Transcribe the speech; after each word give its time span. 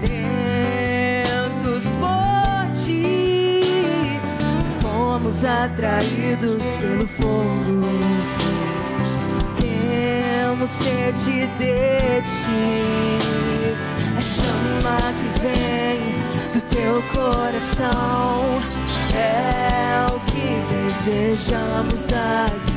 sedentos 0.00 1.84
por 2.00 2.70
ti, 2.84 4.18
fomos 4.80 5.44
atraídos 5.44 6.64
pelo 6.80 7.06
fogo. 7.06 7.88
Temos 9.56 10.70
sede 10.70 11.46
de 11.58 12.22
ti, 12.22 12.88
a 14.16 14.20
chama 14.20 14.98
que 15.18 15.28
vem 15.40 16.00
do 16.52 16.60
teu 16.68 17.02
coração 17.12 18.60
é 19.14 20.06
o 20.14 20.20
que 20.30 20.48
desejamos 20.72 22.04
aqui. 22.12 22.72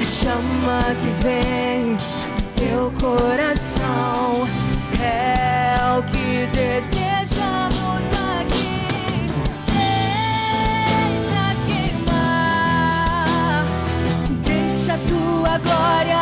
A 0.00 0.04
chama 0.04 0.80
que 1.00 1.10
vem 1.22 1.96
do 1.96 2.42
teu 2.54 2.92
coração 3.00 4.48
é 5.00 5.57
o 5.98 6.02
que 6.04 6.46
desejamos 6.52 8.02
aqui. 8.30 8.86
Deixa 10.86 11.44
queimar, 11.66 12.86
deixa 14.44 14.94
tua 15.08 15.58
glória. 15.58 16.17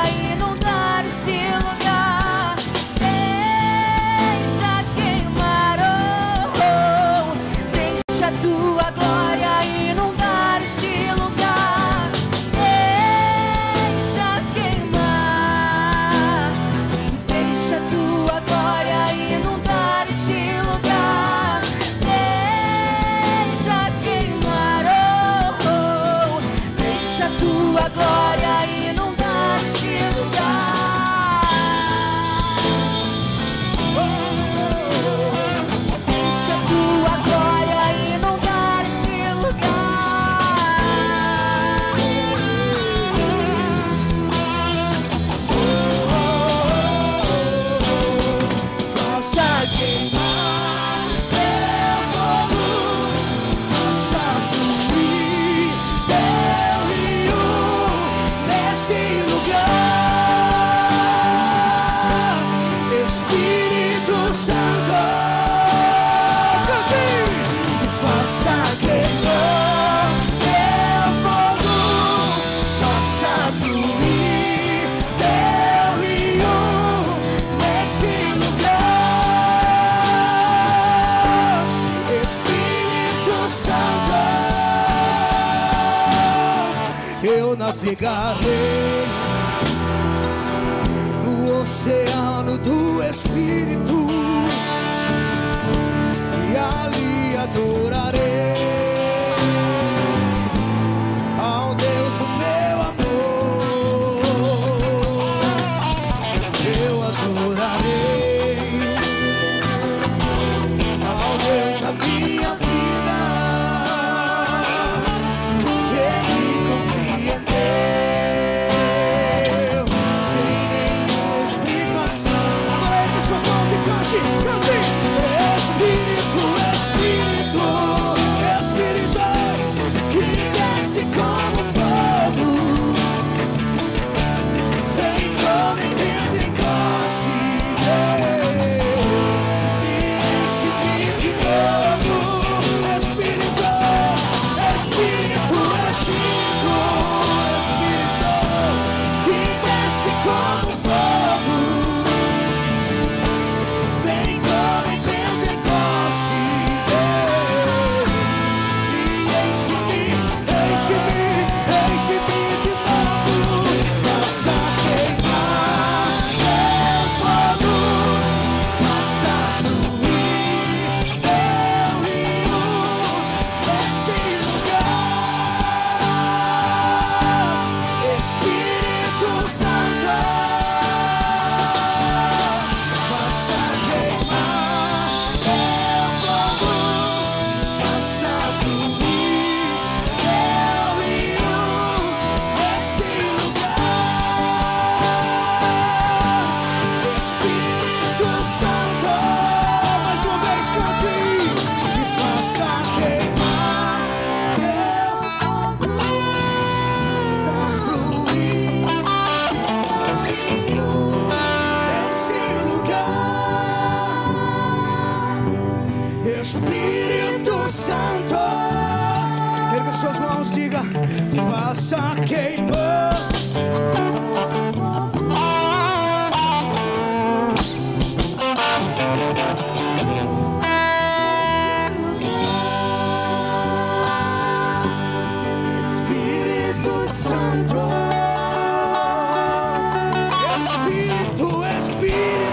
do 241.36 241.62
Espírito. 241.66 242.45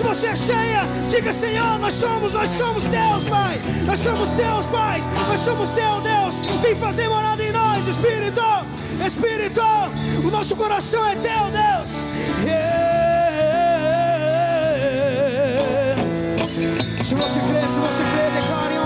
Se 0.00 0.02
você 0.02 0.26
é 0.28 0.34
cheia, 0.34 0.82
diga: 1.08 1.30
Senhor, 1.32 1.78
nós 1.78 1.92
somos, 1.92 2.32
nós 2.32 2.48
somos 2.50 2.84
Deus, 2.84 3.24
Pai. 3.28 3.60
Nós 3.84 3.98
somos 3.98 4.30
Deus, 4.30 4.66
Pai. 4.66 5.00
Nós 5.28 5.40
somos 5.40 5.68
Teu 5.70 6.00
Deus. 6.00 6.40
Vem 6.62 6.74
fazer 6.76 7.06
morada 7.08 7.42
em 7.42 7.52
nós, 7.52 7.86
Espírito, 7.86 8.40
Espírito. 9.04 9.60
O 10.24 10.30
nosso 10.30 10.56
coração 10.56 11.06
é 11.06 11.14
Teu, 11.16 11.50
Deus. 11.52 12.02
Yeah. 12.46 12.80
Se 17.04 17.14
você 17.14 17.40
crê, 17.40 17.68
se 17.68 17.78
você 17.80 18.02
crê, 18.02 18.30
declare 18.30 18.79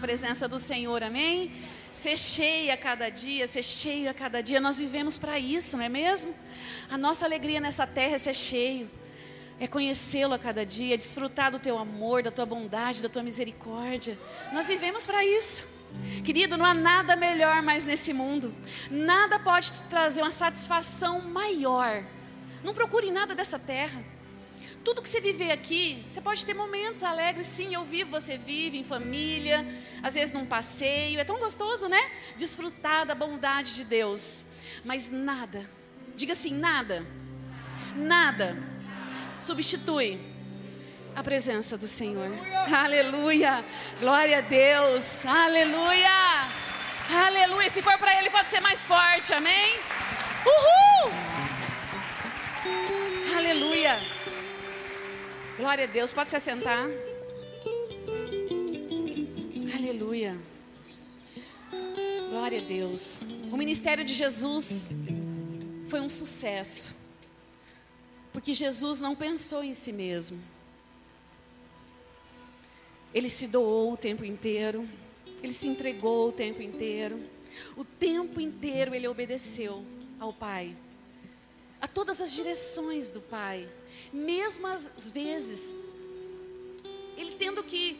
presença 0.00 0.48
do 0.48 0.58
Senhor, 0.58 1.02
amém? 1.02 1.52
Ser 1.92 2.16
cheia 2.16 2.74
a 2.74 2.76
cada 2.76 3.08
dia, 3.10 3.46
ser 3.46 3.62
cheio 3.62 4.10
a 4.10 4.14
cada 4.14 4.42
dia, 4.42 4.60
nós 4.60 4.78
vivemos 4.78 5.18
para 5.18 5.38
isso, 5.38 5.76
não 5.76 5.84
é 5.84 5.88
mesmo? 5.88 6.34
A 6.90 6.96
nossa 6.96 7.24
alegria 7.24 7.60
nessa 7.60 7.86
terra 7.86 8.14
é 8.14 8.18
ser 8.18 8.34
cheio, 8.34 8.90
é 9.60 9.66
conhecê-lo 9.66 10.34
a 10.34 10.38
cada 10.38 10.64
dia, 10.64 10.94
é 10.94 10.96
desfrutar 10.96 11.50
do 11.50 11.58
teu 11.58 11.78
amor, 11.78 12.22
da 12.22 12.30
tua 12.30 12.46
bondade, 12.46 13.02
da 13.02 13.08
tua 13.08 13.22
misericórdia. 13.22 14.18
Nós 14.52 14.66
vivemos 14.66 15.06
para 15.06 15.24
isso. 15.24 15.68
Querido, 16.24 16.56
não 16.56 16.64
há 16.64 16.72
nada 16.72 17.16
melhor 17.16 17.62
mais 17.62 17.84
nesse 17.86 18.12
mundo, 18.12 18.54
nada 18.90 19.38
pode 19.38 19.72
te 19.72 19.82
trazer 19.82 20.22
uma 20.22 20.30
satisfação 20.30 21.20
maior. 21.20 22.04
Não 22.62 22.72
procure 22.72 23.10
nada 23.10 23.34
dessa 23.34 23.58
terra. 23.58 24.02
Tudo 24.82 25.02
que 25.02 25.08
você 25.08 25.20
viver 25.20 25.50
aqui, 25.52 26.04
você 26.08 26.20
pode 26.20 26.44
ter 26.44 26.54
momentos 26.54 27.02
alegres, 27.02 27.46
sim, 27.46 27.74
eu 27.74 27.84
vivo, 27.84 28.10
você 28.10 28.38
vive 28.38 28.78
em 28.78 28.84
família, 28.84 29.66
às 30.02 30.14
vezes 30.14 30.32
num 30.32 30.46
passeio, 30.46 31.20
é 31.20 31.24
tão 31.24 31.38
gostoso, 31.38 31.86
né? 31.86 32.10
Desfrutar 32.36 33.04
da 33.04 33.14
bondade 33.14 33.74
de 33.74 33.84
Deus. 33.84 34.46
Mas 34.82 35.10
nada, 35.10 35.68
diga 36.16 36.32
assim, 36.32 36.54
nada, 36.54 37.06
nada 37.94 38.56
substitui 39.36 40.18
a 41.14 41.22
presença 41.22 41.76
do 41.76 41.86
Senhor. 41.86 42.24
Aleluia! 42.24 42.78
Aleluia. 42.78 43.64
Glória 43.98 44.38
a 44.38 44.40
Deus! 44.40 45.26
Aleluia! 45.26 46.48
Aleluia! 47.26 47.68
Se 47.68 47.82
for 47.82 47.98
para 47.98 48.18
Ele, 48.18 48.30
pode 48.30 48.48
ser 48.48 48.60
mais 48.60 48.86
forte, 48.86 49.34
amém? 49.34 49.78
Uhul! 50.46 51.12
Aleluia! 53.36 54.19
Glória 55.60 55.84
a 55.84 55.86
Deus, 55.86 56.10
pode 56.10 56.30
se 56.30 56.36
assentar. 56.36 56.88
Aleluia. 59.76 60.40
Glória 62.30 62.62
a 62.62 62.64
Deus. 62.64 63.26
O 63.52 63.58
ministério 63.58 64.02
de 64.02 64.14
Jesus 64.14 64.88
foi 65.90 66.00
um 66.00 66.08
sucesso. 66.08 66.96
Porque 68.32 68.54
Jesus 68.54 69.02
não 69.02 69.14
pensou 69.14 69.62
em 69.62 69.74
si 69.74 69.92
mesmo. 69.92 70.40
Ele 73.12 73.28
se 73.28 73.46
doou 73.46 73.92
o 73.92 73.98
tempo 73.98 74.24
inteiro. 74.24 74.88
Ele 75.42 75.52
se 75.52 75.68
entregou 75.68 76.30
o 76.30 76.32
tempo 76.32 76.62
inteiro. 76.62 77.20
O 77.76 77.84
tempo 77.84 78.40
inteiro 78.40 78.94
ele 78.94 79.06
obedeceu 79.06 79.84
ao 80.18 80.32
Pai. 80.32 80.74
A 81.82 81.86
todas 81.86 82.18
as 82.22 82.32
direções 82.32 83.10
do 83.10 83.20
Pai 83.20 83.68
mesmo 84.12 84.66
às 84.66 85.10
vezes, 85.10 85.80
ele 87.16 87.34
tendo 87.36 87.62
que, 87.62 87.98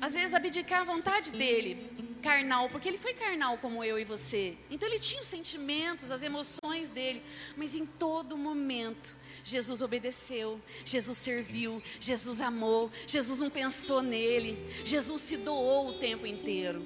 às 0.00 0.14
vezes, 0.14 0.34
abdicar 0.34 0.80
a 0.80 0.84
vontade 0.84 1.32
dele, 1.32 1.90
carnal, 2.20 2.68
porque 2.68 2.88
ele 2.88 2.98
foi 2.98 3.14
carnal 3.14 3.58
como 3.58 3.82
eu 3.82 3.98
e 3.98 4.04
você. 4.04 4.56
Então 4.70 4.88
ele 4.88 4.98
tinha 4.98 5.20
os 5.20 5.28
sentimentos, 5.28 6.10
as 6.10 6.22
emoções 6.22 6.90
dele, 6.90 7.22
mas 7.56 7.74
em 7.74 7.86
todo 7.86 8.36
momento, 8.36 9.16
Jesus 9.42 9.80
obedeceu, 9.82 10.60
Jesus 10.84 11.18
serviu, 11.18 11.82
Jesus 11.98 12.40
amou, 12.40 12.90
Jesus 13.06 13.40
não 13.40 13.50
pensou 13.50 14.02
nele, 14.02 14.58
Jesus 14.84 15.20
se 15.22 15.36
doou 15.36 15.88
o 15.88 15.92
tempo 15.94 16.26
inteiro. 16.26 16.82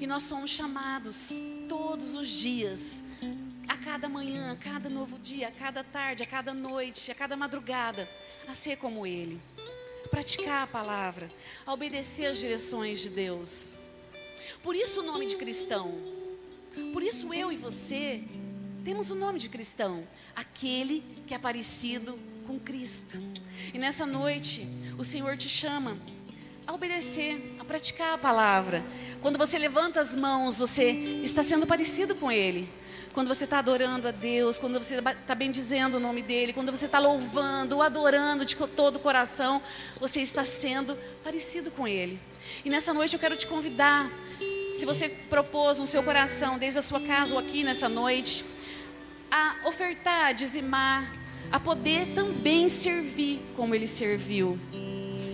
E 0.00 0.06
nós 0.06 0.24
somos 0.24 0.50
chamados 0.50 1.30
todos 1.68 2.14
os 2.14 2.28
dias 2.28 3.02
a 3.68 3.76
cada 3.76 4.08
manhã, 4.08 4.52
a 4.52 4.56
cada 4.56 4.88
novo 4.88 5.18
dia, 5.18 5.48
a 5.48 5.50
cada 5.50 5.82
tarde, 5.82 6.22
a 6.22 6.26
cada 6.26 6.54
noite, 6.54 7.10
a 7.10 7.14
cada 7.14 7.36
madrugada, 7.36 8.08
a 8.46 8.54
ser 8.54 8.76
como 8.76 9.06
Ele, 9.06 9.40
a 10.04 10.08
praticar 10.08 10.64
a 10.64 10.66
palavra, 10.66 11.28
a 11.64 11.72
obedecer 11.72 12.26
às 12.26 12.38
direções 12.38 13.00
de 13.00 13.10
Deus. 13.10 13.78
Por 14.62 14.76
isso 14.76 15.00
o 15.00 15.04
nome 15.04 15.26
de 15.26 15.36
cristão. 15.36 15.92
Por 16.92 17.02
isso 17.02 17.32
eu 17.32 17.50
e 17.50 17.56
você 17.56 18.22
temos 18.84 19.10
o 19.10 19.14
nome 19.14 19.38
de 19.38 19.48
cristão, 19.48 20.06
aquele 20.34 21.02
que 21.26 21.34
é 21.34 21.38
parecido 21.38 22.18
com 22.46 22.58
Cristo. 22.58 23.18
E 23.74 23.78
nessa 23.78 24.06
noite, 24.06 24.68
o 24.96 25.02
Senhor 25.02 25.36
te 25.36 25.48
chama 25.48 25.98
a 26.66 26.72
obedecer, 26.72 27.56
a 27.58 27.64
praticar 27.64 28.14
a 28.14 28.18
palavra. 28.18 28.84
Quando 29.20 29.38
você 29.38 29.58
levanta 29.58 29.98
as 29.98 30.14
mãos, 30.14 30.58
você 30.58 30.90
está 31.24 31.42
sendo 31.42 31.66
parecido 31.66 32.14
com 32.14 32.30
Ele 32.30 32.68
quando 33.16 33.28
você 33.28 33.44
está 33.44 33.60
adorando 33.60 34.06
a 34.06 34.10
Deus, 34.10 34.58
quando 34.58 34.78
você 34.78 34.96
está 34.96 35.34
bendizendo 35.34 35.96
o 35.96 36.00
nome 36.00 36.20
dEle, 36.20 36.52
quando 36.52 36.70
você 36.70 36.84
está 36.84 36.98
louvando, 36.98 37.80
adorando 37.80 38.44
de 38.44 38.54
todo 38.54 38.96
o 38.96 38.98
coração, 38.98 39.62
você 39.98 40.20
está 40.20 40.44
sendo 40.44 40.94
parecido 41.24 41.70
com 41.70 41.88
Ele. 41.88 42.20
E 42.62 42.68
nessa 42.68 42.92
noite 42.92 43.14
eu 43.14 43.18
quero 43.18 43.34
te 43.34 43.46
convidar, 43.46 44.12
se 44.74 44.84
você 44.84 45.08
propôs 45.08 45.78
no 45.78 45.86
seu 45.86 46.02
coração, 46.02 46.58
desde 46.58 46.78
a 46.78 46.82
sua 46.82 47.00
casa 47.00 47.32
ou 47.32 47.40
aqui 47.40 47.64
nessa 47.64 47.88
noite, 47.88 48.44
a 49.30 49.60
ofertar, 49.64 50.26
a 50.26 50.32
dizimar, 50.32 51.10
a 51.50 51.58
poder 51.58 52.12
também 52.14 52.68
servir 52.68 53.40
como 53.56 53.74
Ele 53.74 53.86
serviu. 53.86 54.58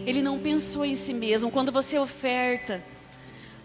Ele 0.06 0.22
não 0.22 0.38
pensou 0.38 0.84
em 0.84 0.94
si 0.94 1.12
mesmo. 1.12 1.50
Quando 1.50 1.72
você 1.72 1.98
oferta, 1.98 2.80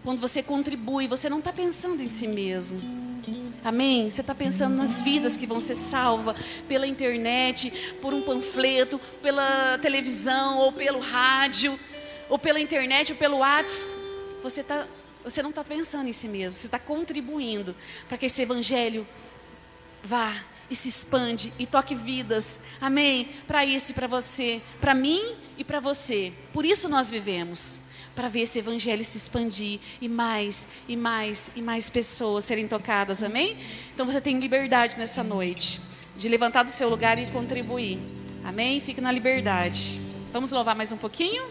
quando 0.02 0.20
você 0.20 0.42
contribui, 0.42 1.06
você 1.06 1.30
não 1.30 1.38
está 1.38 1.52
pensando 1.52 2.02
em 2.02 2.08
si 2.08 2.26
mesmo. 2.26 3.07
Amém? 3.64 4.08
Você 4.08 4.20
está 4.20 4.34
pensando 4.34 4.76
nas 4.76 5.00
vidas 5.00 5.36
que 5.36 5.46
vão 5.46 5.60
ser 5.60 5.74
salvas 5.74 6.36
pela 6.68 6.86
internet, 6.86 7.96
por 8.00 8.14
um 8.14 8.22
panfleto, 8.22 9.00
pela 9.22 9.78
televisão, 9.78 10.58
ou 10.58 10.72
pelo 10.72 11.00
rádio, 11.00 11.78
ou 12.28 12.38
pela 12.38 12.60
internet, 12.60 13.12
ou 13.12 13.18
pelo 13.18 13.38
WhatsApp. 13.38 13.96
Você, 14.42 14.62
tá, 14.62 14.86
você 15.24 15.42
não 15.42 15.50
está 15.50 15.64
pensando 15.64 16.08
em 16.08 16.12
si 16.12 16.28
mesmo, 16.28 16.52
você 16.52 16.66
está 16.66 16.78
contribuindo 16.78 17.74
para 18.08 18.16
que 18.16 18.26
esse 18.26 18.40
evangelho 18.42 19.06
vá 20.02 20.44
e 20.70 20.76
se 20.76 20.88
expande 20.88 21.52
e 21.58 21.66
toque 21.66 21.94
vidas. 21.94 22.60
Amém? 22.80 23.30
Para 23.46 23.64
isso 23.64 23.90
e 23.90 23.94
para 23.94 24.06
você, 24.06 24.62
para 24.80 24.94
mim 24.94 25.34
e 25.56 25.64
para 25.64 25.80
você. 25.80 26.32
Por 26.52 26.64
isso 26.64 26.88
nós 26.88 27.10
vivemos 27.10 27.80
para 28.18 28.26
ver 28.26 28.40
esse 28.40 28.58
evangelho 28.58 29.04
se 29.04 29.16
expandir 29.16 29.78
e 30.00 30.08
mais 30.08 30.66
e 30.88 30.96
mais 30.96 31.52
e 31.54 31.62
mais 31.62 31.88
pessoas 31.88 32.44
serem 32.44 32.66
tocadas, 32.66 33.22
amém? 33.22 33.56
Então 33.94 34.04
você 34.04 34.20
tem 34.20 34.40
liberdade 34.40 34.98
nessa 34.98 35.22
noite 35.22 35.80
de 36.16 36.28
levantar 36.28 36.64
do 36.64 36.70
seu 36.72 36.88
lugar 36.88 37.16
e 37.16 37.26
contribuir, 37.26 37.96
amém? 38.44 38.80
Fique 38.80 39.00
na 39.00 39.12
liberdade. 39.12 40.00
Vamos 40.32 40.50
louvar 40.50 40.74
mais 40.74 40.90
um 40.90 40.96
pouquinho? 40.96 41.44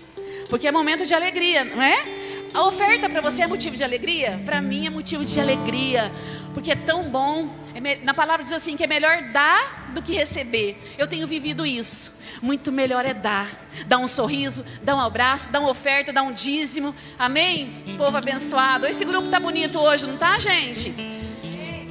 Porque 0.50 0.68
é 0.68 0.72
momento 0.74 1.06
de 1.06 1.14
alegria, 1.14 1.64
não 1.64 1.82
é? 1.82 2.06
A 2.54 2.62
oferta 2.64 3.10
para 3.10 3.22
você 3.22 3.44
é 3.44 3.48
motivo 3.48 3.78
de 3.78 3.86
alegria? 3.86 4.42
Para 4.44 4.62
mim 4.62 4.86
é 4.88 4.90
motivo 4.90 5.24
de 5.24 5.40
alegria, 5.40 6.12
porque 6.54 6.72
é 6.72 6.76
tão 6.76 7.10
bom. 7.10 7.48
É 7.78 7.96
na 8.04 8.14
palavra 8.14 8.44
diz 8.44 8.52
assim 8.52 8.76
que 8.76 8.84
é 8.84 8.88
melhor 8.88 9.22
dar 9.32 9.92
do 9.94 10.02
que 10.02 10.12
receber. 10.12 10.78
Eu 10.98 11.08
tenho 11.08 11.28
vivido 11.28 11.64
isso. 11.64 12.18
Muito 12.42 12.72
melhor 12.72 13.06
é 13.06 13.14
dar. 13.14 13.68
Dar 13.86 14.00
um 14.00 14.08
sorriso, 14.08 14.66
dar 14.82 14.96
um 14.96 15.00
abraço, 15.00 15.52
dar 15.52 15.60
uma 15.60 15.70
oferta, 15.70 16.12
dar 16.12 16.24
um 16.24 16.32
dízimo. 16.32 16.96
Amém? 17.20 17.96
Povo 17.96 18.18
abençoado. 18.18 18.88
Esse 18.88 19.06
grupo 19.06 19.30
tá 19.30 19.40
bonito 19.40 19.80
hoje, 19.80 20.08
não 20.08 20.18
tá, 20.18 20.40
gente? 20.40 20.92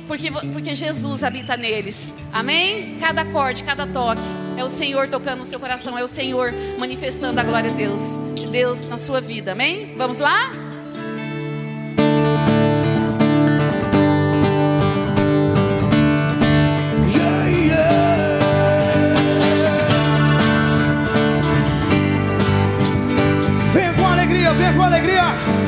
Porque, 0.09 0.31
porque 0.31 0.75
Jesus 0.75 1.23
habita 1.23 1.57
neles. 1.57 2.13
Amém? 2.33 2.99
Cada 2.99 3.23
acorde, 3.23 3.63
cada 3.63 3.87
toque. 3.87 4.23
É 4.57 4.65
o 4.65 4.69
Senhor 4.69 5.09
tocando 5.09 5.39
no 5.39 5.45
seu 5.45 5.61
coração. 5.61 5.97
É 5.97 6.03
o 6.03 6.09
Senhor 6.09 6.53
manifestando 6.79 7.39
a 7.41 7.45
glória 7.45 7.71
de 7.71 7.77
Deus. 7.77 8.19
De 8.35 8.49
Deus 8.49 8.85
na 8.85 8.99
sua 8.99 9.21
vida. 9.21 9.53
Amém? 9.53 9.95
Vamos 9.97 10.19
lá? 10.19 10.66
alegría. 24.87 25.66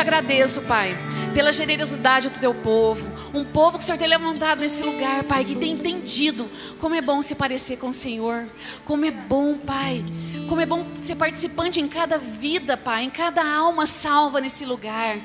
Agradeço, 0.00 0.60
Pai, 0.62 0.96
pela 1.32 1.52
generosidade 1.52 2.30
do 2.30 2.40
teu 2.40 2.52
povo. 2.52 3.08
Um 3.32 3.44
povo 3.44 3.78
que 3.78 3.84
o 3.84 3.86
Senhor 3.86 3.96
tem 3.96 4.08
levantado 4.08 4.60
nesse 4.60 4.82
lugar, 4.82 5.22
Pai, 5.24 5.44
que 5.44 5.54
tem 5.54 5.72
entendido 5.72 6.50
como 6.80 6.94
é 6.96 7.00
bom 7.00 7.22
se 7.22 7.34
parecer 7.34 7.76
com 7.76 7.90
o 7.90 7.92
Senhor. 7.92 8.48
Como 8.84 9.04
é 9.04 9.10
bom, 9.10 9.56
Pai. 9.56 10.04
Como 10.48 10.60
é 10.60 10.66
bom 10.66 10.84
ser 11.00 11.14
participante 11.14 11.80
em 11.80 11.86
cada 11.86 12.18
vida, 12.18 12.76
Pai, 12.76 13.04
em 13.04 13.10
cada 13.10 13.44
alma 13.44 13.86
salva 13.86 14.40
nesse 14.40 14.64
lugar. 14.64 15.18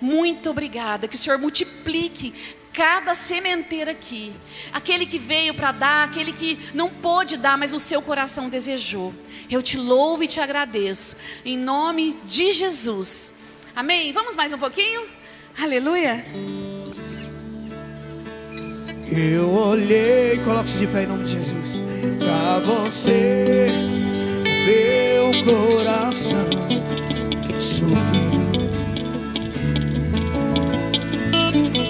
Muito 0.00 0.50
obrigada. 0.50 1.06
Que 1.06 1.14
o 1.14 1.18
Senhor 1.18 1.38
multiplique 1.38 2.34
cada 2.72 3.14
sementeira 3.14 3.92
aqui. 3.92 4.32
Aquele 4.72 5.06
que 5.06 5.18
veio 5.18 5.54
para 5.54 5.70
dar, 5.70 6.08
aquele 6.08 6.32
que 6.32 6.58
não 6.74 6.90
pôde 6.90 7.36
dar, 7.36 7.56
mas 7.56 7.72
o 7.72 7.78
seu 7.78 8.02
coração 8.02 8.48
desejou. 8.48 9.14
Eu 9.48 9.62
te 9.62 9.76
louvo 9.76 10.24
e 10.24 10.26
te 10.26 10.40
agradeço. 10.40 11.16
Em 11.44 11.56
nome 11.56 12.18
de 12.24 12.52
Jesus. 12.52 13.34
Amém? 13.74 14.12
Vamos 14.12 14.34
mais 14.34 14.52
um 14.52 14.58
pouquinho? 14.58 15.06
Aleluia. 15.58 16.24
Eu 19.10 19.48
olhei, 19.48 20.38
coloque-se 20.44 20.78
de 20.78 20.86
pé 20.86 21.04
em 21.04 21.06
nome 21.06 21.24
de 21.24 21.32
Jesus. 21.32 21.80
Para 22.18 22.58
você, 22.60 23.68
meu 24.66 25.44
coração 25.44 26.48
sorriu. 27.58 28.42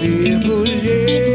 Mergulhei, 0.01 1.32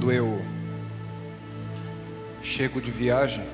quando 0.00 0.12
eu 0.12 0.42
chego 2.42 2.80
de 2.80 2.90
viagem, 2.90 3.44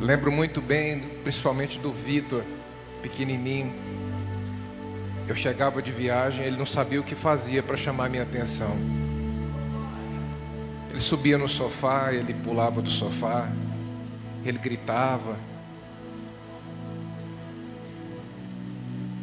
lembro 0.00 0.30
muito 0.30 0.60
bem, 0.60 1.00
principalmente 1.24 1.80
do 1.80 1.92
Vitor, 1.92 2.44
pequenininho. 3.02 3.72
Eu 5.26 5.34
chegava 5.34 5.82
de 5.82 5.90
viagem, 5.90 6.44
ele 6.44 6.56
não 6.56 6.64
sabia 6.64 7.00
o 7.00 7.02
que 7.02 7.16
fazia 7.16 7.60
para 7.60 7.76
chamar 7.76 8.08
minha 8.08 8.22
atenção. 8.22 8.76
Ele 10.90 11.00
subia 11.00 11.36
no 11.36 11.48
sofá, 11.48 12.12
ele 12.12 12.32
pulava 12.34 12.80
do 12.80 12.88
sofá, 12.88 13.50
ele 14.44 14.58
gritava. 14.58 15.36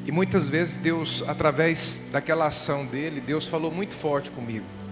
E 0.06 0.12
muitas 0.12 0.50
vezes 0.50 0.78
Deus, 0.78 1.24
através 1.26 2.02
daquela 2.12 2.48
ação 2.48 2.86
dele, 2.86 3.22
Deus 3.22 3.48
falou 3.48 3.72
muito 3.72 3.94
forte 3.94 4.30
comigo. 4.30 4.83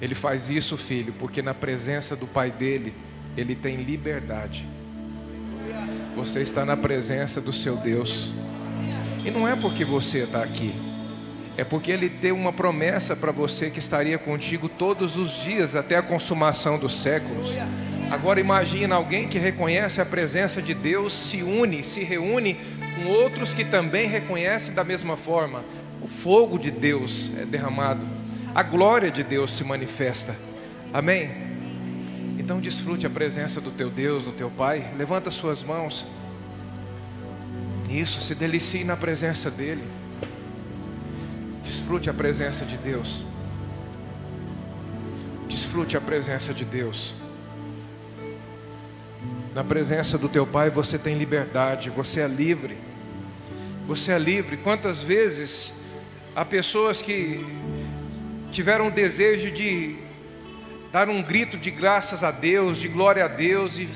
Ele 0.00 0.14
faz 0.14 0.48
isso, 0.50 0.76
filho, 0.76 1.14
porque 1.18 1.40
na 1.40 1.54
presença 1.54 2.14
do 2.14 2.26
Pai 2.26 2.50
dele, 2.50 2.92
ele 3.36 3.54
tem 3.54 3.76
liberdade. 3.76 4.66
Você 6.14 6.40
está 6.40 6.64
na 6.64 6.76
presença 6.76 7.40
do 7.40 7.52
seu 7.52 7.76
Deus. 7.76 8.30
E 9.24 9.30
não 9.30 9.46
é 9.46 9.56
porque 9.56 9.84
você 9.84 10.18
está 10.18 10.42
aqui, 10.42 10.72
é 11.56 11.64
porque 11.64 11.90
Ele 11.90 12.08
deu 12.08 12.36
uma 12.36 12.52
promessa 12.52 13.16
para 13.16 13.32
você 13.32 13.70
que 13.70 13.78
estaria 13.78 14.18
contigo 14.18 14.68
todos 14.68 15.16
os 15.16 15.42
dias 15.42 15.74
até 15.74 15.96
a 15.96 16.02
consumação 16.02 16.78
dos 16.78 16.94
séculos. 16.94 17.48
Agora 18.10 18.38
imagina 18.38 18.94
alguém 18.94 19.26
que 19.26 19.38
reconhece 19.38 20.00
a 20.00 20.06
presença 20.06 20.62
de 20.62 20.74
Deus, 20.74 21.12
se 21.12 21.42
une, 21.42 21.82
se 21.82 22.04
reúne 22.04 22.56
com 22.94 23.10
outros 23.10 23.52
que 23.52 23.64
também 23.64 24.06
reconhecem 24.06 24.74
da 24.74 24.84
mesma 24.84 25.16
forma. 25.16 25.64
O 26.00 26.06
fogo 26.06 26.58
de 26.58 26.70
Deus 26.70 27.32
é 27.40 27.44
derramado 27.44 28.06
a 28.56 28.62
glória 28.62 29.10
de 29.10 29.22
Deus 29.22 29.54
se 29.54 29.62
manifesta. 29.62 30.34
Amém? 30.90 31.30
Então 32.38 32.58
desfrute 32.58 33.06
a 33.06 33.10
presença 33.10 33.60
do 33.60 33.70
teu 33.70 33.90
Deus, 33.90 34.24
do 34.24 34.32
teu 34.32 34.48
Pai. 34.48 34.94
Levanta 34.96 35.30
suas 35.30 35.62
mãos. 35.62 36.06
Isso, 37.90 38.18
se 38.18 38.34
delicie 38.34 38.82
na 38.82 38.96
presença 38.96 39.50
dEle. 39.50 39.84
Desfrute 41.66 42.08
a 42.08 42.14
presença 42.14 42.64
de 42.64 42.78
Deus. 42.78 43.22
Desfrute 45.50 45.94
a 45.94 46.00
presença 46.00 46.54
de 46.54 46.64
Deus. 46.64 47.12
Na 49.54 49.64
presença 49.64 50.16
do 50.16 50.30
teu 50.30 50.46
Pai 50.46 50.70
você 50.70 50.96
tem 50.98 51.18
liberdade, 51.18 51.90
você 51.90 52.22
é 52.22 52.26
livre. 52.26 52.78
Você 53.86 54.12
é 54.12 54.18
livre. 54.18 54.56
Quantas 54.56 55.02
vezes 55.02 55.74
há 56.34 56.42
pessoas 56.42 57.02
que 57.02 57.44
tiveram 58.50 58.88
o 58.88 58.90
desejo 58.90 59.50
de 59.50 59.96
dar 60.92 61.08
um 61.08 61.22
grito 61.22 61.56
de 61.58 61.70
graças 61.70 62.24
a 62.24 62.30
Deus, 62.30 62.78
de 62.78 62.88
glória 62.88 63.24
a 63.24 63.28
Deus, 63.28 63.78
e 63.78 63.88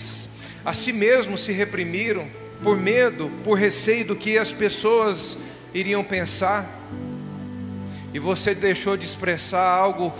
a 0.64 0.72
si 0.72 0.92
mesmos 0.92 1.44
se 1.44 1.52
reprimiram 1.52 2.28
por 2.62 2.76
medo, 2.76 3.30
por 3.42 3.54
receio 3.54 4.04
do 4.04 4.16
que 4.16 4.36
as 4.36 4.52
pessoas 4.52 5.38
iriam 5.72 6.04
pensar, 6.04 6.68
e 8.12 8.18
você 8.18 8.54
deixou 8.54 8.96
de 8.96 9.04
expressar 9.04 9.72
algo 9.72 10.12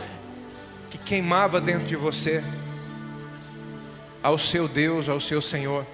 que 0.89 0.97
queimava 0.97 1.61
dentro 1.61 1.87
de 1.87 1.97
você, 1.97 2.43
ao 4.23 4.39
seu 4.39 4.69
Deus, 4.69 5.09
ao 5.09 5.21
seu 5.21 5.41
Senhor. 5.43 5.85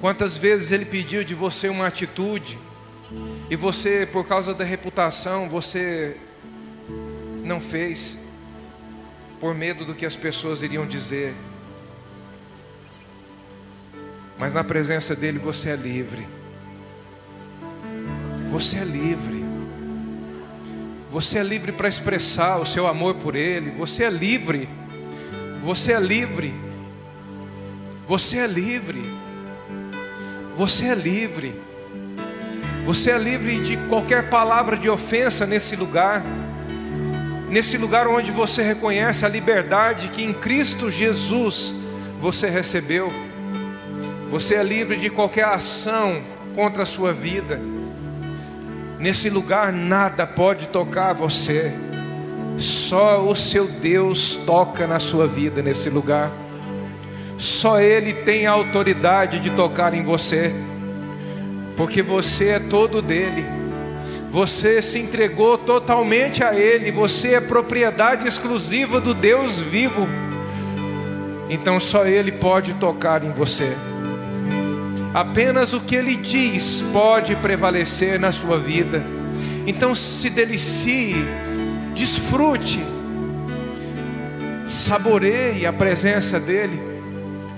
Quantas 0.00 0.36
vezes 0.36 0.72
Ele 0.72 0.84
pediu 0.84 1.24
de 1.24 1.34
você 1.34 1.68
uma 1.68 1.86
atitude, 1.86 2.58
e 3.48 3.56
você, 3.56 4.04
por 4.04 4.26
causa 4.26 4.52
da 4.52 4.64
reputação, 4.64 5.48
você 5.48 6.16
não 7.46 7.60
fez 7.60 8.18
por 9.40 9.54
medo 9.54 9.84
do 9.84 9.94
que 9.94 10.04
as 10.04 10.16
pessoas 10.16 10.62
iriam 10.62 10.84
dizer. 10.84 11.34
Mas 14.38 14.52
na 14.52 14.64
presença 14.64 15.14
dele 15.14 15.38
você 15.38 15.70
é 15.70 15.76
livre. 15.76 16.26
Você 18.50 18.78
é 18.78 18.84
livre. 18.84 19.44
Você 21.10 21.38
é 21.38 21.42
livre 21.42 21.72
para 21.72 21.88
expressar 21.88 22.58
o 22.58 22.66
seu 22.66 22.86
amor 22.86 23.14
por 23.14 23.34
ele. 23.34 23.70
Você 23.70 24.04
é 24.04 24.10
livre. 24.10 24.68
Você 25.62 25.92
é 25.92 26.00
livre. 26.00 26.52
Você 28.06 28.38
é 28.38 28.46
livre. 28.46 29.02
Você 30.56 30.86
é 30.86 30.94
livre. 30.94 31.54
Você 32.84 33.10
é 33.10 33.18
livre 33.18 33.62
de 33.62 33.76
qualquer 33.88 34.28
palavra 34.28 34.76
de 34.76 34.88
ofensa 34.88 35.46
nesse 35.46 35.74
lugar 35.74 36.24
nesse 37.48 37.76
lugar 37.76 38.08
onde 38.08 38.30
você 38.30 38.62
reconhece 38.62 39.24
a 39.24 39.28
liberdade 39.28 40.08
que 40.08 40.22
em 40.22 40.32
Cristo 40.32 40.90
Jesus 40.90 41.74
você 42.20 42.48
recebeu. 42.48 43.12
Você 44.30 44.56
é 44.56 44.62
livre 44.62 44.96
de 44.96 45.08
qualquer 45.08 45.44
ação 45.44 46.22
contra 46.54 46.82
a 46.82 46.86
sua 46.86 47.12
vida. 47.12 47.60
Nesse 48.98 49.30
lugar 49.30 49.72
nada 49.72 50.26
pode 50.26 50.68
tocar 50.68 51.12
você. 51.12 51.72
Só 52.58 53.22
o 53.22 53.36
seu 53.36 53.66
Deus 53.68 54.38
toca 54.46 54.86
na 54.86 54.98
sua 54.98 55.28
vida 55.28 55.62
nesse 55.62 55.90
lugar. 55.90 56.32
Só 57.38 57.78
Ele 57.78 58.14
tem 58.14 58.46
a 58.46 58.52
autoridade 58.52 59.38
de 59.40 59.50
tocar 59.50 59.92
em 59.92 60.02
você, 60.02 60.54
porque 61.76 62.02
você 62.02 62.48
é 62.48 62.58
todo 62.58 63.02
dele. 63.02 63.55
Você 64.30 64.82
se 64.82 64.98
entregou 64.98 65.56
totalmente 65.56 66.42
a 66.42 66.54
Ele, 66.54 66.90
você 66.90 67.34
é 67.34 67.40
propriedade 67.40 68.26
exclusiva 68.26 69.00
do 69.00 69.14
Deus 69.14 69.60
vivo. 69.60 70.06
Então 71.48 71.78
só 71.78 72.06
Ele 72.06 72.32
pode 72.32 72.74
tocar 72.74 73.24
em 73.24 73.30
você. 73.30 73.72
Apenas 75.14 75.72
o 75.72 75.80
que 75.80 75.96
Ele 75.96 76.16
diz 76.16 76.82
pode 76.92 77.34
prevalecer 77.36 78.18
na 78.18 78.32
sua 78.32 78.58
vida. 78.58 79.02
Então 79.66 79.94
se 79.94 80.28
delicie, 80.28 81.16
desfrute, 81.94 82.84
saboreie 84.66 85.64
a 85.64 85.72
presença 85.72 86.38
dEle, 86.38 86.80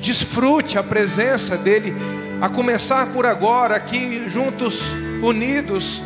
desfrute 0.01 0.79
a 0.79 0.83
presença 0.83 1.57
dEle, 1.57 1.95
a 2.41 2.49
começar 2.49 3.07
por 3.09 3.27
agora, 3.27 3.75
aqui 3.75 4.23
juntos, 4.29 4.95
unidos 5.23 6.03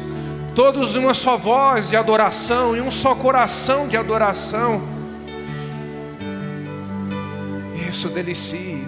todos 0.55 0.95
em 0.95 0.99
uma 0.99 1.15
só 1.15 1.37
voz 1.37 1.89
de 1.89 1.97
adoração, 1.97 2.77
em 2.77 2.81
um 2.81 2.91
só 2.91 3.15
coração 3.15 3.89
de 3.89 3.97
adoração. 3.97 4.83
Isso, 7.89 8.09
delicie, 8.09 8.87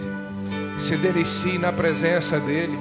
se 0.78 0.96
delicie 0.96 1.58
na 1.58 1.72
presença 1.72 2.38
dEle. 2.40 2.78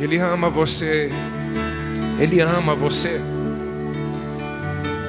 Ele 0.00 0.18
ama 0.18 0.48
você, 0.48 1.10
Ele 2.20 2.40
ama 2.40 2.74
você. 2.74 3.20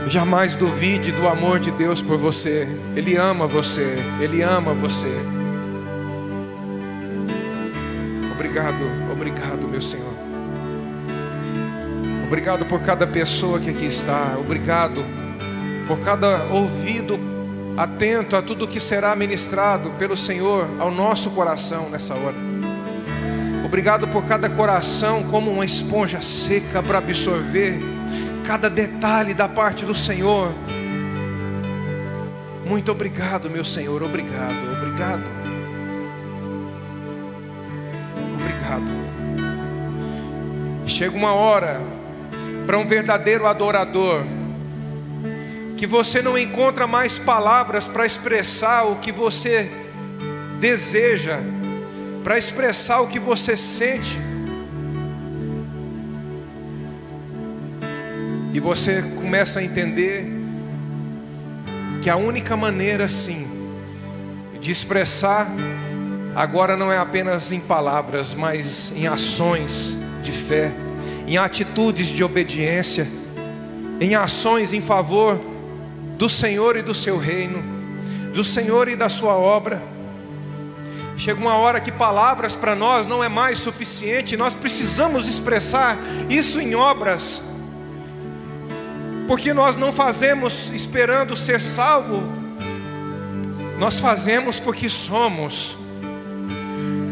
Jamais 0.07 0.55
duvide 0.55 1.11
do 1.11 1.27
amor 1.27 1.59
de 1.59 1.69
Deus 1.69 2.01
por 2.01 2.17
você. 2.17 2.67
Ele 2.95 3.15
ama 3.15 3.45
você, 3.45 3.95
Ele 4.19 4.41
ama 4.41 4.73
você. 4.73 5.38
Obrigado, 8.49 9.11
obrigado, 9.11 9.67
meu 9.67 9.79
Senhor. 9.79 10.11
Obrigado 12.25 12.65
por 12.65 12.81
cada 12.81 13.05
pessoa 13.05 13.59
que 13.59 13.69
aqui 13.69 13.85
está. 13.85 14.37
Obrigado 14.39 15.05
por 15.87 15.99
cada 15.99 16.45
ouvido 16.45 17.19
atento 17.77 18.35
a 18.35 18.41
tudo 18.41 18.67
que 18.67 18.79
será 18.79 19.15
ministrado 19.15 19.91
pelo 19.99 20.17
Senhor 20.17 20.67
ao 20.79 20.89
nosso 20.89 21.29
coração 21.29 21.91
nessa 21.91 22.15
hora. 22.15 22.35
Obrigado 23.63 24.07
por 24.07 24.25
cada 24.25 24.49
coração 24.49 25.21
como 25.29 25.51
uma 25.51 25.63
esponja 25.63 26.19
seca 26.19 26.81
para 26.81 26.97
absorver 26.97 27.77
cada 28.47 28.67
detalhe 28.67 29.35
da 29.35 29.47
parte 29.47 29.85
do 29.85 29.93
Senhor. 29.93 30.51
Muito 32.65 32.91
obrigado, 32.91 33.47
meu 33.47 33.63
Senhor. 33.63 34.01
Obrigado, 34.01 34.73
obrigado. 34.81 35.38
Chega 40.85 41.15
uma 41.15 41.33
hora 41.33 41.81
para 42.65 42.77
um 42.77 42.85
verdadeiro 42.85 43.45
adorador 43.45 44.23
que 45.79 45.87
você 45.87 46.21
não 46.21 46.37
encontra 46.37 46.85
mais 46.85 47.17
palavras 47.17 47.87
para 47.87 48.05
expressar 48.05 48.83
o 48.83 48.97
que 48.97 49.13
você 49.13 49.71
deseja, 50.59 51.39
para 52.21 52.37
expressar 52.37 52.99
o 52.99 53.07
que 53.07 53.17
você 53.17 53.55
sente. 53.55 54.19
E 58.53 58.59
você 58.59 59.01
começa 59.15 59.61
a 59.61 59.63
entender 59.63 60.27
que 62.01 62.09
a 62.09 62.17
única 62.17 62.57
maneira, 62.57 63.07
sim, 63.07 63.47
de 64.59 64.71
expressar 64.71 65.49
agora 66.39 66.77
não 66.77 66.89
é 66.89 66.97
apenas 66.97 67.51
em 67.51 67.59
palavras, 67.59 68.33
mas 68.33 68.93
em 68.95 69.05
ações 69.07 69.97
de 70.23 70.31
fé, 70.31 70.71
em 71.27 71.37
atitudes 71.37 72.07
de 72.07 72.23
obediência, 72.23 73.05
em 73.99 74.15
ações 74.15 74.71
em 74.71 74.79
favor 74.79 75.37
do 76.17 76.29
Senhor 76.29 76.77
e 76.77 76.81
do 76.81 76.95
seu 76.95 77.17
reino, 77.17 77.61
do 78.33 78.41
Senhor 78.41 78.87
e 78.87 78.95
da 78.95 79.09
sua 79.09 79.33
obra. 79.33 79.83
Chega 81.17 81.37
uma 81.37 81.55
hora 81.55 81.81
que 81.81 81.91
palavras 81.91 82.55
para 82.55 82.73
nós 82.73 83.05
não 83.05 83.21
é 83.21 83.27
mais 83.27 83.59
suficiente, 83.59 84.37
nós 84.37 84.53
precisamos 84.53 85.27
expressar 85.27 85.97
isso 86.29 86.61
em 86.61 86.73
obras, 86.73 87.43
porque 89.27 89.53
nós 89.53 89.75
não 89.75 89.91
fazemos 89.91 90.71
esperando 90.73 91.35
ser 91.35 91.59
salvo, 91.59 92.23
nós 93.77 93.99
fazemos 93.99 94.57
porque 94.57 94.87
somos, 94.87 95.77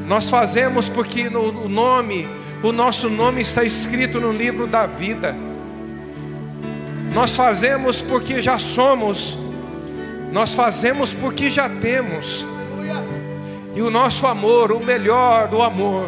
nós 0.08 0.30
fazemos 0.30 0.88
porque 0.88 1.30
no 1.30 1.68
nome 1.68 2.28
o 2.64 2.72
nosso 2.72 3.10
nome 3.10 3.42
está 3.42 3.64
escrito 3.64 4.20
no 4.20 4.32
livro 4.32 4.66
da 4.66 4.88
vida. 4.88 5.36
Nós 7.14 7.36
fazemos 7.36 8.02
porque 8.02 8.42
já 8.42 8.58
somos, 8.58 9.38
nós 10.32 10.54
fazemos 10.54 11.14
porque 11.14 11.52
já 11.52 11.70
temos. 11.70 12.46
E 13.76 13.82
o 13.82 13.92
nosso 13.92 14.26
amor, 14.26 14.72
o 14.72 14.84
melhor 14.84 15.48
do 15.50 15.62
amor, 15.62 16.08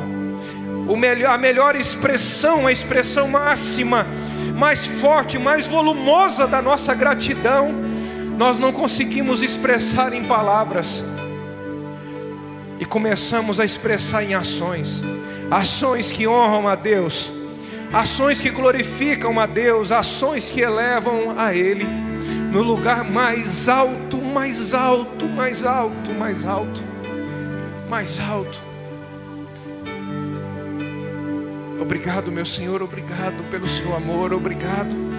o 0.87 0.95
melhor, 0.95 1.35
a 1.35 1.37
melhor 1.37 1.75
expressão, 1.75 2.65
a 2.65 2.71
expressão 2.71 3.27
máxima, 3.27 4.07
mais 4.55 4.87
forte, 4.87 5.37
mais 5.37 5.67
volumosa 5.67 6.47
da 6.47 6.61
nossa 6.61 6.95
gratidão, 6.95 7.71
nós 8.37 8.57
não 8.57 8.71
conseguimos 8.71 9.43
expressar 9.43 10.13
em 10.13 10.23
palavras, 10.23 11.03
e 12.79 12.85
começamos 12.85 13.59
a 13.59 13.65
expressar 13.65 14.23
em 14.23 14.33
ações. 14.33 15.03
Ações 15.51 16.11
que 16.11 16.27
honram 16.27 16.67
a 16.67 16.75
Deus, 16.75 17.31
ações 17.91 18.39
que 18.39 18.49
glorificam 18.49 19.39
a 19.39 19.45
Deus, 19.45 19.91
ações 19.91 20.49
que 20.49 20.61
elevam 20.61 21.37
a 21.37 21.53
Ele. 21.53 21.85
No 22.51 22.63
lugar 22.63 23.03
mais 23.03 23.67
alto, 23.67 24.17
mais 24.17 24.73
alto, 24.73 25.25
mais 25.25 25.63
alto, 25.63 26.11
mais 26.17 26.45
alto, 26.45 26.81
mais 27.89 28.19
alto. 28.19 28.59
Obrigado, 31.79 32.31
meu 32.31 32.45
Senhor, 32.45 32.81
obrigado 32.81 33.43
pelo 33.51 33.67
seu 33.67 33.95
amor, 33.95 34.33
obrigado. 34.33 35.09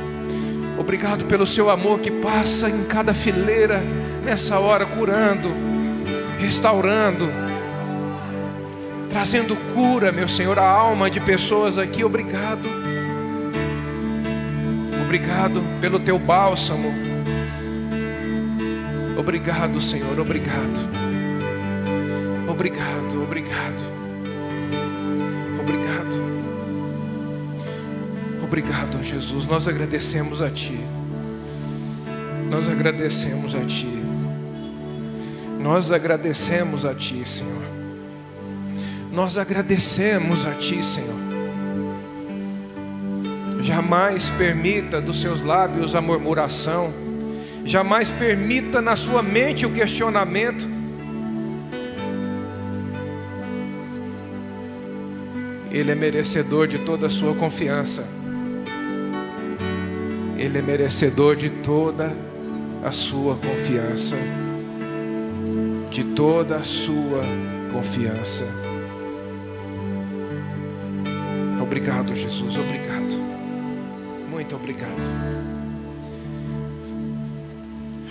Obrigado 0.78 1.24
pelo 1.24 1.46
seu 1.46 1.68
amor 1.68 2.00
que 2.00 2.10
passa 2.10 2.70
em 2.70 2.84
cada 2.84 3.12
fileira 3.12 3.82
nessa 4.24 4.58
hora, 4.58 4.86
curando, 4.86 5.50
restaurando 6.38 7.49
trazendo 9.10 9.56
cura, 9.74 10.12
meu 10.12 10.28
Senhor, 10.28 10.58
a 10.58 10.64
alma 10.64 11.10
de 11.10 11.20
pessoas 11.20 11.76
aqui. 11.76 12.04
Obrigado. 12.04 12.68
Obrigado 15.04 15.62
pelo 15.80 15.98
teu 15.98 16.18
bálsamo. 16.18 16.94
Obrigado, 19.18 19.80
Senhor, 19.80 20.18
obrigado. 20.18 20.88
Obrigado, 22.48 23.22
obrigado. 23.22 23.82
Obrigado. 25.60 26.22
Obrigado, 28.42 29.02
Jesus. 29.02 29.46
Nós 29.46 29.66
agradecemos 29.66 30.40
a 30.40 30.48
Ti. 30.48 30.78
Nós 32.48 32.68
agradecemos 32.68 33.54
a 33.54 33.64
Ti. 33.64 34.02
Nós 35.58 35.90
agradecemos 35.90 36.86
a 36.86 36.94
Ti, 36.94 37.28
Senhor. 37.28 37.79
Nós 39.12 39.36
agradecemos 39.36 40.46
a 40.46 40.52
Ti, 40.52 40.84
Senhor. 40.84 41.16
Jamais 43.60 44.30
permita 44.30 45.00
dos 45.00 45.20
seus 45.20 45.42
lábios 45.42 45.94
a 45.94 46.00
murmuração, 46.00 46.92
jamais 47.64 48.10
permita 48.10 48.80
na 48.80 48.96
sua 48.96 49.22
mente 49.22 49.66
o 49.66 49.72
questionamento. 49.72 50.66
Ele 55.70 55.90
é 55.90 55.94
merecedor 55.94 56.66
de 56.66 56.78
toda 56.78 57.06
a 57.06 57.10
sua 57.10 57.34
confiança. 57.34 58.06
Ele 60.36 60.58
é 60.58 60.62
merecedor 60.62 61.36
de 61.36 61.50
toda 61.50 62.12
a 62.82 62.90
sua 62.90 63.36
confiança. 63.36 64.16
De 65.90 66.02
toda 66.02 66.56
a 66.56 66.64
sua 66.64 67.22
confiança. 67.72 68.59
Obrigado, 71.70 72.16
Jesus, 72.16 72.56
obrigado. 72.56 73.16
Muito 74.28 74.56
obrigado. 74.56 74.90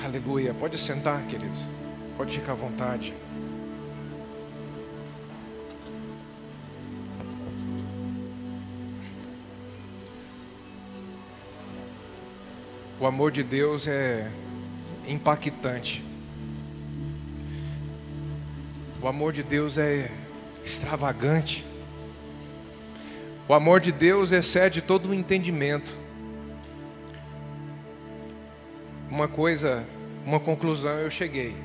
Aleluia. 0.01 0.53
Pode 0.53 0.77
sentar, 0.77 1.21
queridos. 1.23 1.67
Pode 2.15 2.39
ficar 2.39 2.53
à 2.53 2.55
vontade. 2.55 3.13
O 12.97 13.05
amor 13.05 13.29
de 13.29 13.43
Deus 13.43 13.89
é 13.89 14.31
impactante. 15.05 16.01
O 19.01 19.07
amor 19.09 19.33
de 19.33 19.43
Deus 19.43 19.77
é 19.77 20.09
extravagante. 20.63 21.68
O 23.49 23.53
amor 23.55 23.79
de 23.79 23.91
Deus 23.91 24.31
excede 24.31 24.79
todo 24.79 25.09
o 25.09 25.13
entendimento. 25.13 25.97
Uma 29.09 29.27
coisa, 29.27 29.83
uma 30.23 30.39
conclusão 30.39 30.99
eu 30.99 31.09
cheguei. 31.09 31.55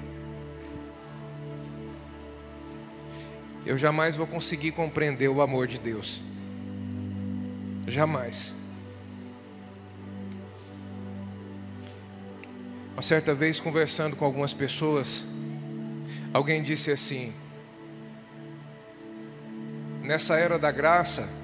Eu 3.66 3.76
jamais 3.76 4.16
vou 4.16 4.26
conseguir 4.26 4.72
compreender 4.72 5.28
o 5.28 5.42
amor 5.42 5.66
de 5.66 5.78
Deus. 5.78 6.22
Jamais. 7.86 8.54
Uma 12.94 13.02
certa 13.02 13.34
vez, 13.34 13.60
conversando 13.60 14.16
com 14.16 14.24
algumas 14.24 14.54
pessoas, 14.54 15.22
alguém 16.32 16.62
disse 16.62 16.90
assim: 16.90 17.30
nessa 20.00 20.38
era 20.38 20.58
da 20.58 20.72
graça, 20.72 21.43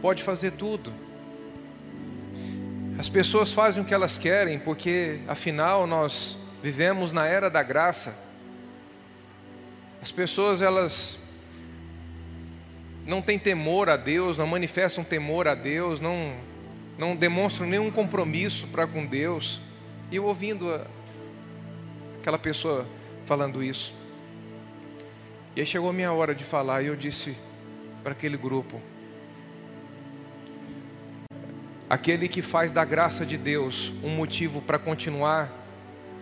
pode 0.00 0.22
fazer 0.22 0.52
tudo. 0.52 0.92
As 2.98 3.08
pessoas 3.08 3.52
fazem 3.52 3.82
o 3.82 3.86
que 3.86 3.94
elas 3.94 4.18
querem, 4.18 4.58
porque 4.58 5.20
afinal 5.26 5.86
nós 5.86 6.36
vivemos 6.62 7.12
na 7.12 7.26
era 7.26 7.48
da 7.48 7.62
graça. 7.62 8.14
As 10.02 10.10
pessoas 10.10 10.60
elas 10.60 11.18
não 13.06 13.22
têm 13.22 13.38
temor 13.38 13.88
a 13.88 13.96
Deus, 13.96 14.36
não 14.36 14.46
manifestam 14.46 15.02
temor 15.02 15.48
a 15.48 15.54
Deus, 15.54 16.00
não 16.00 16.34
não 17.00 17.16
demonstram 17.16 17.66
nenhum 17.66 17.90
compromisso 17.90 18.66
para 18.66 18.86
com 18.86 19.06
Deus. 19.06 19.58
E 20.10 20.16
eu 20.16 20.26
ouvindo 20.26 20.70
a, 20.70 20.86
aquela 22.20 22.38
pessoa 22.38 22.86
falando 23.24 23.64
isso. 23.64 23.94
E 25.56 25.60
aí 25.60 25.66
chegou 25.66 25.88
a 25.88 25.92
minha 25.92 26.12
hora 26.12 26.34
de 26.34 26.44
falar 26.44 26.82
e 26.82 26.88
eu 26.88 26.96
disse 26.96 27.34
para 28.02 28.12
aquele 28.12 28.36
grupo: 28.36 28.80
Aquele 31.90 32.28
que 32.28 32.40
faz 32.40 32.70
da 32.70 32.84
graça 32.84 33.26
de 33.26 33.36
Deus 33.36 33.92
um 34.00 34.10
motivo 34.10 34.62
para 34.62 34.78
continuar 34.78 35.50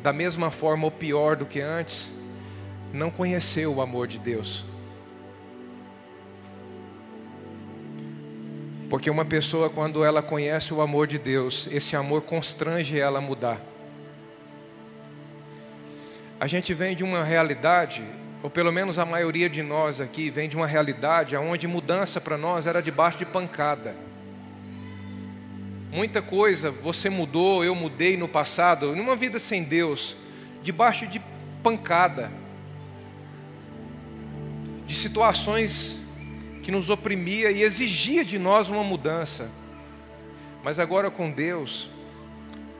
da 0.03 0.15
mesma 0.15 0.51
forma 0.51 0.87
ou 0.87 0.91
pior 0.91 1.37
do 1.37 1.45
que 1.45 1.61
antes, 1.61 2.11
não 2.91 3.11
conheceu 3.11 3.75
o 3.75 3.83
amor 3.83 4.07
de 4.07 4.19
Deus. 4.19 4.65
Porque 8.89 9.11
uma 9.11 9.27
pessoa, 9.27 9.69
quando 9.69 10.03
ela 10.03 10.23
conhece 10.23 10.73
o 10.73 10.81
amor 10.81 11.07
de 11.07 11.19
Deus, 11.19 11.69
esse 11.71 11.95
amor 11.95 12.23
constrange 12.23 12.99
ela 12.99 13.19
a 13.19 13.23
mudar. 13.23 13.61
A 16.41 16.47
gente 16.47 16.73
vem 16.73 16.97
de 16.97 17.05
uma 17.05 17.23
realidade, 17.23 18.03
ou 18.43 18.49
pelo 18.49 18.73
menos 18.73 18.99
a 18.99 19.05
maioria 19.05 19.51
de 19.51 19.63
nós 19.63 20.01
aqui 20.01 20.31
vem 20.31 20.49
de 20.49 20.57
uma 20.57 20.67
realidade 20.67 21.37
onde 21.37 21.69
mudança 21.69 22.19
para 22.21 22.39
nós 22.39 22.67
era 22.67 22.81
debaixo 22.81 23.19
de 23.19 23.27
pancada. 23.27 24.08
Muita 25.91 26.21
coisa 26.21 26.71
você 26.71 27.09
mudou, 27.09 27.65
eu 27.65 27.75
mudei 27.75 28.17
no 28.17 28.29
passado, 28.29 28.95
numa 28.95 29.17
vida 29.17 29.39
sem 29.39 29.63
Deus, 29.63 30.17
debaixo 30.63 31.07
de 31.07 31.21
pancada, 31.63 32.31
de 34.87 34.95
situações 34.95 35.99
que 36.63 36.71
nos 36.71 36.91
oprimia 36.91 37.51
e 37.51 37.63
exigia 37.63 38.25
de 38.25 38.39
nós 38.39 38.69
uma 38.69 38.85
mudança. 38.85 39.51
Mas 40.63 40.79
agora 40.79 41.11
com 41.11 41.31
Deus, 41.31 41.89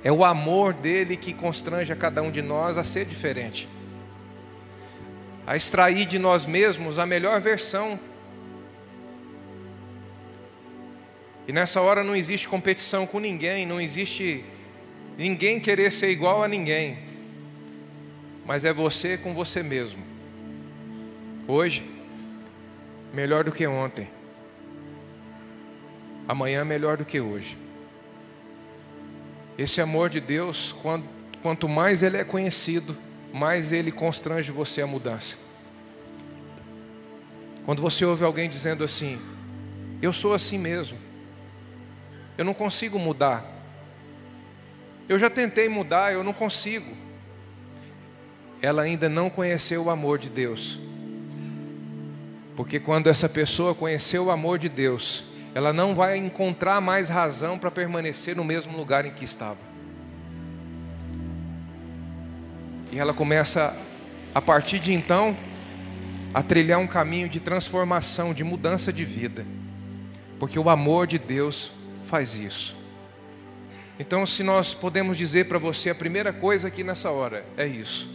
é 0.05 0.13
o 0.13 0.25
amor 0.25 0.75
dele 0.75 1.17
que 1.17 1.33
constrange 1.33 1.93
a 1.93 1.97
cada 1.97 2.23
um 2.23 2.31
de 2.31 2.43
nós 2.43 2.77
a 2.77 2.85
ser 2.85 3.07
diferente, 3.07 3.69
a 5.47 5.57
extrair 5.57 6.05
de 6.05 6.19
nós 6.19 6.45
mesmos 6.45 6.99
a 6.99 7.07
melhor 7.07 7.41
versão 7.41 7.99
E 11.49 11.53
nessa 11.53 11.81
hora 11.81 12.05
não 12.05 12.15
existe 12.15 12.47
competição 12.47 13.07
com 13.07 13.19
ninguém, 13.19 13.67
não 13.67 13.81
existe 13.81 14.45
ninguém 15.17 15.59
querer 15.59 15.91
ser 15.91 16.11
igual 16.11 16.43
a 16.43 16.49
ninguém, 16.49 16.99
mas 18.45 18.67
é 18.67 18.73
você 18.73 19.17
com 19.17 19.33
você 19.33 19.63
mesmo. 19.63 20.05
Hoje, 21.47 21.91
melhor 23.15 23.45
do 23.45 23.51
que 23.51 23.67
ontem, 23.67 24.11
amanhã, 26.29 26.67
melhor 26.67 26.99
do 26.99 27.05
que 27.07 27.19
hoje. 27.19 27.57
Esse 29.57 29.81
amor 29.81 30.11
de 30.11 30.21
Deus, 30.21 30.77
quanto 31.43 31.67
mais 31.67 32.03
ele 32.03 32.19
é 32.19 32.25
conhecido, 32.25 32.95
mais 33.33 33.73
ele 33.73 33.91
constrange 33.91 34.53
você 34.53 34.83
a 34.83 34.87
mudança. 34.87 35.37
Quando 37.65 37.81
você 37.81 38.05
ouve 38.05 38.23
alguém 38.23 38.51
dizendo 38.51 38.85
assim, 38.85 39.19
eu 40.03 40.13
sou 40.13 40.35
assim 40.35 40.59
mesmo, 40.59 41.08
eu 42.39 42.45
não 42.45 42.55
consigo 42.55 43.01
mudar. 43.01 43.45
Eu 45.09 45.19
já 45.19 45.29
tentei 45.29 45.69
mudar, 45.69 46.13
eu 46.13 46.23
não 46.23 46.33
consigo. 46.33 46.97
Ela 48.63 48.83
ainda 48.83 49.09
não 49.09 49.29
conheceu 49.29 49.85
o 49.85 49.91
amor 49.91 50.19
de 50.19 50.29
Deus. 50.31 50.79
Porque 52.55 52.79
quando 52.79 53.09
essa 53.09 53.29
pessoa 53.29 53.75
conheceu 53.75 54.27
o 54.27 54.31
amor 54.31 54.59
de 54.59 54.69
Deus, 54.69 55.25
ela 55.53 55.73
não 55.73 55.95
vai 55.95 56.17
encontrar 56.17 56.81
mais 56.81 57.09
razão 57.09 57.59
para 57.59 57.71
permanecer 57.71 58.37
no 58.37 58.45
mesmo 58.45 58.77
lugar 58.77 59.05
em 59.05 59.11
que 59.11 59.25
estava. 59.25 59.59
E 62.93 62.99
ela 62.99 63.13
começa, 63.13 63.77
a 64.33 64.41
partir 64.41 64.79
de 64.79 64.93
então, 64.93 65.37
a 66.33 66.43
trilhar 66.43 66.79
um 66.79 66.87
caminho 66.87 67.29
de 67.29 67.41
transformação, 67.41 68.33
de 68.33 68.45
mudança 68.45 68.93
de 68.93 69.05
vida. 69.05 69.45
Porque 70.39 70.59
o 70.59 70.71
amor 70.71 71.07
de 71.07 71.19
Deus 71.19 71.73
faz 72.09 72.35
isso. 72.35 72.75
Então, 74.01 74.25
se 74.25 74.43
nós 74.43 74.75
podemos 74.75 75.19
dizer 75.19 75.47
para 75.47 75.59
você, 75.59 75.91
a 75.91 75.95
primeira 75.95 76.33
coisa 76.33 76.69
aqui 76.69 76.83
nessa 76.83 77.11
hora 77.11 77.45
é 77.57 77.67
isso. 77.67 78.09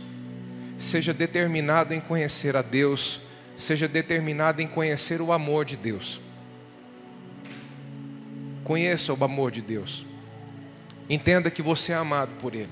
Seja 0.80 1.14
determinado 1.14 1.94
em 1.94 2.02
conhecer 2.02 2.58
a 2.58 2.62
Deus, 2.62 3.22
seja 3.56 3.88
determinado 3.88 4.62
em 4.62 4.68
conhecer 4.68 5.22
o 5.22 5.32
amor 5.32 5.64
de 5.64 5.78
Deus. 5.78 6.20
Conheça 8.64 9.14
o 9.14 9.24
amor 9.24 9.52
de 9.52 9.62
Deus. 9.62 10.06
Entenda 11.10 11.52
que 11.52 11.62
você 11.62 11.92
é 11.92 11.96
amado 11.96 12.32
por 12.40 12.56
Ele. 12.56 12.72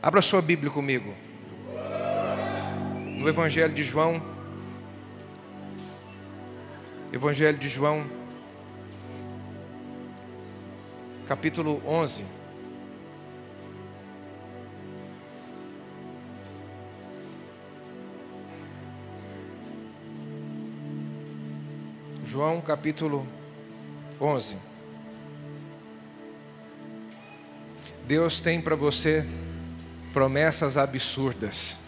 Abra 0.00 0.22
sua 0.22 0.40
Bíblia 0.40 0.70
comigo. 0.70 1.12
No 3.18 3.28
Evangelho 3.28 3.74
de 3.74 3.82
João. 3.82 4.22
Evangelho 7.12 7.58
de 7.58 7.68
João, 7.68 8.06
capítulo 11.32 11.80
11. 11.86 12.26
João 22.26 22.60
capítulo 22.60 23.26
11. 24.20 24.58
Deus 28.06 28.42
tem 28.42 28.60
para 28.60 28.76
você 28.76 29.26
promessas 30.12 30.76
absurdas. 30.76 31.78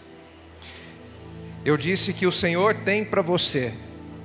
Eu 1.63 1.77
disse 1.77 2.13
que 2.13 2.25
o 2.25 2.31
Senhor 2.31 2.73
tem 2.73 3.05
para 3.05 3.21
você 3.21 3.71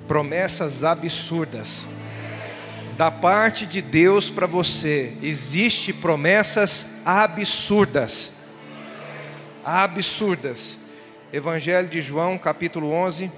promessas 0.09 0.83
absurdas 0.83 1.85
da 3.01 3.11
parte 3.11 3.65
de 3.65 3.81
Deus 3.81 4.29
para 4.29 4.47
você, 4.47 5.17
existe 5.23 5.91
promessas 5.91 6.85
absurdas. 7.03 8.31
Absurdas. 9.65 10.79
Evangelho 11.33 11.89
de 11.89 12.03
João, 12.03 12.37
capítulo 12.37 12.93
11, 12.93 13.33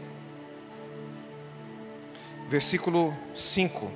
versículo 2.49 3.17
5. 3.37 3.89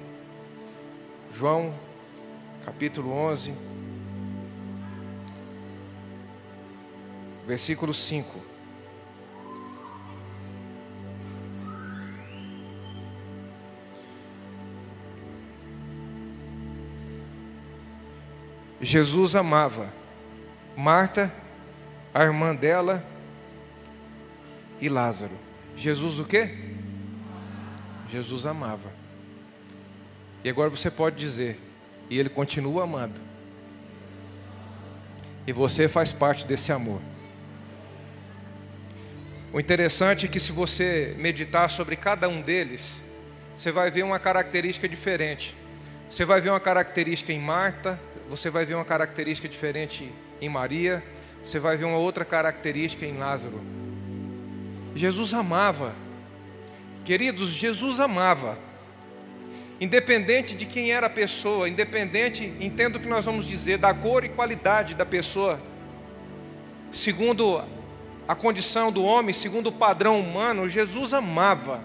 João, 1.35 1.75
capítulo 2.65 3.11
11, 3.11 3.53
versículo 7.45 7.93
5. 7.93 8.56
Jesus 18.81 19.35
amava 19.35 19.91
Marta, 20.77 21.33
a 22.13 22.23
irmã 22.23 22.55
dela 22.55 23.03
e 24.79 24.89
Lázaro. 24.91 25.33
Jesus 25.75 26.19
o 26.19 26.25
quê? 26.25 26.51
Jesus 28.11 28.45
amava. 28.45 28.93
E 30.45 30.51
agora 30.51 30.69
você 30.69 30.91
pode 30.91 31.17
dizer, 31.17 31.59
e 32.11 32.19
ele 32.19 32.29
continua 32.29 32.85
amando. 32.85 33.21
E 35.47 35.53
você 35.53 35.89
faz 35.89 36.13
parte 36.13 36.47
desse 36.47 36.71
amor. 36.71 37.01
O 39.53 39.59
interessante 39.59 40.27
é 40.27 40.29
que 40.29 40.39
se 40.39 40.53
você 40.53 41.15
meditar 41.19 41.71
sobre 41.71 41.97
cada 41.97 42.29
um 42.29 42.43
deles, 42.43 43.03
você 43.57 43.73
vai 43.73 43.91
ver 43.91 44.03
uma 44.03 44.19
característica 44.19 44.87
diferente. 44.87 45.55
Você 46.11 46.25
vai 46.25 46.41
ver 46.41 46.51
uma 46.51 46.61
característica 46.61 47.33
em 47.33 47.41
Marta, 47.41 47.99
você 48.29 48.51
vai 48.51 48.65
ver 48.65 48.75
uma 48.75 48.85
característica 48.85 49.49
diferente 49.49 50.11
em 50.41 50.49
Maria, 50.49 51.03
você 51.45 51.59
vai 51.59 51.77
ver 51.77 51.85
uma 51.85 51.99
outra 51.99 52.25
característica 52.25 53.07
em 53.07 53.17
Lázaro. 53.17 53.61
Jesus 54.95 55.33
amava. 55.33 55.95
Queridos, 57.05 57.51
Jesus 57.51 58.01
amava. 58.01 58.59
Independente 59.81 60.57
de 60.57 60.67
quem 60.67 60.91
era 60.91 61.07
a 61.07 61.11
pessoa, 61.11 61.69
independente, 61.69 62.53
entendo 62.61 62.97
o 62.97 63.01
que 63.01 63.07
nós 63.07 63.25
vamos 63.25 63.47
dizer, 63.47 63.79
da 63.79 63.93
cor 63.93 64.25
e 64.25 64.29
qualidade 64.29 64.95
da 64.95 65.05
pessoa, 65.05 65.61
segundo 66.91 67.63
a 68.27 68.35
condição 68.35 68.91
do 68.91 69.05
homem, 69.05 69.33
segundo 69.33 69.69
o 69.69 69.73
padrão 69.73 70.19
humano, 70.19 70.69
Jesus 70.69 71.13
amava. 71.13 71.81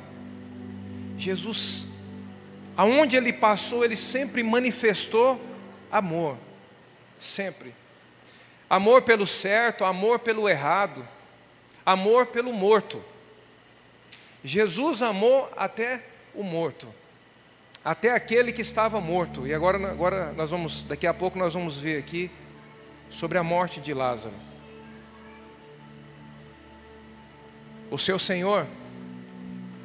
Jesus, 1.17 1.87
aonde 2.75 3.15
ele 3.15 3.31
passou, 3.31 3.85
ele 3.85 3.97
sempre 3.97 4.41
manifestou 4.41 5.39
amor, 5.91 6.37
sempre. 7.19 7.73
Amor 8.69 9.01
pelo 9.01 9.27
certo, 9.27 9.83
amor 9.83 10.19
pelo 10.19 10.47
errado, 10.47 11.05
amor 11.85 12.27
pelo 12.27 12.53
morto. 12.53 13.03
Jesus 14.43 15.01
amou 15.01 15.51
até 15.57 16.01
o 16.33 16.41
morto, 16.41 16.87
até 17.83 18.11
aquele 18.15 18.51
que 18.51 18.61
estava 18.61 19.01
morto. 19.01 19.45
E 19.45 19.53
agora, 19.53 19.91
agora 19.91 20.31
nós 20.31 20.49
vamos, 20.49 20.83
daqui 20.83 21.05
a 21.05 21.13
pouco 21.13 21.37
nós 21.37 21.53
vamos 21.53 21.77
ver 21.77 21.99
aqui 21.99 22.31
sobre 23.09 23.37
a 23.37 23.43
morte 23.43 23.81
de 23.81 23.93
Lázaro. 23.93 24.33
O 27.91 27.97
seu 27.97 28.17
Senhor, 28.17 28.65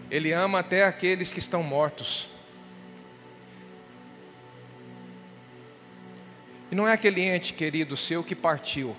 Ele 0.09 0.33
ama 0.33 0.61
até 0.61 0.85
aqueles 0.85 1.33
que 1.33 1.41
estão 1.41 1.61
mortos. 1.61 2.29
Não 6.77 6.87
é 6.87 6.93
aquele 6.93 7.23
ente 7.23 7.55
querido 7.55 7.97
seu 7.97 8.23
que 8.23 8.35
partiu, 8.35 8.95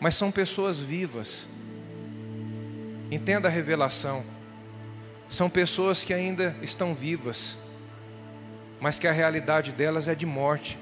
mas 0.00 0.16
são 0.16 0.32
pessoas 0.32 0.80
vivas. 0.80 1.46
Entenda 3.08 3.46
a 3.46 3.50
revelação. 3.50 4.24
São 5.30 5.48
pessoas 5.48 6.02
que 6.02 6.12
ainda 6.12 6.56
estão 6.60 6.92
vivas, 6.92 7.56
mas 8.80 8.98
que 8.98 9.06
a 9.06 9.12
realidade 9.12 9.70
delas 9.70 10.08
é 10.08 10.14
de 10.16 10.26
morte. 10.26 10.76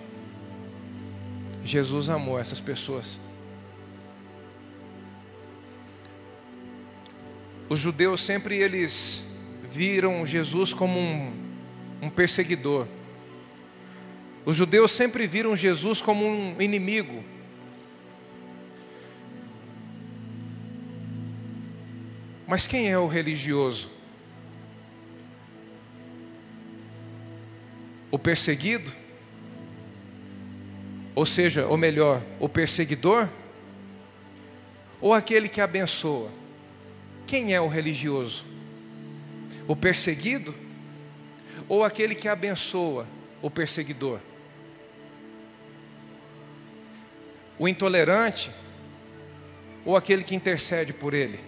Jesus 1.63 2.09
amou 2.09 2.41
essas 2.41 2.61
pessoas. 2.61 3.21
Os 7.69 7.79
judeus 7.79 8.23
sempre 8.23 8.57
eles 8.57 9.23
viram 9.71 10.25
Jesus 10.25 10.73
como 10.73 10.99
um, 10.99 11.31
um 12.01 12.09
perseguidor. 12.09 12.87
Os 14.45 14.57
judeus 14.57 14.93
sempre 14.93 15.27
viram 15.27 15.57
Jesus 15.57 16.03
como 16.03 16.27
um 16.27 16.61
inimigo. 16.61 17.25
Mas 22.47 22.67
quem 22.67 22.91
é 22.91 22.99
o 22.99 23.07
religioso? 23.07 23.91
O 28.11 28.19
perseguido? 28.19 28.93
Ou 31.15 31.25
seja, 31.25 31.67
ou 31.67 31.77
melhor, 31.77 32.23
o 32.39 32.49
perseguidor? 32.49 33.29
Ou 35.01 35.15
aquele 35.15 35.49
que 35.49 35.61
abençoa? 35.61 36.31
Quem 37.27 37.55
é 37.55 37.61
o 37.61 37.69
religioso? 37.69 38.45
O 39.67 39.75
perseguido? 39.75 40.55
Ou 41.67 41.83
aquele 41.83 42.15
que 42.15 42.29
abençoa 42.29 43.07
o 43.41 43.51
perseguidor? 43.51 44.21
O 47.59 47.69
intolerante 47.69 48.51
ou 49.85 49.97
aquele 49.97 50.23
que 50.23 50.35
intercede 50.35 50.93
por 50.93 51.15
ele? 51.15 51.39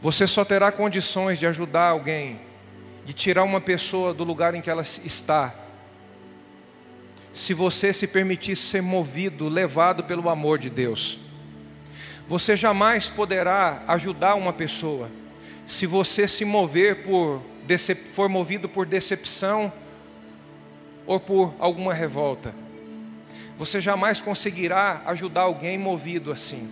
Você 0.00 0.26
só 0.26 0.44
terá 0.44 0.72
condições 0.72 1.38
de 1.38 1.46
ajudar 1.46 1.88
alguém, 1.88 2.40
de 3.06 3.12
tirar 3.12 3.44
uma 3.44 3.60
pessoa 3.60 4.12
do 4.12 4.24
lugar 4.24 4.54
em 4.54 4.60
que 4.60 4.68
ela 4.68 4.82
está, 4.82 5.54
se 7.32 7.54
você 7.54 7.92
se 7.92 8.06
permitir 8.06 8.56
ser 8.56 8.82
movido, 8.82 9.48
levado 9.48 10.04
pelo 10.04 10.28
amor 10.28 10.58
de 10.58 10.68
Deus. 10.68 11.18
Você 12.28 12.56
jamais 12.56 13.08
poderá 13.08 13.82
ajudar 13.86 14.34
uma 14.34 14.52
pessoa 14.52 15.08
se 15.66 15.86
você 15.86 16.26
se 16.26 16.44
mover 16.44 17.02
por 17.02 17.40
for 18.12 18.28
movido 18.28 18.68
por 18.68 18.84
decepção 18.84 19.72
ou 21.06 21.18
por 21.18 21.54
alguma 21.58 21.92
revolta. 21.94 22.54
Você 23.56 23.80
jamais 23.80 24.20
conseguirá 24.20 25.02
ajudar 25.06 25.42
alguém 25.42 25.78
movido 25.78 26.32
assim, 26.32 26.70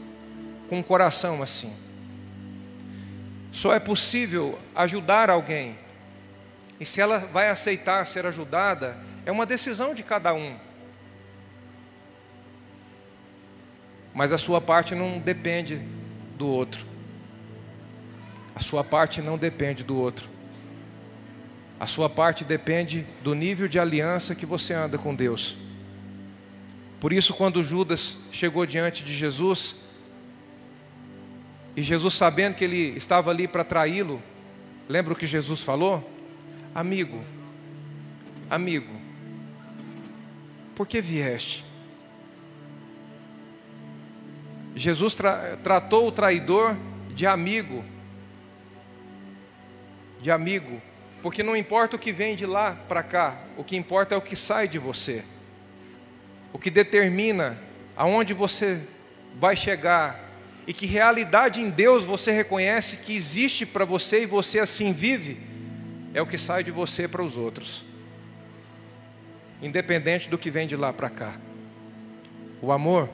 com 0.68 0.78
um 0.78 0.83
coração 0.83 1.43
assim. 1.43 1.72
Só 3.53 3.74
é 3.74 3.81
possível 3.81 4.59
ajudar 4.74 5.28
alguém, 5.28 5.76
e 6.78 6.87
se 6.87 7.01
ela 7.01 7.18
vai 7.18 7.51
aceitar 7.51 8.07
ser 8.07 8.24
ajudada, 8.24 8.97
é 9.26 9.31
uma 9.31 9.45
decisão 9.45 9.95
de 9.95 10.03
cada 10.03 10.33
um. 10.33 10.57
Mas 14.14 14.33
a 14.33 14.39
sua 14.39 14.61
parte 14.61 14.95
não 14.95 15.18
depende 15.18 15.76
do 16.37 16.47
outro. 16.47 16.87
A 18.55 18.61
sua 18.61 18.83
parte 18.83 19.20
não 19.20 19.37
depende 19.37 19.85
do 19.85 19.97
outro. 19.97 20.28
A 21.81 21.87
sua 21.87 22.11
parte 22.11 22.45
depende 22.45 23.07
do 23.24 23.35
nível 23.35 23.66
de 23.66 23.78
aliança 23.78 24.35
que 24.35 24.45
você 24.45 24.74
anda 24.74 24.99
com 24.99 25.14
Deus. 25.14 25.57
Por 27.01 27.11
isso, 27.11 27.33
quando 27.33 27.64
Judas 27.64 28.18
chegou 28.31 28.66
diante 28.66 29.03
de 29.03 29.14
Jesus, 29.14 29.74
e 31.74 31.81
Jesus 31.81 32.12
sabendo 32.12 32.57
que 32.57 32.64
ele 32.64 32.95
estava 32.99 33.31
ali 33.31 33.49
para 33.49 33.64
traí-lo, 33.64 34.22
lembra 34.87 35.14
o 35.14 35.16
que 35.16 35.26
Jesus 35.26 35.62
falou? 35.62 36.07
Amigo, 36.74 37.24
amigo, 38.51 39.01
por 40.76 40.87
que 40.87 41.01
vieste? 41.01 41.64
Jesus 44.76 45.14
tra 45.14 45.57
tratou 45.62 46.07
o 46.07 46.12
traidor 46.12 46.76
de 47.14 47.26
amigo, 47.26 47.83
de 50.20 50.31
amigo, 50.31 50.83
porque 51.22 51.42
não 51.42 51.56
importa 51.56 51.96
o 51.96 51.98
que 51.98 52.12
vem 52.12 52.34
de 52.34 52.46
lá 52.46 52.74
para 52.88 53.02
cá, 53.02 53.38
o 53.56 53.64
que 53.64 53.76
importa 53.76 54.14
é 54.14 54.18
o 54.18 54.22
que 54.22 54.36
sai 54.36 54.66
de 54.66 54.78
você. 54.78 55.22
O 56.52 56.58
que 56.58 56.70
determina 56.70 57.58
aonde 57.96 58.32
você 58.32 58.80
vai 59.38 59.54
chegar 59.54 60.28
e 60.66 60.72
que 60.72 60.86
realidade 60.86 61.60
em 61.60 61.70
Deus 61.70 62.04
você 62.04 62.32
reconhece 62.32 62.96
que 62.98 63.14
existe 63.14 63.66
para 63.66 63.84
você 63.84 64.22
e 64.22 64.26
você 64.26 64.58
assim 64.58 64.92
vive, 64.92 65.40
é 66.14 66.20
o 66.20 66.26
que 66.26 66.38
sai 66.38 66.64
de 66.64 66.70
você 66.70 67.06
para 67.06 67.22
os 67.22 67.36
outros. 67.36 67.84
Independente 69.62 70.28
do 70.28 70.38
que 70.38 70.50
vem 70.50 70.66
de 70.66 70.76
lá 70.76 70.92
para 70.92 71.10
cá. 71.10 71.34
O 72.62 72.72
amor 72.72 73.08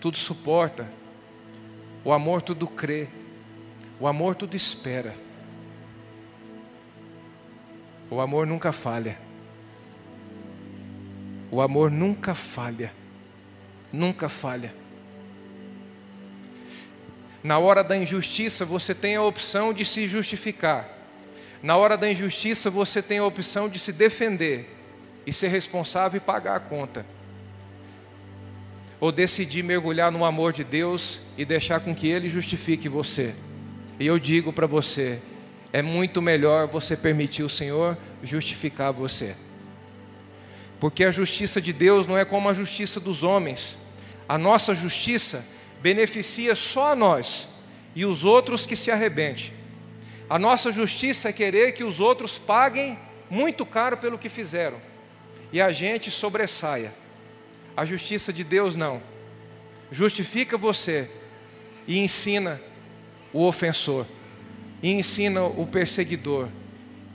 tudo 0.00 0.16
suporta. 0.16 0.86
O 2.04 2.12
amor 2.12 2.42
tudo 2.42 2.66
crê. 2.66 3.06
O 4.00 4.06
amor 4.06 4.34
tudo 4.34 4.56
espera. 4.56 5.14
O 8.12 8.20
amor 8.20 8.46
nunca 8.46 8.72
falha. 8.72 9.16
O 11.50 11.62
amor 11.62 11.90
nunca 11.90 12.34
falha. 12.34 12.92
Nunca 13.90 14.28
falha. 14.28 14.74
Na 17.42 17.58
hora 17.58 17.82
da 17.82 17.96
injustiça, 17.96 18.66
você 18.66 18.94
tem 18.94 19.16
a 19.16 19.22
opção 19.22 19.72
de 19.72 19.86
se 19.86 20.06
justificar. 20.06 20.86
Na 21.62 21.78
hora 21.78 21.96
da 21.96 22.06
injustiça, 22.06 22.68
você 22.68 23.00
tem 23.00 23.16
a 23.16 23.24
opção 23.24 23.66
de 23.66 23.78
se 23.78 23.94
defender 23.94 24.68
e 25.26 25.32
ser 25.32 25.48
responsável 25.48 26.18
e 26.18 26.20
pagar 26.20 26.56
a 26.56 26.60
conta. 26.60 27.06
Ou 29.00 29.10
decidir 29.10 29.62
mergulhar 29.62 30.12
no 30.12 30.22
amor 30.22 30.52
de 30.52 30.64
Deus 30.64 31.18
e 31.38 31.46
deixar 31.46 31.80
com 31.80 31.94
que 31.94 32.08
Ele 32.08 32.28
justifique 32.28 32.90
você. 32.90 33.34
E 33.98 34.06
eu 34.06 34.18
digo 34.18 34.52
para 34.52 34.66
você: 34.66 35.18
é 35.72 35.80
muito 35.80 36.20
melhor 36.20 36.66
você 36.66 36.96
permitir 36.96 37.42
o 37.42 37.48
Senhor 37.48 37.96
justificar 38.22 38.92
você. 38.92 39.34
Porque 40.78 41.04
a 41.04 41.10
justiça 41.10 41.60
de 41.60 41.72
Deus 41.72 42.06
não 42.06 42.18
é 42.18 42.24
como 42.24 42.48
a 42.48 42.54
justiça 42.54 43.00
dos 43.00 43.22
homens. 43.22 43.78
A 44.28 44.36
nossa 44.36 44.74
justiça 44.74 45.44
beneficia 45.80 46.54
só 46.54 46.92
a 46.92 46.96
nós 46.96 47.48
e 47.94 48.04
os 48.04 48.24
outros 48.24 48.66
que 48.66 48.76
se 48.76 48.90
arrebentem. 48.90 49.52
A 50.28 50.38
nossa 50.38 50.70
justiça 50.70 51.28
é 51.28 51.32
querer 51.32 51.72
que 51.72 51.84
os 51.84 52.00
outros 52.00 52.38
paguem 52.38 52.98
muito 53.30 53.64
caro 53.64 53.96
pelo 53.96 54.18
que 54.18 54.28
fizeram 54.28 54.78
e 55.52 55.60
a 55.60 55.70
gente 55.70 56.10
sobressaia. 56.10 56.92
A 57.76 57.84
justiça 57.84 58.32
de 58.32 58.42
Deus 58.42 58.74
não. 58.74 59.02
Justifica 59.90 60.56
você 60.56 61.08
e 61.86 61.98
ensina 61.98 62.60
o 63.32 63.46
ofensor, 63.46 64.06
e 64.82 64.90
ensina 64.90 65.44
o 65.44 65.66
perseguidor, 65.66 66.48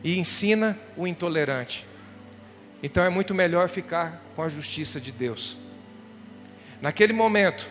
e 0.03 0.17
ensina 0.17 0.77
o 0.95 1.05
intolerante. 1.05 1.85
Então 2.81 3.03
é 3.03 3.09
muito 3.09 3.33
melhor 3.35 3.67
ficar 3.67 4.23
com 4.35 4.41
a 4.41 4.49
justiça 4.49 5.01
de 5.01 5.11
Deus. 5.11 5.57
Naquele 6.81 7.11
momento 7.11 7.69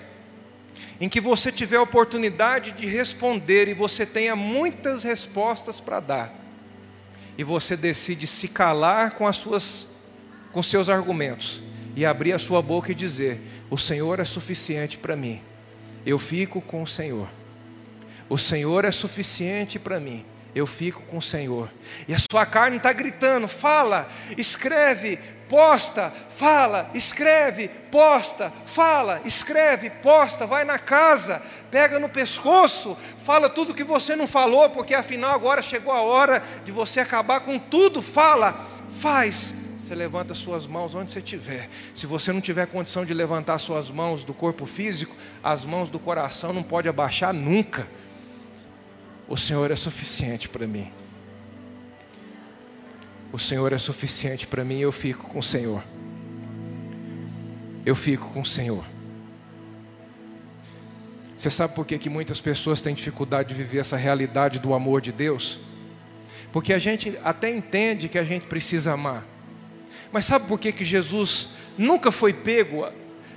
em 1.01 1.09
que 1.09 1.21
você 1.21 1.51
tiver 1.51 1.77
a 1.77 1.83
oportunidade 1.83 2.73
de 2.73 2.87
responder 2.87 3.69
e 3.69 3.75
você 3.75 4.05
tenha 4.05 4.37
muitas 4.37 5.05
respostas 5.05 5.81
para 5.81 6.01
dar, 6.01 6.35
e 7.39 7.45
você 7.45 7.77
decide 7.77 8.27
se 8.27 8.49
calar 8.49 9.15
com 9.15 9.27
as 9.27 9.37
suas 9.37 9.87
com 10.53 10.63
seus 10.63 10.89
argumentos 10.89 11.61
e 11.95 12.07
abrir 12.07 12.33
a 12.33 12.39
sua 12.39 12.63
boca 12.63 12.93
e 12.93 12.95
dizer: 12.95 13.41
"O 13.71 13.77
Senhor 13.77 14.21
é 14.21 14.25
suficiente 14.25 14.97
para 14.97 15.15
mim. 15.15 15.41
Eu 16.05 16.19
fico 16.19 16.61
com 16.61 16.83
o 16.83 16.87
Senhor. 16.87 17.29
O 18.29 18.39
Senhor 18.39 18.85
é 18.85 18.91
suficiente 18.91 19.79
para 19.79 20.01
mim." 20.01 20.24
eu 20.57 20.66
fico 20.66 21.03
com 21.03 21.18
o 21.18 21.22
Senhor. 21.22 21.68
E 22.09 22.14
a 22.14 22.18
sua 22.18 22.47
carne 22.47 22.79
está 22.79 22.91
gritando: 22.91 23.47
fala, 23.47 24.09
escreve, 24.39 25.18
posta, 25.51 26.11
fala, 26.31 26.91
escreve, 26.95 27.68
posta, 27.93 28.51
fala, 28.64 29.20
escreve, 29.27 29.91
posta, 29.91 30.47
vai 30.47 30.64
na 30.64 30.79
casa, 30.79 31.43
pega 31.70 32.01
no 32.01 32.09
pescoço, 32.09 32.97
fala 33.20 33.51
tudo 33.51 33.74
que 33.74 33.85
você 33.85 34.16
não 34.16 34.27
falou, 34.27 34.70
porque 34.70 34.95
afinal 34.95 35.35
agora 35.35 35.61
chegou 35.61 35.93
a 35.93 36.01
hora 36.01 36.43
de 36.64 36.72
você 36.72 37.01
acabar 37.01 37.41
com 37.41 37.59
tudo. 37.59 38.01
Fala, 38.01 38.66
faz. 38.99 39.55
Você 39.79 39.95
levanta 39.95 40.35
suas 40.35 40.66
mãos 40.66 40.95
onde 40.95 41.12
você 41.12 41.18
estiver. 41.18 41.68
Se 41.95 42.07
você 42.07 42.33
não 42.33 42.41
tiver 42.41 42.66
condição 42.66 43.05
de 43.05 43.12
levantar 43.12 43.59
suas 43.59 43.91
mãos 43.91 44.24
do 44.24 44.33
corpo 44.33 44.64
físico, 44.64 45.14
as 45.45 45.66
mãos 45.66 45.91
do 45.91 45.99
coração 45.99 46.55
não 46.55 46.62
pode 46.62 46.89
abaixar 46.89 47.35
nunca. 47.35 47.87
O 49.29 49.37
Senhor 49.37 49.70
é 49.70 49.77
suficiente 49.77 50.49
para 50.49 50.66
mim. 50.66 50.91
O 53.33 53.39
Senhor 53.39 53.72
é 53.72 53.79
suficiente 53.79 54.47
para 54.47 54.64
mim, 54.64 54.79
eu 54.79 54.93
fico 54.93 55.29
com 55.29 55.41
o 55.41 55.43
Senhor. 55.43 55.83
Eu 57.85 57.95
fico 57.95 58.31
com 58.31 58.41
o 58.41 58.47
Senhor. 58.47 58.85
Você 61.37 61.51
sabe 61.51 61.74
por 61.74 61.85
que, 61.85 61.99
que 61.99 62.09
muitas 62.09 62.41
pessoas 62.41 62.81
têm 62.81 62.95
dificuldade 62.95 63.49
de 63.51 63.55
viver 63.55 63.79
essa 63.79 63.97
realidade 63.97 64.59
do 64.59 64.72
amor 64.72 65.01
de 65.01 65.12
Deus? 65.12 65.59
Porque 66.51 66.72
a 66.72 66.79
gente 66.79 67.18
até 67.22 67.55
entende 67.55 68.09
que 68.09 68.18
a 68.18 68.22
gente 68.22 68.47
precisa 68.47 68.93
amar. 68.93 69.27
Mas 70.11 70.24
sabe 70.24 70.47
por 70.47 70.59
que, 70.59 70.72
que 70.72 70.85
Jesus 70.85 71.49
nunca 71.77 72.11
foi 72.11 72.33
pego? 72.33 72.89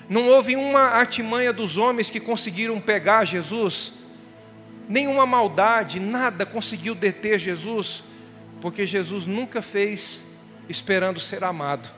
Não 0.07 0.29
houve 0.29 0.55
uma 0.55 0.81
artimanha 0.81 1.51
dos 1.51 1.77
homens 1.77 2.09
que 2.09 2.19
conseguiram 2.19 2.79
pegar 2.79 3.25
Jesus 3.25 3.91
nenhuma 4.89 5.27
maldade, 5.27 5.99
nada 5.99 6.47
conseguiu 6.47 6.95
deter 6.95 7.37
Jesus, 7.37 8.03
porque 8.59 8.87
Jesus 8.87 9.27
nunca 9.27 9.61
fez 9.61 10.23
esperando 10.67 11.19
ser 11.19 11.43
amado. 11.43 11.89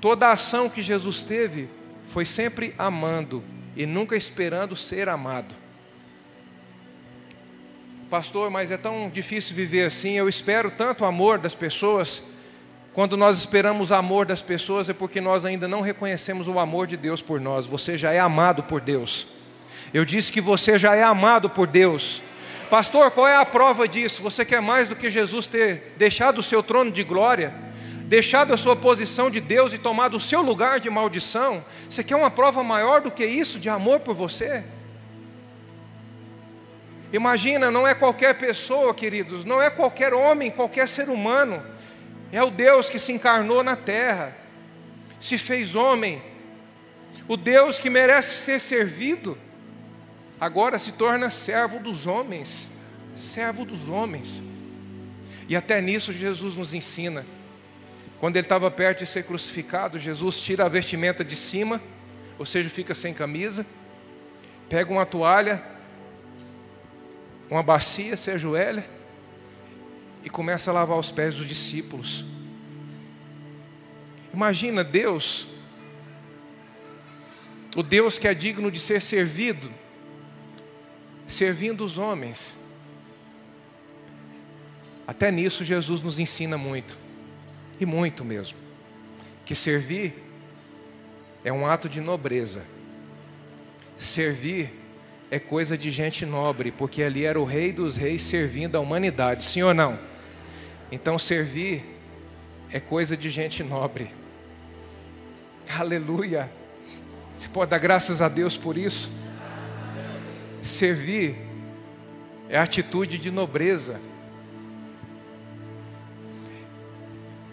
Toda 0.00 0.28
a 0.28 0.32
ação 0.32 0.70
que 0.70 0.80
Jesus 0.80 1.24
teve 1.24 1.68
foi 2.08 2.24
sempre 2.24 2.74
amando 2.78 3.42
e 3.76 3.84
nunca 3.84 4.16
esperando 4.16 4.76
ser 4.76 5.08
amado. 5.08 5.54
Pastor, 8.08 8.50
mas 8.50 8.70
é 8.70 8.76
tão 8.76 9.10
difícil 9.10 9.56
viver 9.56 9.86
assim. 9.86 10.12
Eu 10.12 10.28
espero 10.28 10.70
tanto 10.70 11.04
amor 11.04 11.38
das 11.38 11.54
pessoas. 11.54 12.22
Quando 12.92 13.16
nós 13.16 13.38
esperamos 13.38 13.90
amor 13.90 14.24
das 14.24 14.40
pessoas 14.40 14.88
é 14.88 14.92
porque 14.92 15.20
nós 15.20 15.44
ainda 15.44 15.66
não 15.66 15.80
reconhecemos 15.80 16.46
o 16.46 16.60
amor 16.60 16.86
de 16.86 16.96
Deus 16.96 17.20
por 17.20 17.40
nós. 17.40 17.66
Você 17.66 17.96
já 17.98 18.12
é 18.12 18.20
amado 18.20 18.62
por 18.62 18.80
Deus. 18.80 19.26
Eu 19.94 20.04
disse 20.04 20.32
que 20.32 20.40
você 20.40 20.76
já 20.76 20.96
é 20.96 21.04
amado 21.04 21.48
por 21.48 21.68
Deus. 21.68 22.20
Pastor, 22.68 23.12
qual 23.12 23.28
é 23.28 23.36
a 23.36 23.46
prova 23.46 23.86
disso? 23.86 24.20
Você 24.24 24.44
quer 24.44 24.60
mais 24.60 24.88
do 24.88 24.96
que 24.96 25.08
Jesus 25.08 25.46
ter 25.46 25.94
deixado 25.96 26.38
o 26.38 26.42
seu 26.42 26.64
trono 26.64 26.90
de 26.90 27.04
glória, 27.04 27.54
deixado 28.06 28.52
a 28.52 28.56
sua 28.56 28.74
posição 28.74 29.30
de 29.30 29.40
Deus 29.40 29.72
e 29.72 29.78
tomado 29.78 30.16
o 30.16 30.20
seu 30.20 30.42
lugar 30.42 30.80
de 30.80 30.90
maldição? 30.90 31.64
Você 31.88 32.02
quer 32.02 32.16
uma 32.16 32.28
prova 32.28 32.64
maior 32.64 33.02
do 33.02 33.10
que 33.12 33.24
isso 33.24 33.60
de 33.60 33.68
amor 33.68 34.00
por 34.00 34.16
você? 34.16 34.64
Imagina, 37.12 37.70
não 37.70 37.86
é 37.86 37.94
qualquer 37.94 38.34
pessoa, 38.34 38.92
queridos, 38.92 39.44
não 39.44 39.62
é 39.62 39.70
qualquer 39.70 40.12
homem, 40.12 40.50
qualquer 40.50 40.88
ser 40.88 41.08
humano, 41.08 41.62
é 42.32 42.42
o 42.42 42.50
Deus 42.50 42.90
que 42.90 42.98
se 42.98 43.12
encarnou 43.12 43.62
na 43.62 43.76
terra, 43.76 44.36
se 45.20 45.38
fez 45.38 45.76
homem, 45.76 46.20
o 47.28 47.36
Deus 47.36 47.78
que 47.78 47.88
merece 47.88 48.38
ser 48.38 48.60
servido 48.60 49.38
agora 50.44 50.78
se 50.78 50.92
torna 50.92 51.30
servo 51.30 51.78
dos 51.78 52.06
homens, 52.06 52.68
servo 53.14 53.64
dos 53.64 53.88
homens. 53.88 54.42
E 55.48 55.56
até 55.56 55.80
nisso 55.80 56.12
Jesus 56.12 56.54
nos 56.54 56.74
ensina. 56.74 57.24
Quando 58.20 58.36
ele 58.36 58.44
estava 58.44 58.70
perto 58.70 58.98
de 58.98 59.06
ser 59.06 59.24
crucificado, 59.24 59.98
Jesus 59.98 60.38
tira 60.38 60.66
a 60.66 60.68
vestimenta 60.68 61.24
de 61.24 61.34
cima, 61.34 61.80
ou 62.38 62.44
seja, 62.44 62.68
fica 62.68 62.94
sem 62.94 63.14
camisa, 63.14 63.64
pega 64.68 64.92
uma 64.92 65.06
toalha, 65.06 65.64
uma 67.48 67.62
bacia, 67.62 68.14
se 68.14 68.30
ajoelha 68.30 68.84
e 70.22 70.28
começa 70.28 70.70
a 70.70 70.74
lavar 70.74 70.98
os 70.98 71.10
pés 71.10 71.34
dos 71.36 71.48
discípulos. 71.48 72.22
Imagina 74.32 74.84
Deus, 74.84 75.46
o 77.74 77.82
Deus 77.82 78.18
que 78.18 78.28
é 78.28 78.34
digno 78.34 78.70
de 78.70 78.78
ser 78.78 79.00
servido, 79.00 79.70
servindo 81.34 81.84
os 81.84 81.98
homens. 81.98 82.56
Até 85.06 85.30
nisso 85.30 85.64
Jesus 85.64 86.00
nos 86.00 86.18
ensina 86.18 86.56
muito, 86.56 86.96
e 87.78 87.84
muito 87.84 88.24
mesmo, 88.24 88.56
que 89.44 89.54
servir 89.54 90.14
é 91.44 91.52
um 91.52 91.66
ato 91.66 91.88
de 91.88 92.00
nobreza. 92.00 92.62
Servir 93.98 94.72
é 95.30 95.38
coisa 95.38 95.76
de 95.76 95.90
gente 95.90 96.24
nobre, 96.24 96.70
porque 96.70 97.02
ali 97.02 97.24
era 97.24 97.38
o 97.38 97.44
rei 97.44 97.72
dos 97.72 97.96
reis 97.96 98.22
servindo 98.22 98.76
a 98.76 98.80
humanidade, 98.80 99.44
sim 99.44 99.62
ou 99.62 99.74
não? 99.74 99.98
Então 100.90 101.18
servir 101.18 101.84
é 102.70 102.80
coisa 102.80 103.16
de 103.16 103.28
gente 103.28 103.62
nobre. 103.62 104.10
Aleluia. 105.68 106.50
Você 107.34 107.48
pode 107.48 107.70
dar 107.70 107.78
graças 107.78 108.22
a 108.22 108.28
Deus 108.28 108.56
por 108.56 108.78
isso? 108.78 109.10
Servir 110.64 111.36
é 112.48 112.58
atitude 112.58 113.18
de 113.18 113.30
nobreza. 113.30 114.00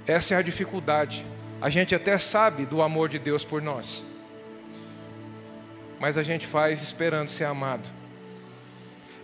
Essa 0.07 0.35
é 0.35 0.37
a 0.37 0.41
dificuldade. 0.41 1.25
A 1.59 1.69
gente 1.69 1.93
até 1.93 2.17
sabe 2.17 2.65
do 2.65 2.81
amor 2.81 3.09
de 3.09 3.19
Deus 3.19 3.43
por 3.43 3.61
nós, 3.61 4.01
mas 5.99 6.17
a 6.17 6.23
gente 6.23 6.47
faz 6.47 6.81
esperando 6.81 7.27
ser 7.27 7.43
amado. 7.43 7.89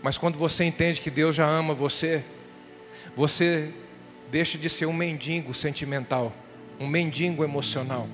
Mas 0.04 0.18
quando 0.18 0.38
você 0.38 0.66
entende 0.66 1.00
que 1.00 1.10
Deus 1.10 1.34
já 1.34 1.48
ama 1.48 1.74
você, 1.74 2.26
você 3.16 3.72
deixa 4.30 4.58
de 4.58 4.70
ser 4.70 4.86
um 4.86 4.94
mendigo 4.94 5.54
sentimental, 5.54 6.34
um 6.78 6.88
mendigo 6.88 7.42
emocional. 7.42 8.06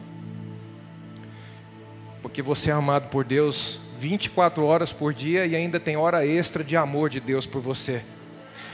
Porque 2.22 2.44
você 2.44 2.70
é 2.70 2.74
amado 2.74 3.10
por 3.10 3.26
Deus 3.26 3.82
24 4.04 4.66
horas 4.66 4.92
por 4.92 5.14
dia 5.14 5.46
e 5.46 5.56
ainda 5.56 5.80
tem 5.80 5.96
hora 5.96 6.26
extra 6.26 6.62
de 6.62 6.76
amor 6.76 7.10
de 7.10 7.22
Deus 7.22 7.46
por 7.46 7.62
você. 7.62 8.04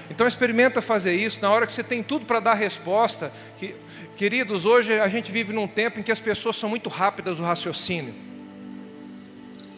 Então 0.09 0.27
experimenta 0.27 0.81
fazer 0.81 1.13
isso 1.13 1.39
na 1.39 1.51
hora 1.51 1.67
que 1.67 1.71
você 1.71 1.83
tem 1.83 2.01
tudo 2.01 2.25
para 2.25 2.39
dar 2.39 2.55
resposta. 2.55 3.31
Que, 3.59 3.75
queridos, 4.17 4.65
hoje 4.65 4.99
a 4.99 5.07
gente 5.07 5.31
vive 5.31 5.53
num 5.53 5.67
tempo 5.67 5.99
em 5.99 6.03
que 6.03 6.11
as 6.11 6.19
pessoas 6.19 6.57
são 6.57 6.67
muito 6.67 6.89
rápidas 6.89 7.37
no 7.37 7.45
raciocínio. 7.45 8.15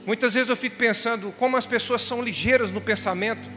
Muitas 0.05 0.33
vezes 0.33 0.47
eu 0.47 0.55
fico 0.55 0.77
pensando 0.77 1.33
como 1.37 1.57
as 1.57 1.65
pessoas 1.65 2.01
são 2.01 2.21
ligeiras 2.21 2.71
no 2.71 2.79
pensamento. 2.79 3.49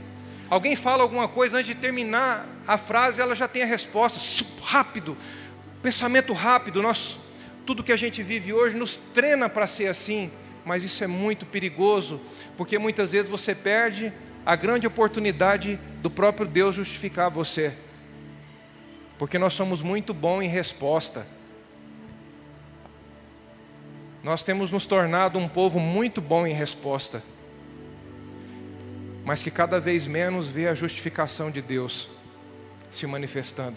Alguém 0.50 0.74
fala 0.74 1.04
alguma 1.04 1.28
coisa 1.28 1.58
antes 1.58 1.68
de 1.68 1.80
terminar 1.80 2.44
a 2.66 2.76
frase, 2.76 3.20
ela 3.20 3.36
já 3.36 3.46
tem 3.46 3.62
a 3.62 3.66
resposta. 3.66 4.18
Rápido, 4.64 5.16
pensamento 5.80 6.32
rápido. 6.32 6.82
Nós, 6.82 7.20
tudo 7.64 7.84
que 7.84 7.92
a 7.92 7.96
gente 7.96 8.20
vive 8.20 8.52
hoje 8.52 8.76
nos 8.76 8.96
treina 9.14 9.48
para 9.48 9.68
ser 9.68 9.86
assim 9.86 10.28
mas 10.64 10.82
isso 10.82 11.04
é 11.04 11.06
muito 11.06 11.44
perigoso, 11.44 12.20
porque 12.56 12.78
muitas 12.78 13.12
vezes 13.12 13.30
você 13.30 13.54
perde 13.54 14.12
a 14.46 14.56
grande 14.56 14.86
oportunidade 14.86 15.78
do 16.02 16.10
próprio 16.10 16.46
Deus 16.46 16.74
justificar 16.74 17.30
você. 17.30 17.74
Porque 19.18 19.38
nós 19.38 19.54
somos 19.54 19.80
muito 19.80 20.12
bons 20.12 20.42
em 20.42 20.48
resposta. 20.48 21.26
Nós 24.22 24.42
temos 24.42 24.70
nos 24.70 24.86
tornado 24.86 25.38
um 25.38 25.48
povo 25.48 25.78
muito 25.78 26.20
bom 26.20 26.46
em 26.46 26.54
resposta, 26.54 27.22
mas 29.22 29.42
que 29.42 29.50
cada 29.50 29.78
vez 29.78 30.06
menos 30.06 30.48
vê 30.48 30.66
a 30.66 30.74
justificação 30.74 31.50
de 31.50 31.60
Deus 31.60 32.08
se 32.90 33.06
manifestando, 33.06 33.76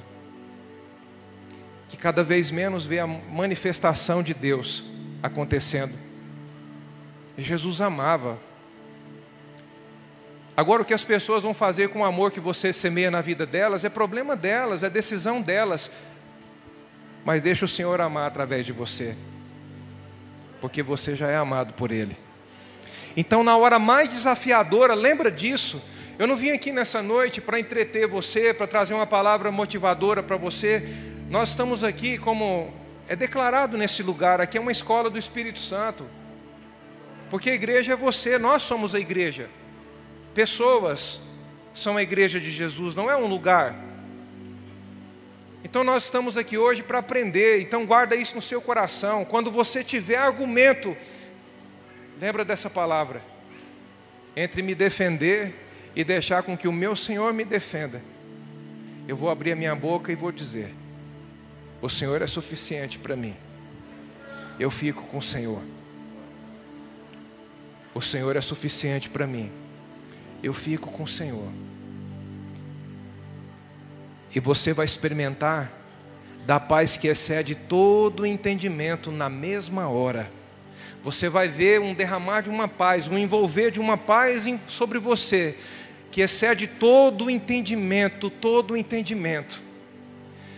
que 1.90 1.98
cada 1.98 2.24
vez 2.24 2.50
menos 2.50 2.86
vê 2.86 3.00
a 3.00 3.08
manifestação 3.08 4.24
de 4.24 4.34
Deus 4.34 4.86
acontecendo. 5.22 6.07
Jesus 7.44 7.82
amava. 7.82 8.38
Agora, 10.56 10.82
o 10.82 10.86
que 10.86 10.94
as 10.94 11.04
pessoas 11.04 11.44
vão 11.44 11.54
fazer 11.54 11.90
com 11.90 12.00
o 12.00 12.04
amor 12.04 12.32
que 12.32 12.40
você 12.40 12.74
semeia 12.74 13.12
na 13.12 13.22
vida 13.22 13.46
delas 13.46 13.86
é 13.86 13.90
problema 13.90 14.36
delas, 14.36 14.82
é 14.82 14.90
decisão 14.90 15.40
delas. 15.40 15.92
Mas 17.24 17.44
deixa 17.44 17.66
o 17.66 17.68
Senhor 17.68 18.02
amar 18.02 18.28
através 18.28 18.66
de 18.66 18.72
você, 18.72 19.16
porque 20.60 20.82
você 20.82 21.16
já 21.16 21.28
é 21.28 21.36
amado 21.36 21.74
por 21.74 21.92
Ele. 21.92 22.18
Então, 23.16 23.44
na 23.44 23.56
hora 23.56 23.78
mais 23.78 24.10
desafiadora, 24.10 24.96
lembra 24.96 25.30
disso. 25.30 25.82
Eu 26.18 26.26
não 26.26 26.36
vim 26.36 26.50
aqui 26.50 26.72
nessa 26.72 27.04
noite 27.04 27.40
para 27.40 27.60
entreter 27.60 28.08
você, 28.08 28.52
para 28.52 28.66
trazer 28.66 28.96
uma 28.96 29.06
palavra 29.06 29.52
motivadora 29.52 30.24
para 30.24 30.38
você. 30.38 30.88
Nós 31.30 31.50
estamos 31.50 31.84
aqui 31.84 32.18
como 32.18 32.74
é 33.08 33.16
declarado 33.16 33.78
nesse 33.78 34.02
lugar, 34.02 34.42
aqui 34.42 34.58
é 34.58 34.62
uma 34.62 34.72
escola 34.72 35.10
do 35.10 35.20
Espírito 35.20 35.60
Santo. 35.60 36.06
Porque 37.30 37.50
a 37.50 37.56
igreja 37.56 37.94
é 37.94 37.96
você, 37.96 38.38
nós 38.38 38.64
somos 38.64 38.96
a 38.96 39.00
igreja. 39.00 39.50
Pessoas 40.34 41.20
são 41.74 41.98
a 41.98 42.04
igreja 42.04 42.40
de 42.40 42.50
Jesus, 42.50 42.96
não 42.96 43.10
é 43.10 43.16
um 43.16 43.28
lugar. 43.28 43.76
Então 45.64 45.84
nós 45.84 46.04
estamos 46.04 46.38
aqui 46.38 46.58
hoje 46.58 46.82
para 46.82 47.00
aprender, 47.00 47.62
então 47.62 47.86
guarda 47.86 48.16
isso 48.16 48.36
no 48.36 48.42
seu 48.42 48.62
coração. 48.62 49.26
Quando 49.26 49.52
você 49.52 49.84
tiver 49.84 50.18
argumento, 50.18 50.96
lembra 52.20 52.46
dessa 52.46 52.70
palavra. 52.70 53.22
Entre 54.36 54.62
me 54.62 54.74
defender 54.74 55.54
e 55.96 56.04
deixar 56.04 56.44
com 56.44 56.56
que 56.56 56.68
o 56.68 56.72
meu 56.72 56.96
Senhor 56.96 57.34
me 57.34 57.44
defenda. 57.44 58.02
Eu 59.08 59.16
vou 59.16 59.30
abrir 59.30 59.52
a 59.52 59.56
minha 59.56 59.76
boca 59.76 60.12
e 60.12 60.16
vou 60.16 60.32
dizer: 60.32 60.74
O 61.82 61.90
Senhor 61.90 62.22
é 62.22 62.28
suficiente 62.28 63.00
para 63.00 63.16
mim. 63.16 63.36
Eu 64.60 64.70
fico 64.70 65.04
com 65.04 65.18
o 65.18 65.24
Senhor. 65.24 65.62
O 67.98 68.02
Senhor 68.02 68.36
é 68.36 68.42
suficiente 68.42 69.10
para 69.10 69.26
mim 69.26 69.50
eu 70.44 70.54
fico 70.54 70.92
com 70.92 71.02
o 71.02 71.08
Senhor. 71.08 71.50
E 74.36 74.40
você 74.40 74.72
vai 74.72 74.86
experimentar 74.86 75.74
da 76.46 76.60
paz 76.60 76.96
que 76.96 77.08
excede 77.08 77.56
todo 77.56 78.24
entendimento 78.24 79.12
na 79.12 79.30
mesma 79.30 79.90
hora. 79.90 80.32
Você 81.04 81.28
vai 81.28 81.48
ver 81.48 81.82
um 81.82 81.92
derramar 81.92 82.42
de 82.42 82.52
uma 82.52 82.68
paz, 82.68 83.08
um 83.08 83.18
envolver 83.18 83.72
de 83.72 83.80
uma 83.80 83.98
paz 83.98 84.46
sobre 84.70 85.00
você, 85.00 85.58
que 86.12 86.22
excede 86.22 86.68
todo 86.68 87.26
o 87.26 87.32
entendimento, 87.32 88.30
todo 88.30 88.76
o 88.76 88.78
entendimento. 88.78 89.60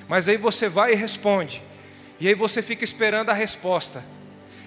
Mas 0.10 0.28
aí 0.28 0.36
você 0.36 0.68
vai 0.68 0.92
e 0.92 0.96
responde, 0.96 1.64
e 2.20 2.28
aí 2.28 2.34
você 2.34 2.62
fica 2.62 2.84
esperando 2.84 3.30
a 3.30 3.34
resposta. 3.34 4.04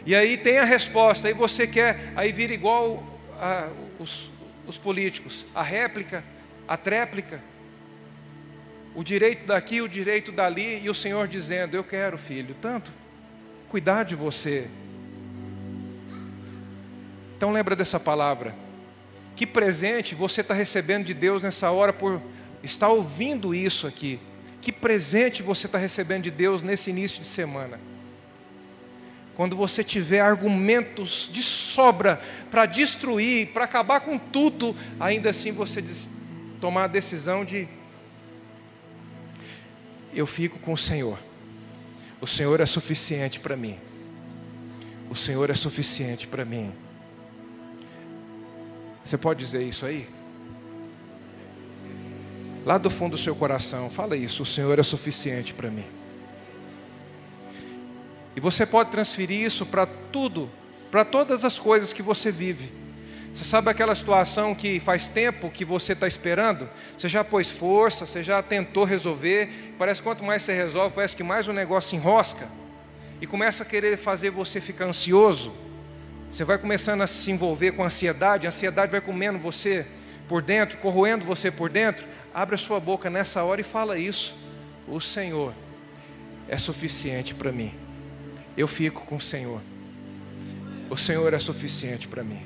E 0.05 0.15
aí 0.17 0.37
tem 0.37 0.59
a 0.59 0.65
resposta, 0.65 1.29
aí 1.29 1.35
você 1.35 1.67
quer, 1.67 2.13
aí 2.17 2.33
vira 2.33 2.53
igual 2.53 3.03
a, 3.41 3.69
os, 4.01 4.31
os 4.67 4.77
políticos, 4.77 5.47
a 5.55 5.63
réplica, 5.63 6.25
a 6.67 6.77
tréplica, 6.77 7.41
o 8.95 9.05
direito 9.05 9.47
daqui, 9.47 9.81
o 9.81 9.89
direito 9.89 10.33
dali, 10.33 10.83
e 10.83 10.91
o 10.91 10.95
Senhor 10.95 11.29
dizendo: 11.29 11.77
Eu 11.77 11.85
quero, 11.85 12.19
filho, 12.19 12.55
tanto 12.61 12.91
cuidar 13.69 14.03
de 14.03 14.15
você. 14.15 14.67
Então 17.37 17.53
lembra 17.53 17.75
dessa 17.75 17.99
palavra. 17.99 18.55
Que 19.35 19.47
presente 19.47 20.15
você 20.15 20.43
está 20.43 20.53
recebendo 20.53 21.07
de 21.07 21.15
Deus 21.15 21.43
nessa 21.43 21.71
hora 21.71 21.93
por 21.93 22.21
estar 22.63 22.89
ouvindo 22.89 23.55
isso 23.55 23.87
aqui. 23.87 24.21
Que 24.61 24.71
presente 24.71 25.43
você 25.43 25.67
está 25.67 25.79
recebendo 25.79 26.25
de 26.25 26.31
Deus 26.31 26.63
nesse 26.63 26.91
início 26.91 27.23
de 27.23 27.27
semana 27.27 27.92
quando 29.37 29.57
você 29.57 29.83
tiver 29.83 30.21
argumentos 30.21 31.29
de 31.33 31.43
sobra 31.43 32.21
para 32.51 32.67
destruir, 32.67 33.49
para 33.49 33.65
acabar 33.65 34.01
com 34.01 34.19
tudo, 34.19 34.77
ainda 35.01 35.31
assim 35.31 35.53
você 35.53 35.83
tomar 36.61 36.85
a 36.85 36.89
decisão 36.89 37.45
de 37.45 37.67
eu 40.15 40.27
fico 40.27 40.59
com 40.59 40.75
o 40.75 40.79
Senhor. 40.79 41.19
O 42.21 42.27
Senhor 42.27 42.61
é 42.61 42.67
suficiente 42.67 43.41
para 43.41 43.57
mim. 43.57 43.79
O 45.11 45.17
Senhor 45.17 45.49
é 45.51 45.55
suficiente 45.55 46.27
para 46.27 46.45
mim. 46.45 46.73
Você 49.03 49.17
pode 49.17 49.41
dizer 49.41 49.63
isso 49.63 49.85
aí? 49.85 50.07
Lá 52.65 52.79
do 52.79 52.89
fundo 52.89 53.17
do 53.17 53.19
seu 53.19 53.35
coração, 53.35 53.91
fala 53.91 54.17
isso. 54.17 54.45
O 54.45 54.47
Senhor 54.47 54.79
é 54.79 54.83
suficiente 54.83 55.53
para 55.53 55.71
mim. 55.71 55.85
E 58.35 58.41
você 58.41 58.65
pode 58.65 58.91
transferir 58.91 59.41
isso 59.41 59.67
para 59.67 59.87
tudo, 59.87 60.49
para 60.91 61.05
todas 61.05 61.45
as 61.45 61.59
coisas 61.59 61.93
que 61.93 62.03
você 62.03 62.31
vive. 62.31 62.73
Você 63.35 63.45
sabe 63.45 63.71
aquela 63.71 63.95
situação 63.95 64.55
que 64.55 64.79
faz 64.81 65.09
tempo 65.09 65.51
que 65.51 65.65
você 65.65 65.95
está 65.95 66.07
esperando? 66.07 66.69
Você 66.97 67.09
já 67.09 67.25
pôs 67.25 67.51
força, 67.51 68.05
você 68.05 68.23
já 68.23 68.43
tentou 68.43 68.85
resolver. 68.85 69.75
Parece 69.79 70.01
que 70.01 70.07
quanto 70.07 70.23
mais 70.23 70.43
você 70.43 70.53
resolve, 70.53 70.95
parece 70.95 71.17
que 71.17 71.23
mais 71.23 71.49
o 71.49 71.53
negócio 71.53 71.91
se 71.91 71.97
enrosca. 71.97 72.47
E 73.21 73.27
começa 73.27 73.63
a 73.63 73.67
querer 73.67 73.97
fazer 73.97 74.31
você 74.31 74.61
ficar 74.61 74.87
ansioso. 74.87 75.53
Você 76.31 76.45
vai 76.45 76.59
começando 76.59 77.03
a 77.03 77.07
se 77.07 77.31
envolver 77.31 77.73
com 77.73 77.85
ansiedade, 77.85 78.47
a 78.47 78.51
ansiedade 78.51 78.93
vai 78.93 79.01
comendo 79.01 79.39
você 79.39 79.87
por 80.29 80.43
dentro, 80.43 80.79
corroendo 80.79 81.25
você 81.25 81.51
por 81.51 81.71
dentro. 81.71 82.07
Abre 82.35 82.55
a 82.55 82.59
sua 82.59 82.81
boca 82.81 83.09
nessa 83.09 83.43
hora 83.45 83.61
e 83.61 83.65
fala 83.65 83.99
isso. 83.99 84.35
O 84.87 85.01
Senhor 85.01 85.55
é 86.49 86.57
suficiente 86.59 87.35
para 87.35 87.53
mim 87.53 87.82
eu 88.57 88.69
fico 88.69 89.05
com 89.07 89.17
o 89.17 89.21
Senhor. 89.21 89.61
O 90.91 90.97
Senhor 90.97 91.33
é 91.33 91.39
suficiente 91.39 92.07
para 92.07 92.23
mim. 92.23 92.43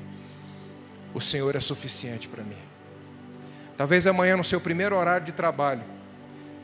O 1.13 1.19
Senhor 1.19 1.55
é 1.55 1.59
suficiente 1.59 2.27
para 2.27 2.43
mim. 2.43 2.57
Talvez 3.75 4.07
amanhã, 4.07 4.37
no 4.37 4.43
seu 4.43 4.59
primeiro 4.59 4.95
horário 4.95 5.25
de 5.25 5.31
trabalho, 5.31 5.83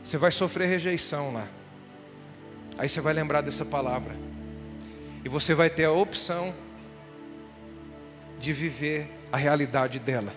você 0.02 0.16
vai 0.16 0.32
sofrer 0.32 0.68
rejeição 0.68 1.32
lá. 1.32 1.46
Aí 2.76 2.88
você 2.88 3.00
vai 3.00 3.12
lembrar 3.12 3.40
dessa 3.40 3.64
palavra. 3.64 4.14
E 5.24 5.28
você 5.28 5.54
vai 5.54 5.70
ter 5.70 5.84
a 5.84 5.92
opção 5.92 6.54
de 8.40 8.52
viver 8.52 9.08
a 9.32 9.36
realidade 9.36 9.98
dela 9.98 10.32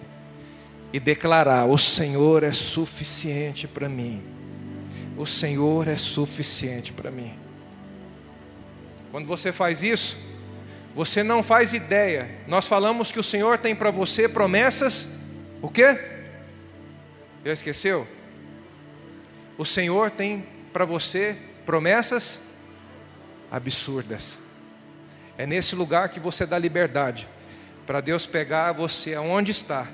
e 0.94 1.00
declarar: 1.00 1.66
O 1.66 1.78
Senhor 1.78 2.44
é 2.44 2.52
suficiente 2.52 3.68
para 3.68 3.90
mim. 3.90 4.22
O 5.18 5.26
Senhor 5.26 5.88
é 5.88 5.96
suficiente 5.96 6.94
para 6.94 7.10
mim. 7.10 7.34
Quando 9.18 9.26
você 9.26 9.52
faz 9.52 9.82
isso, 9.82 10.16
você 10.94 11.24
não 11.24 11.42
faz 11.42 11.74
ideia. 11.74 12.30
Nós 12.46 12.68
falamos 12.68 13.12
que 13.12 13.20
o 13.20 13.24
Senhor 13.24 13.58
tem 13.58 13.76
para 13.76 13.90
você 13.90 14.30
promessas. 14.30 15.10
O 15.60 15.72
quê? 15.72 16.00
Já 17.44 17.52
esqueceu? 17.52 18.08
O 19.58 19.66
Senhor 19.66 20.12
tem 20.12 20.46
para 20.72 20.86
você 20.86 21.36
promessas 21.66 22.40
absurdas. 23.50 24.38
É 25.36 25.48
nesse 25.48 25.74
lugar 25.74 26.10
que 26.10 26.20
você 26.20 26.46
dá 26.46 26.60
liberdade 26.60 27.28
para 27.88 28.02
Deus 28.02 28.28
pegar 28.28 28.72
você 28.72 29.16
aonde 29.16 29.50
está 29.50 29.88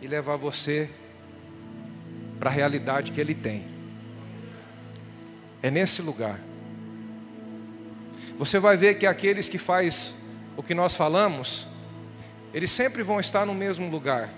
e 0.00 0.06
levar 0.06 0.36
você 0.36 0.88
para 2.38 2.48
a 2.48 2.52
realidade 2.52 3.10
que 3.10 3.20
Ele 3.20 3.34
tem. 3.34 3.66
É 5.60 5.68
nesse 5.68 6.00
lugar. 6.00 6.38
Você 8.42 8.58
vai 8.58 8.76
ver 8.76 8.96
que 8.96 9.06
aqueles 9.06 9.48
que 9.48 9.56
faz 9.56 10.12
o 10.56 10.64
que 10.64 10.74
nós 10.74 10.96
falamos, 10.96 11.64
eles 12.52 12.72
sempre 12.72 13.00
vão 13.00 13.20
estar 13.20 13.46
no 13.46 13.54
mesmo 13.54 13.88
lugar, 13.88 14.30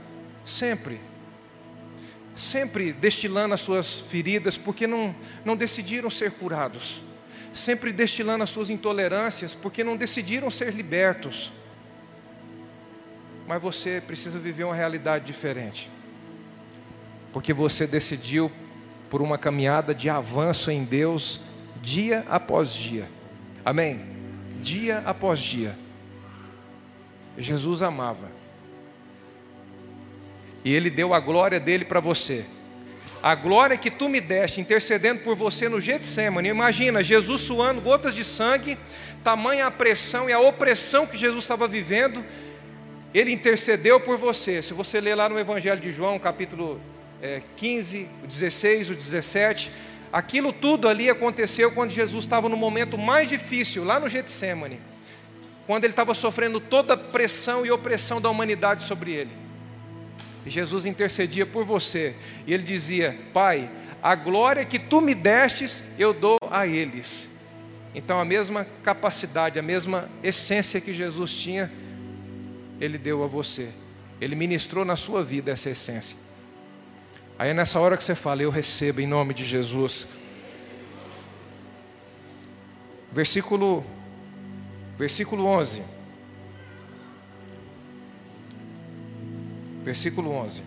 sempre. 0.45 1.01
Sempre 2.37 2.93
destilando 2.93 3.55
as 3.55 3.63
suas 3.63 4.01
feridas, 4.01 4.59
porque 4.59 4.87
não, 4.87 5.17
não 5.43 5.57
decidiram 5.57 6.11
ser 6.11 6.33
curados. 6.33 7.03
Sempre 7.51 7.95
destilando 7.95 8.45
as 8.45 8.51
suas 8.51 8.69
intolerâncias, 8.69 9.55
porque 9.55 9.83
não 9.83 9.97
decidiram 9.97 10.51
ser 10.51 10.75
libertos. 10.75 11.51
Mas 13.49 13.63
você 13.63 14.03
precisa 14.07 14.39
viver 14.39 14.65
uma 14.65 14.75
realidade 14.75 15.25
diferente. 15.25 15.89
Porque 17.33 17.55
você 17.55 17.87
decidiu 17.87 18.53
por 19.09 19.23
uma 19.23 19.39
caminhada 19.39 19.95
de 19.95 20.11
avanço 20.11 20.71
em 20.71 20.85
Deus, 20.85 21.41
dia 21.81 22.23
após 22.29 22.71
dia. 22.71 23.09
Amém? 23.65 24.01
Dia 24.61 25.03
após 25.07 25.41
dia. 25.41 25.77
Jesus 27.39 27.83
amava. 27.83 28.29
E 30.65 30.75
Ele 30.75 30.91
deu 30.91 31.15
a 31.15 31.21
glória 31.21 31.59
dele 31.59 31.85
para 31.85 32.01
você. 32.01 32.45
A 33.23 33.35
glória 33.35 33.79
que 33.79 33.91
tu 33.91 34.09
me 34.09 34.21
deste, 34.21 34.61
intercedendo 34.61 35.21
por 35.21 35.35
você 35.35 35.69
no 35.69 35.81
Getsemane. 35.81 36.49
Imagina, 36.49 37.03
Jesus 37.03 37.43
suando 37.43 37.81
gotas 37.81 38.15
de 38.15 38.23
sangue, 38.23 38.77
tamanha 39.23 39.67
a 39.67 39.71
pressão 39.71 40.29
e 40.29 40.33
a 40.33 40.41
opressão 40.41 41.07
que 41.07 41.17
Jesus 41.17 41.45
estava 41.45 41.67
vivendo. 41.67 42.23
Ele 43.15 43.33
intercedeu 43.33 43.99
por 43.99 44.19
você. 44.19 44.61
Se 44.61 44.75
você 44.75 45.01
ler 45.01 45.15
lá 45.15 45.29
no 45.29 45.39
Evangelho 45.39 45.81
de 45.81 45.91
João, 45.91 46.19
capítulo 46.19 46.81
é, 47.23 47.41
15, 47.57 48.07
o 48.23 48.27
16, 48.27 48.91
o 48.91 48.95
17, 48.95 49.73
Aquilo 50.15 50.53
tudo 50.53 50.89
ali 50.89 51.11
aconteceu 51.11 51.73
quando 51.73 51.91
Jesus 51.91 52.23
estava 52.23 52.49
no 52.49 52.57
momento 52.57 52.97
mais 52.97 53.29
difícil, 53.29 53.83
lá 53.83 53.99
no 53.99 54.09
Getsemane, 54.09 54.81
quando 55.67 55.83
ele 55.83 55.93
estava 55.93 56.15
sofrendo 56.15 56.61
toda 56.61 56.95
a 56.95 56.97
pressão 56.97 57.67
e 57.67 57.73
opressão 57.73 58.21
da 58.21 58.31
humanidade 58.31 58.85
sobre 58.85 59.11
ele. 59.11 59.33
Jesus 60.47 60.87
intercedia 60.87 61.45
por 61.45 61.65
você. 61.65 62.15
E 62.47 62.55
ele 62.55 62.63
dizia: 62.63 63.19
Pai, 63.33 63.69
a 64.01 64.15
glória 64.15 64.65
que 64.65 64.79
tu 64.79 65.01
me 65.01 65.17
destes, 65.17 65.83
eu 65.99 66.15
dou 66.15 66.39
a 66.49 66.65
eles. 66.65 67.29
Então, 67.93 68.21
a 68.21 68.25
mesma 68.25 68.65
capacidade, 68.85 69.59
a 69.59 69.63
mesma 69.63 70.09
essência 70.23 70.81
que 70.81 70.93
Jesus 70.93 71.35
tinha, 71.35 71.73
ele 72.81 72.99
deu 72.99 73.25
a 73.25 73.27
você. 73.27 73.71
Ele 74.21 74.37
ministrou 74.37 74.85
na 74.85 74.95
sua 74.95 75.25
vida 75.25 75.51
essa 75.51 75.71
essência. 75.71 76.17
Aí 77.39 77.51
é 77.51 77.55
nessa 77.55 77.81
hora 77.81 77.97
que 77.97 78.05
você 78.05 78.15
fala, 78.15 78.43
eu 78.43 78.51
recebo 78.51 79.01
em 79.01 79.07
nome 79.07 79.35
de 79.35 79.45
Jesus. 79.45 80.07
Versículo, 83.13 83.85
versículo 84.97 85.45
11. 85.45 85.83
Versículo 89.83 90.31
11. 90.31 90.63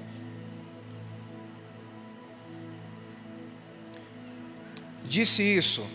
Disse 5.06 5.42
isso 5.42 5.88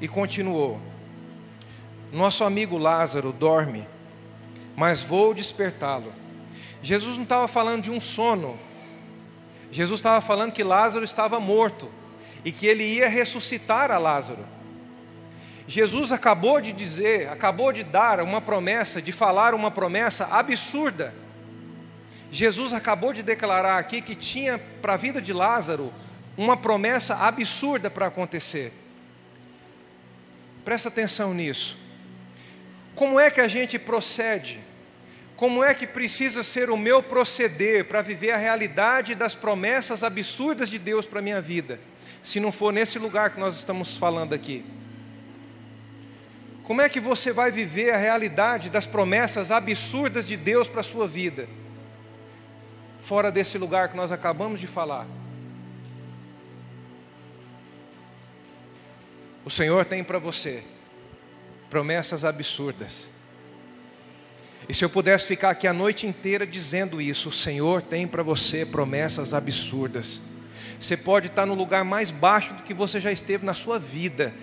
e 0.00 0.08
continuou: 0.08 0.80
Nosso 2.10 2.42
amigo 2.42 2.78
Lázaro 2.78 3.32
dorme, 3.32 3.86
mas 4.74 5.02
vou 5.02 5.34
despertá-lo. 5.34 6.12
Jesus 6.82 7.16
não 7.16 7.24
estava 7.24 7.46
falando 7.46 7.82
de 7.82 7.90
um 7.90 8.00
sono, 8.00 8.58
Jesus 9.76 9.98
estava 9.98 10.22
falando 10.22 10.52
que 10.52 10.64
Lázaro 10.64 11.04
estava 11.04 11.38
morto 11.38 11.90
e 12.42 12.50
que 12.50 12.66
ele 12.66 12.82
ia 12.82 13.10
ressuscitar 13.10 13.90
a 13.90 13.98
Lázaro. 13.98 14.42
Jesus 15.68 16.12
acabou 16.12 16.62
de 16.62 16.72
dizer, 16.72 17.28
acabou 17.28 17.70
de 17.74 17.84
dar 17.84 18.22
uma 18.22 18.40
promessa, 18.40 19.02
de 19.02 19.12
falar 19.12 19.52
uma 19.52 19.70
promessa 19.70 20.28
absurda. 20.30 21.12
Jesus 22.32 22.72
acabou 22.72 23.12
de 23.12 23.22
declarar 23.22 23.78
aqui 23.78 24.00
que 24.00 24.14
tinha 24.14 24.58
para 24.80 24.94
a 24.94 24.96
vida 24.96 25.20
de 25.20 25.34
Lázaro 25.34 25.92
uma 26.38 26.56
promessa 26.56 27.14
absurda 27.14 27.90
para 27.90 28.06
acontecer. 28.06 28.72
Presta 30.64 30.88
atenção 30.88 31.34
nisso. 31.34 31.76
Como 32.94 33.20
é 33.20 33.30
que 33.30 33.42
a 33.42 33.48
gente 33.48 33.78
procede? 33.78 34.58
Como 35.36 35.62
é 35.62 35.74
que 35.74 35.86
precisa 35.86 36.42
ser 36.42 36.70
o 36.70 36.78
meu 36.78 37.02
proceder 37.02 37.84
para 37.84 38.00
viver 38.00 38.30
a 38.30 38.38
realidade 38.38 39.14
das 39.14 39.34
promessas 39.34 40.02
absurdas 40.02 40.70
de 40.70 40.78
Deus 40.78 41.06
para 41.06 41.18
a 41.18 41.22
minha 41.22 41.42
vida? 41.42 41.78
Se 42.22 42.40
não 42.40 42.50
for 42.50 42.72
nesse 42.72 42.98
lugar 42.98 43.30
que 43.30 43.38
nós 43.38 43.54
estamos 43.56 43.98
falando 43.98 44.32
aqui. 44.32 44.64
Como 46.64 46.80
é 46.80 46.88
que 46.88 46.98
você 46.98 47.32
vai 47.32 47.50
viver 47.50 47.92
a 47.92 47.98
realidade 47.98 48.70
das 48.70 48.86
promessas 48.86 49.50
absurdas 49.50 50.26
de 50.26 50.36
Deus 50.38 50.68
para 50.68 50.80
a 50.80 50.84
sua 50.84 51.06
vida? 51.06 51.46
Fora 53.00 53.30
desse 53.30 53.58
lugar 53.58 53.90
que 53.90 53.96
nós 53.96 54.10
acabamos 54.10 54.58
de 54.58 54.66
falar. 54.66 55.06
O 59.44 59.50
Senhor 59.50 59.84
tem 59.84 60.02
para 60.02 60.18
você 60.18 60.64
promessas 61.70 62.24
absurdas. 62.24 63.10
E 64.68 64.74
se 64.74 64.84
eu 64.84 64.90
pudesse 64.90 65.26
ficar 65.26 65.50
aqui 65.50 65.66
a 65.66 65.72
noite 65.72 66.06
inteira 66.06 66.46
dizendo 66.46 67.00
isso, 67.00 67.28
o 67.28 67.32
Senhor 67.32 67.82
tem 67.82 68.06
para 68.06 68.22
você 68.22 68.66
promessas 68.66 69.32
absurdas. 69.32 70.20
Você 70.78 70.96
pode 70.96 71.28
estar 71.28 71.46
no 71.46 71.54
lugar 71.54 71.84
mais 71.84 72.10
baixo 72.10 72.52
do 72.54 72.62
que 72.62 72.74
você 72.74 72.98
já 73.00 73.12
esteve 73.12 73.46
na 73.46 73.54
sua 73.54 73.78
vida, 73.78 74.34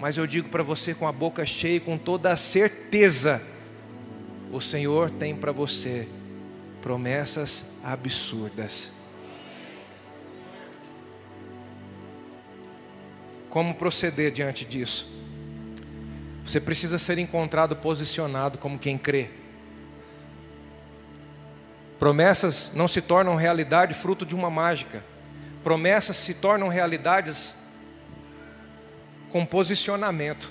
mas 0.00 0.16
eu 0.16 0.26
digo 0.26 0.48
para 0.48 0.62
você 0.62 0.94
com 0.94 1.06
a 1.06 1.12
boca 1.12 1.44
cheia, 1.44 1.78
com 1.78 1.98
toda 1.98 2.30
a 2.30 2.36
certeza: 2.36 3.42
o 4.50 4.60
Senhor 4.60 5.10
tem 5.10 5.36
para 5.36 5.52
você 5.52 6.08
promessas 6.80 7.66
absurdas. 7.84 8.92
Como 13.50 13.74
proceder 13.74 14.32
diante 14.32 14.64
disso? 14.64 15.08
Você 16.44 16.60
precisa 16.60 16.98
ser 16.98 17.18
encontrado 17.18 17.76
posicionado 17.76 18.58
como 18.58 18.78
quem 18.78 18.96
crê. 18.96 19.30
Promessas 21.98 22.72
não 22.74 22.86
se 22.86 23.00
tornam 23.00 23.36
realidade 23.36 23.94
fruto 23.94 24.26
de 24.26 24.34
uma 24.34 24.50
mágica. 24.50 25.02
Promessas 25.64 26.16
se 26.16 26.34
tornam 26.34 26.68
realidades 26.68 27.56
com 29.30 29.44
posicionamento. 29.44 30.50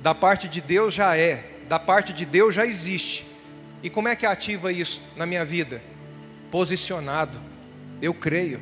Da 0.00 0.14
parte 0.14 0.48
de 0.48 0.60
Deus 0.60 0.92
já 0.92 1.16
é, 1.16 1.44
da 1.68 1.78
parte 1.78 2.12
de 2.12 2.26
Deus 2.26 2.54
já 2.54 2.66
existe. 2.66 3.26
E 3.82 3.90
como 3.90 4.08
é 4.08 4.14
que 4.14 4.26
ativa 4.26 4.70
isso 4.70 5.00
na 5.16 5.26
minha 5.26 5.44
vida? 5.44 5.82
Posicionado. 6.50 7.40
Eu 8.00 8.12
creio. 8.12 8.60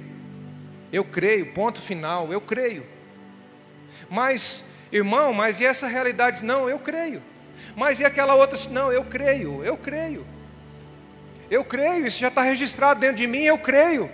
Eu 0.92 1.04
creio, 1.04 1.52
ponto 1.52 1.80
final, 1.80 2.32
eu 2.32 2.40
creio. 2.40 2.86
Mas, 4.08 4.64
irmão, 4.90 5.32
mas 5.32 5.60
e 5.60 5.66
essa 5.66 5.86
realidade? 5.86 6.44
Não, 6.44 6.68
eu 6.68 6.78
creio. 6.78 7.22
Mas 7.76 8.00
e 8.00 8.04
aquela 8.04 8.34
outra? 8.34 8.58
Não, 8.70 8.92
eu 8.92 9.04
creio, 9.04 9.64
eu 9.64 9.76
creio. 9.76 10.26
Eu 11.50 11.64
creio, 11.64 12.06
isso 12.06 12.20
já 12.20 12.28
está 12.28 12.42
registrado 12.42 13.00
dentro 13.00 13.16
de 13.16 13.26
mim, 13.26 13.42
eu 13.42 13.58
creio. 13.58 14.08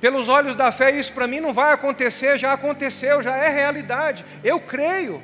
Pelos 0.00 0.28
olhos 0.28 0.56
da 0.56 0.72
fé, 0.72 0.90
isso 0.90 1.12
para 1.12 1.26
mim 1.26 1.40
não 1.40 1.52
vai 1.52 1.72
acontecer, 1.72 2.38
já 2.38 2.52
aconteceu, 2.52 3.22
já 3.22 3.36
é 3.36 3.48
realidade. 3.48 4.24
Eu 4.42 4.60
creio. 4.60 5.22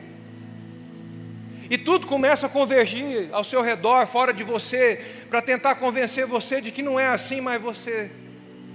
E 1.68 1.76
tudo 1.76 2.06
começa 2.06 2.46
a 2.46 2.48
convergir 2.48 3.28
ao 3.32 3.44
seu 3.44 3.60
redor, 3.60 4.06
fora 4.06 4.32
de 4.32 4.42
você, 4.42 5.04
para 5.28 5.42
tentar 5.42 5.74
convencer 5.74 6.26
você 6.26 6.60
de 6.60 6.70
que 6.70 6.82
não 6.82 6.98
é 6.98 7.06
assim, 7.06 7.40
mas 7.40 7.60
você 7.60 8.10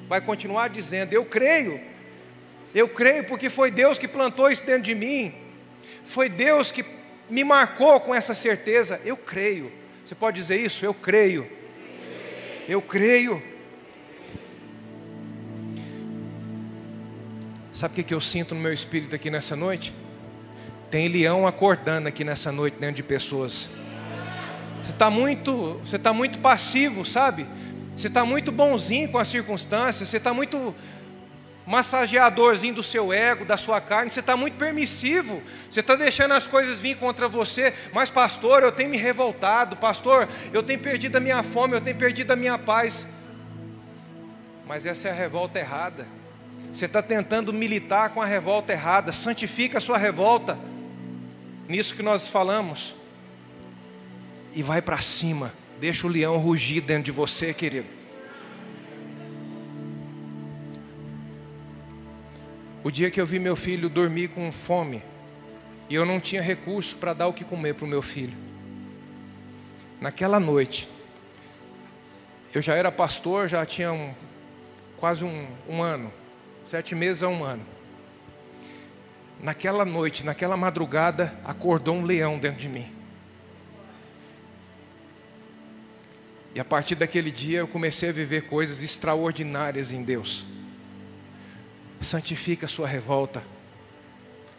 vai 0.07 0.21
continuar 0.21 0.69
dizendo: 0.69 1.13
Eu 1.13 1.25
creio. 1.25 1.79
Eu 2.73 2.89
creio 2.89 3.23
porque 3.23 3.49
foi 3.49 3.71
Deus 3.71 3.97
que 3.97 4.07
plantou 4.07 4.51
isso 4.51 4.65
dentro 4.65 4.83
de 4.83 4.93
mim. 4.93 5.33
Foi 6.05 6.29
Deus 6.29 6.71
que 6.71 6.85
me 7.29 7.43
marcou 7.43 7.99
com 7.99 8.13
essa 8.13 8.35
certeza. 8.35 8.99
Eu 9.03 9.15
creio. 9.15 9.71
Você 10.05 10.13
pode 10.13 10.37
dizer 10.37 10.57
isso? 10.57 10.85
Eu 10.85 10.93
creio. 10.93 11.54
Eu 12.67 12.81
creio. 12.81 13.41
Sabe 17.73 18.01
o 18.01 18.03
que 18.03 18.13
eu 18.13 18.21
sinto 18.21 18.55
no 18.55 18.61
meu 18.61 18.73
espírito 18.73 19.15
aqui 19.15 19.29
nessa 19.29 19.55
noite? 19.55 19.93
Tem 20.89 21.07
leão 21.07 21.45
acordando 21.45 22.07
aqui 22.07 22.23
nessa 22.23 22.51
noite 22.51 22.77
dentro 22.79 22.95
de 22.95 23.03
pessoas. 23.03 23.69
Você 24.81 24.91
está 24.91 25.11
muito, 25.11 25.79
você 25.85 25.97
está 25.97 26.11
muito 26.11 26.39
passivo, 26.39 27.05
sabe? 27.05 27.45
Você 27.95 28.07
está 28.07 28.25
muito 28.25 28.51
bonzinho 28.51 29.09
com 29.09 29.19
as 29.19 29.27
circunstâncias. 29.27 30.09
Você 30.09 30.17
está 30.17 30.33
muito 30.33 30.73
massageadorzinho 31.65 32.75
do 32.75 32.83
seu 32.83 33.11
ego, 33.11 33.43
da 33.43 33.57
sua 33.57 33.81
carne, 33.81 34.11
você 34.11 34.19
está 34.19 34.37
muito 34.37 34.55
permissivo, 34.55 35.41
você 35.69 35.79
está 35.79 35.95
deixando 35.95 36.33
as 36.33 36.45
coisas 36.45 36.79
vir 36.79 36.97
contra 36.97 37.27
você, 37.27 37.73
mas 37.91 38.09
pastor, 38.09 38.61
eu 38.63 38.71
tenho 38.71 38.89
me 38.89 38.97
revoltado, 38.97 39.75
pastor, 39.75 40.27
eu 40.53 40.61
tenho 40.61 40.79
perdido 40.79 41.15
a 41.15 41.19
minha 41.19 41.41
fome, 41.41 41.73
eu 41.75 41.81
tenho 41.81 41.97
perdido 41.97 42.31
a 42.31 42.35
minha 42.35 42.57
paz. 42.57 43.07
Mas 44.67 44.85
essa 44.85 45.07
é 45.07 45.11
a 45.11 45.13
revolta 45.13 45.59
errada. 45.59 46.07
Você 46.71 46.85
está 46.85 47.01
tentando 47.01 47.53
militar 47.53 48.09
com 48.09 48.21
a 48.21 48.25
revolta 48.25 48.73
errada, 48.73 49.11
santifica 49.11 49.77
a 49.77 49.81
sua 49.81 49.97
revolta, 49.97 50.57
nisso 51.67 51.95
que 51.95 52.03
nós 52.03 52.27
falamos, 52.27 52.95
e 54.53 54.61
vai 54.61 54.81
para 54.81 54.99
cima, 54.99 55.51
deixa 55.79 56.05
o 56.05 56.09
leão 56.09 56.37
rugir 56.37 56.81
dentro 56.81 57.03
de 57.03 57.11
você, 57.11 57.53
querido. 57.53 57.94
O 62.85 62.91
dia 62.91 63.09
que 63.09 63.19
eu 63.19 63.25
vi 63.25 63.39
meu 63.39 63.55
filho 63.55 63.89
dormir 63.89 64.27
com 64.27 64.51
fome 64.51 65.01
e 65.89 65.95
eu 65.95 66.05
não 66.05 66.19
tinha 66.19 66.39
recurso 66.39 66.95
para 66.95 67.13
dar 67.13 67.25
o 67.25 67.33
que 67.33 67.43
comer 67.43 67.73
para 67.73 67.83
o 67.83 67.87
meu 67.87 67.99
filho. 67.99 68.37
Naquela 69.99 70.39
noite, 70.39 70.87
eu 72.53 72.61
já 72.61 72.75
era 72.75 72.91
pastor, 72.91 73.47
já 73.47 73.65
tinha 73.65 73.91
um, 73.91 74.13
quase 74.97 75.25
um, 75.25 75.47
um 75.67 75.81
ano, 75.81 76.13
sete 76.69 76.93
meses 76.93 77.23
a 77.23 77.27
um 77.27 77.43
ano. 77.43 77.63
Naquela 79.41 79.83
noite, 79.83 80.23
naquela 80.23 80.55
madrugada, 80.55 81.33
acordou 81.43 81.95
um 81.95 82.03
leão 82.03 82.37
dentro 82.37 82.61
de 82.61 82.69
mim. 82.69 82.85
E 86.53 86.59
a 86.59 86.63
partir 86.63 86.93
daquele 86.93 87.31
dia 87.31 87.57
eu 87.57 87.67
comecei 87.67 88.09
a 88.09 88.13
viver 88.13 88.43
coisas 88.43 88.83
extraordinárias 88.83 89.91
em 89.91 90.03
Deus 90.03 90.45
santifica 92.05 92.65
a 92.65 92.69
sua 92.69 92.87
revolta. 92.87 93.43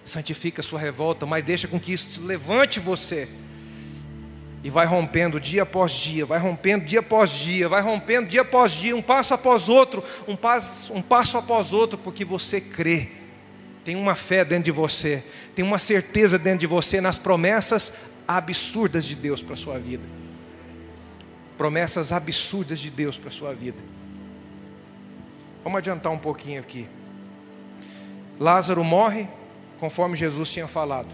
Santifica 0.05 0.61
a 0.61 0.64
sua 0.64 0.78
revolta, 0.78 1.24
mas 1.26 1.44
deixa 1.44 1.66
com 1.66 1.80
que 1.80 1.92
isso 1.92 2.20
levante 2.24 2.78
você. 2.78 3.28
E 4.62 4.70
vai 4.70 4.86
rompendo 4.86 5.40
dia 5.40 5.62
após 5.62 5.92
dia, 5.92 6.26
vai 6.26 6.38
rompendo 6.38 6.84
dia 6.84 7.01
após 7.01 7.30
dia, 7.30 7.68
vai 7.68 7.80
rompendo 7.80 8.28
dia 8.28 8.40
após 8.42 8.72
dia, 8.72 8.97
um 8.97 9.03
passo 9.03 9.32
após 9.32 9.68
outro, 9.68 10.03
um 10.26 10.34
passo, 10.34 10.92
um 10.92 11.03
passo 11.03 11.38
após 11.38 11.72
outro, 11.72 11.97
porque 11.97 12.24
você 12.24 12.61
crê. 12.61 13.09
Tem 13.84 13.94
uma 13.94 14.16
fé 14.16 14.44
dentro 14.44 14.64
de 14.64 14.72
você, 14.72 15.22
tem 15.55 15.64
uma 15.64 15.78
certeza 15.78 16.38
dentro 16.38 16.61
de 16.61 16.66
você 16.66 17.01
nas 17.01 17.16
promessas 17.16 17.92
absurdas 18.26 19.05
de 19.05 19.14
Deus 19.14 19.40
para 19.40 19.55
a 19.55 19.57
sua 19.57 19.78
vida. 19.78 20.03
Promessas 21.57 22.11
absurdas 22.11 22.80
de 22.80 22.90
Deus 22.90 23.16
para 23.16 23.28
a 23.28 23.32
sua 23.32 23.55
vida. 23.55 23.78
Vamos 25.62 25.78
adiantar 25.78 26.12
um 26.12 26.18
pouquinho 26.18 26.61
aqui. 26.61 26.88
Lázaro 28.39 28.84
morre, 28.84 29.28
conforme 29.78 30.16
Jesus 30.16 30.51
tinha 30.51 30.68
falado. 30.68 31.09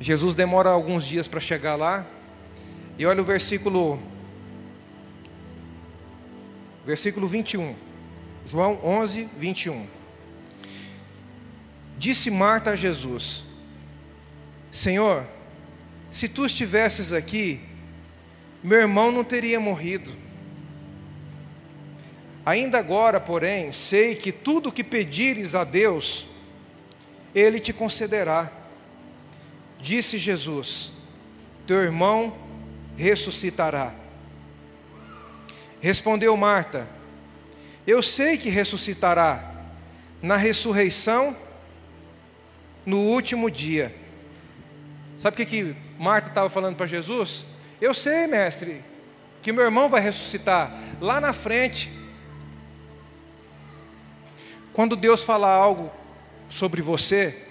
Jesus 0.00 0.34
demora 0.34 0.70
alguns 0.70 1.06
dias 1.06 1.26
para 1.28 1.40
chegar 1.40 1.76
lá. 1.76 2.06
E 2.98 3.04
olha 3.04 3.20
o 3.20 3.24
versículo 3.24 4.00
versículo 6.84 7.26
21. 7.26 7.74
João 8.46 8.78
11, 8.82 9.28
21. 9.36 9.86
Disse 11.98 12.30
Marta 12.30 12.70
a 12.70 12.76
Jesus: 12.76 13.44
Senhor, 14.70 15.26
se 16.10 16.28
tu 16.28 16.46
estivesses 16.46 17.12
aqui, 17.12 17.60
meu 18.62 18.78
irmão 18.78 19.10
não 19.10 19.24
teria 19.24 19.58
morrido. 19.58 20.10
Ainda 22.46 22.78
agora, 22.78 23.18
porém, 23.18 23.72
sei 23.72 24.14
que 24.14 24.30
tudo 24.30 24.68
o 24.68 24.72
que 24.72 24.84
pedires 24.84 25.56
a 25.56 25.64
Deus, 25.64 26.28
Ele 27.34 27.58
te 27.58 27.72
concederá. 27.72 28.52
Disse 29.80 30.16
Jesus: 30.16 30.92
Teu 31.66 31.82
irmão 31.82 32.36
ressuscitará. 32.96 33.92
Respondeu 35.80 36.36
Marta: 36.36 36.88
Eu 37.84 38.00
sei 38.00 38.36
que 38.36 38.48
ressuscitará 38.48 39.52
na 40.22 40.36
ressurreição 40.36 41.36
no 42.86 42.98
último 42.98 43.50
dia. 43.50 43.92
Sabe 45.18 45.34
o 45.34 45.36
que, 45.38 45.46
que 45.46 45.76
Marta 45.98 46.28
estava 46.28 46.48
falando 46.48 46.76
para 46.76 46.86
Jesus? 46.86 47.44
Eu 47.80 47.92
sei, 47.92 48.28
mestre, 48.28 48.84
que 49.42 49.50
meu 49.50 49.64
irmão 49.64 49.88
vai 49.88 50.00
ressuscitar 50.00 50.72
lá 51.00 51.20
na 51.20 51.32
frente. 51.32 52.05
Quando 54.76 54.94
Deus 54.94 55.24
falar 55.24 55.54
algo 55.54 55.90
sobre 56.50 56.82
você, 56.82 57.46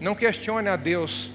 não 0.00 0.14
questione 0.14 0.70
a 0.70 0.74
Deus. 0.74 1.30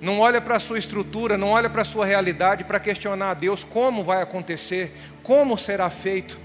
Não 0.00 0.18
olhe 0.18 0.40
para 0.40 0.56
a 0.56 0.60
sua 0.60 0.80
estrutura, 0.80 1.38
não 1.38 1.50
olhe 1.50 1.68
para 1.68 1.82
a 1.82 1.84
sua 1.84 2.04
realidade 2.04 2.64
para 2.64 2.80
questionar 2.80 3.30
a 3.30 3.34
Deus 3.34 3.62
como 3.62 4.02
vai 4.02 4.20
acontecer, 4.20 4.92
como 5.22 5.56
será 5.56 5.88
feito. 5.90 6.40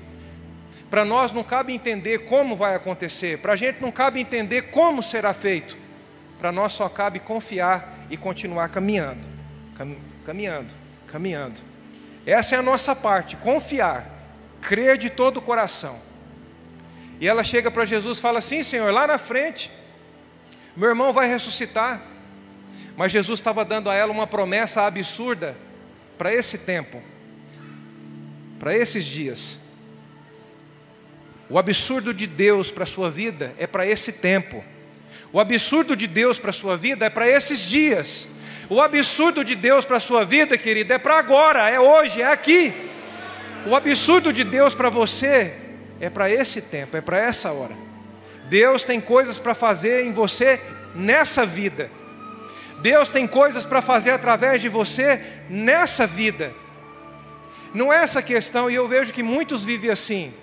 Para 0.91 1.03
nós 1.03 1.31
não 1.31 1.43
cabe 1.43 1.73
entender 1.73 2.19
como 2.19 2.55
vai 2.55 2.75
acontecer, 2.75 3.39
para 3.39 3.53
a 3.53 3.55
gente 3.55 3.81
não 3.81 3.91
cabe 3.91 4.21
entender 4.21 4.69
como 4.69 5.01
será 5.01 5.33
feito. 5.33 5.75
Para 6.37 6.51
nós 6.51 6.73
só 6.73 6.87
cabe 6.87 7.19
confiar 7.19 8.05
e 8.11 8.15
continuar 8.15 8.69
caminhando, 8.69 9.27
caminhando, 10.23 10.71
caminhando. 11.07 11.59
Essa 12.27 12.57
é 12.57 12.59
a 12.59 12.61
nossa 12.61 12.95
parte, 12.95 13.35
confiar, 13.37 14.07
crer 14.61 14.99
de 14.99 15.09
todo 15.09 15.37
o 15.37 15.41
coração. 15.41 16.10
E 17.21 17.27
ela 17.27 17.43
chega 17.43 17.69
para 17.69 17.85
Jesus 17.85 18.17
e 18.17 18.21
fala 18.21 18.39
assim: 18.39 18.63
Senhor, 18.63 18.91
lá 18.91 19.05
na 19.05 19.19
frente, 19.19 19.71
meu 20.75 20.89
irmão 20.89 21.13
vai 21.13 21.27
ressuscitar. 21.27 22.01
Mas 22.97 23.11
Jesus 23.11 23.39
estava 23.39 23.63
dando 23.63 23.91
a 23.91 23.95
ela 23.95 24.11
uma 24.11 24.25
promessa 24.25 24.81
absurda 24.81 25.55
para 26.17 26.33
esse 26.33 26.57
tempo, 26.57 27.01
para 28.59 28.75
esses 28.75 29.05
dias. 29.05 29.59
O 31.47 31.59
absurdo 31.59 32.11
de 32.11 32.25
Deus 32.25 32.71
para 32.71 32.85
a 32.85 32.87
sua 32.87 33.09
vida 33.09 33.53
é 33.59 33.67
para 33.67 33.85
esse 33.85 34.11
tempo. 34.11 34.63
O 35.31 35.39
absurdo 35.39 35.95
de 35.95 36.07
Deus 36.07 36.39
para 36.39 36.49
a 36.49 36.53
sua 36.53 36.75
vida 36.75 37.05
é 37.05 37.09
para 37.09 37.27
esses 37.29 37.61
dias. 37.61 38.27
O 38.67 38.81
absurdo 38.81 39.43
de 39.43 39.55
Deus 39.55 39.85
para 39.85 39.97
a 39.97 40.01
sua 40.01 40.25
vida, 40.25 40.57
querida, 40.57 40.95
é 40.95 40.97
para 40.97 41.19
agora, 41.19 41.69
é 41.69 41.79
hoje, 41.79 42.21
é 42.21 42.31
aqui. 42.31 42.73
O 43.67 43.75
absurdo 43.75 44.33
de 44.33 44.43
Deus 44.43 44.73
para 44.73 44.89
você 44.89 45.60
é 46.01 46.09
para 46.09 46.29
esse 46.29 46.61
tempo, 46.61 46.97
é 46.97 47.01
para 47.01 47.19
essa 47.19 47.51
hora. 47.51 47.75
Deus 48.49 48.83
tem 48.83 48.99
coisas 48.99 49.39
para 49.39 49.53
fazer 49.53 50.05
em 50.05 50.11
você 50.11 50.59
nessa 50.95 51.45
vida. 51.45 51.89
Deus 52.81 53.09
tem 53.09 53.27
coisas 53.27 53.65
para 53.65 53.81
fazer 53.81 54.09
através 54.09 54.61
de 54.61 54.67
você 54.67 55.21
nessa 55.47 56.07
vida. 56.07 56.51
Não 57.73 57.93
é 57.93 57.97
essa 58.03 58.21
questão, 58.21 58.69
e 58.69 58.75
eu 58.75 58.87
vejo 58.87 59.13
que 59.13 59.21
muitos 59.23 59.63
vivem 59.63 59.91
assim. 59.91 60.33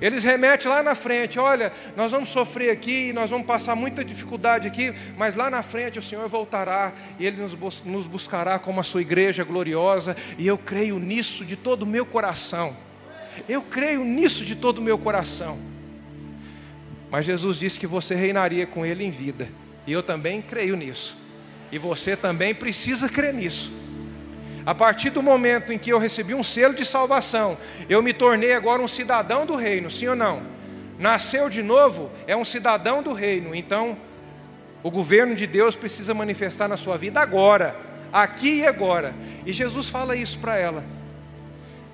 Eles 0.00 0.22
remetem 0.22 0.70
lá 0.70 0.82
na 0.82 0.94
frente, 0.94 1.38
olha, 1.38 1.72
nós 1.96 2.12
vamos 2.12 2.28
sofrer 2.28 2.70
aqui, 2.70 3.12
nós 3.12 3.30
vamos 3.30 3.46
passar 3.46 3.74
muita 3.74 4.04
dificuldade 4.04 4.68
aqui, 4.68 4.94
mas 5.16 5.34
lá 5.34 5.50
na 5.50 5.62
frente 5.62 5.98
o 5.98 6.02
Senhor 6.02 6.28
voltará 6.28 6.92
e 7.18 7.26
Ele 7.26 7.42
nos 7.84 8.06
buscará 8.06 8.58
como 8.58 8.78
a 8.78 8.84
sua 8.84 9.00
igreja 9.00 9.42
gloriosa, 9.42 10.14
e 10.38 10.46
eu 10.46 10.56
creio 10.56 10.98
nisso 10.98 11.44
de 11.44 11.56
todo 11.56 11.82
o 11.82 11.86
meu 11.86 12.06
coração. 12.06 12.76
Eu 13.48 13.62
creio 13.62 14.04
nisso 14.04 14.44
de 14.44 14.54
todo 14.54 14.78
o 14.78 14.82
meu 14.82 14.98
coração. 14.98 15.58
Mas 17.10 17.24
Jesus 17.24 17.58
disse 17.58 17.78
que 17.78 17.86
você 17.86 18.14
reinaria 18.14 18.66
com 18.66 18.84
Ele 18.84 19.04
em 19.04 19.10
vida, 19.10 19.48
e 19.86 19.92
eu 19.92 20.02
também 20.02 20.42
creio 20.42 20.76
nisso, 20.76 21.16
e 21.70 21.78
você 21.78 22.16
também 22.16 22.54
precisa 22.54 23.08
crer 23.08 23.32
nisso. 23.32 23.70
A 24.64 24.74
partir 24.74 25.10
do 25.10 25.22
momento 25.22 25.72
em 25.72 25.78
que 25.78 25.90
eu 25.90 25.98
recebi 25.98 26.34
um 26.34 26.42
selo 26.42 26.74
de 26.74 26.84
salvação, 26.84 27.56
eu 27.88 28.02
me 28.02 28.12
tornei 28.12 28.52
agora 28.52 28.82
um 28.82 28.88
cidadão 28.88 29.46
do 29.46 29.54
reino, 29.54 29.88
sim 29.90 30.08
ou 30.08 30.16
não? 30.16 30.42
Nasceu 30.98 31.48
de 31.48 31.62
novo, 31.62 32.10
é 32.26 32.36
um 32.36 32.44
cidadão 32.44 33.02
do 33.02 33.12
reino. 33.12 33.54
Então, 33.54 33.96
o 34.82 34.90
governo 34.90 35.36
de 35.36 35.46
Deus 35.46 35.76
precisa 35.76 36.12
manifestar 36.14 36.66
na 36.66 36.76
sua 36.76 36.96
vida 36.98 37.20
agora, 37.20 37.76
aqui 38.12 38.56
e 38.56 38.66
agora. 38.66 39.14
E 39.44 39.52
Jesus 39.52 39.88
fala 39.88 40.16
isso 40.16 40.38
para 40.38 40.56
ela. 40.56 40.84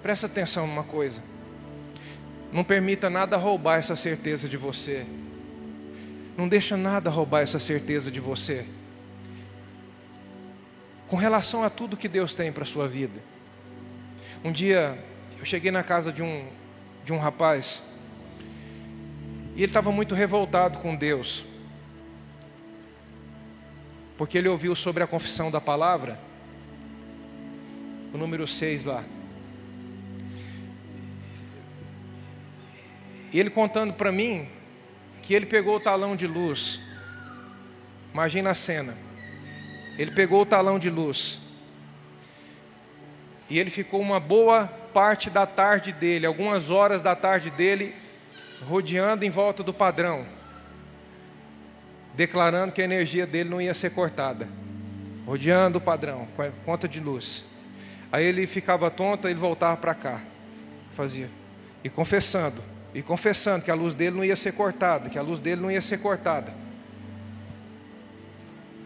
Presta 0.02 0.26
atenção 0.26 0.66
numa 0.66 0.82
coisa. 0.82 1.22
Não 2.52 2.62
permita 2.62 3.08
nada 3.08 3.36
roubar 3.36 3.78
essa 3.78 3.96
certeza 3.96 4.48
de 4.48 4.56
você. 4.56 5.06
Não 6.36 6.46
deixa 6.46 6.76
nada 6.76 7.10
roubar 7.10 7.40
essa 7.40 7.58
certeza 7.58 8.10
de 8.10 8.20
você 8.20 8.66
com 11.12 11.16
relação 11.18 11.62
a 11.62 11.68
tudo 11.68 11.94
que 11.94 12.08
Deus 12.08 12.32
tem 12.32 12.50
para 12.50 12.62
a 12.62 12.66
sua 12.66 12.88
vida. 12.88 13.20
Um 14.42 14.50
dia 14.50 14.98
eu 15.38 15.44
cheguei 15.44 15.70
na 15.70 15.82
casa 15.82 16.10
de 16.10 16.22
um, 16.22 16.48
de 17.04 17.12
um 17.12 17.18
rapaz 17.18 17.82
e 19.54 19.58
ele 19.58 19.66
estava 19.66 19.92
muito 19.92 20.14
revoltado 20.14 20.78
com 20.78 20.96
Deus, 20.96 21.44
porque 24.16 24.38
ele 24.38 24.48
ouviu 24.48 24.74
sobre 24.74 25.02
a 25.02 25.06
confissão 25.06 25.50
da 25.50 25.60
palavra, 25.60 26.18
o 28.14 28.16
número 28.16 28.48
6 28.48 28.84
lá. 28.84 29.04
E 33.32 33.40
ele 33.40 33.50
contando 33.50 33.92
para 33.92 34.12
mim 34.12 34.46
que 35.22 35.34
ele 35.34 35.46
pegou 35.46 35.76
o 35.76 35.80
talão 35.80 36.14
de 36.14 36.26
luz. 36.26 36.80
Imagina 38.12 38.50
a 38.50 38.54
cena. 38.54 38.94
Ele 39.98 40.10
pegou 40.10 40.42
o 40.42 40.46
talão 40.46 40.78
de 40.78 40.90
luz. 40.90 41.38
E 43.48 43.58
ele 43.58 43.70
ficou 43.70 44.00
uma 44.00 44.20
boa 44.20 44.66
parte 44.66 45.30
da 45.30 45.46
tarde 45.46 45.92
dele, 45.92 46.26
algumas 46.26 46.70
horas 46.70 47.00
da 47.00 47.14
tarde 47.14 47.50
dele, 47.50 47.94
rodeando 48.66 49.24
em 49.24 49.30
volta 49.30 49.62
do 49.62 49.72
padrão, 49.72 50.24
declarando 52.14 52.72
que 52.72 52.80
a 52.80 52.84
energia 52.84 53.26
dele 53.26 53.48
não 53.48 53.60
ia 53.60 53.74
ser 53.74 53.90
cortada, 53.90 54.48
rodeando 55.26 55.78
o 55.78 55.80
padrão 55.80 56.28
com 56.36 56.42
a 56.42 56.50
conta 56.64 56.86
de 56.86 57.00
luz. 57.00 57.44
Aí 58.10 58.24
ele 58.24 58.46
ficava 58.46 58.90
tonto, 58.90 59.26
ele 59.26 59.38
voltava 59.38 59.76
para 59.76 59.94
cá, 59.94 60.20
fazia, 60.94 61.28
e 61.82 61.88
confessando, 61.88 62.62
e 62.94 63.02
confessando 63.02 63.64
que 63.64 63.70
a 63.70 63.74
luz 63.74 63.94
dele 63.94 64.16
não 64.16 64.24
ia 64.24 64.36
ser 64.36 64.52
cortada, 64.52 65.08
que 65.08 65.18
a 65.18 65.22
luz 65.22 65.40
dele 65.40 65.60
não 65.60 65.70
ia 65.70 65.80
ser 65.80 65.98
cortada. 65.98 66.52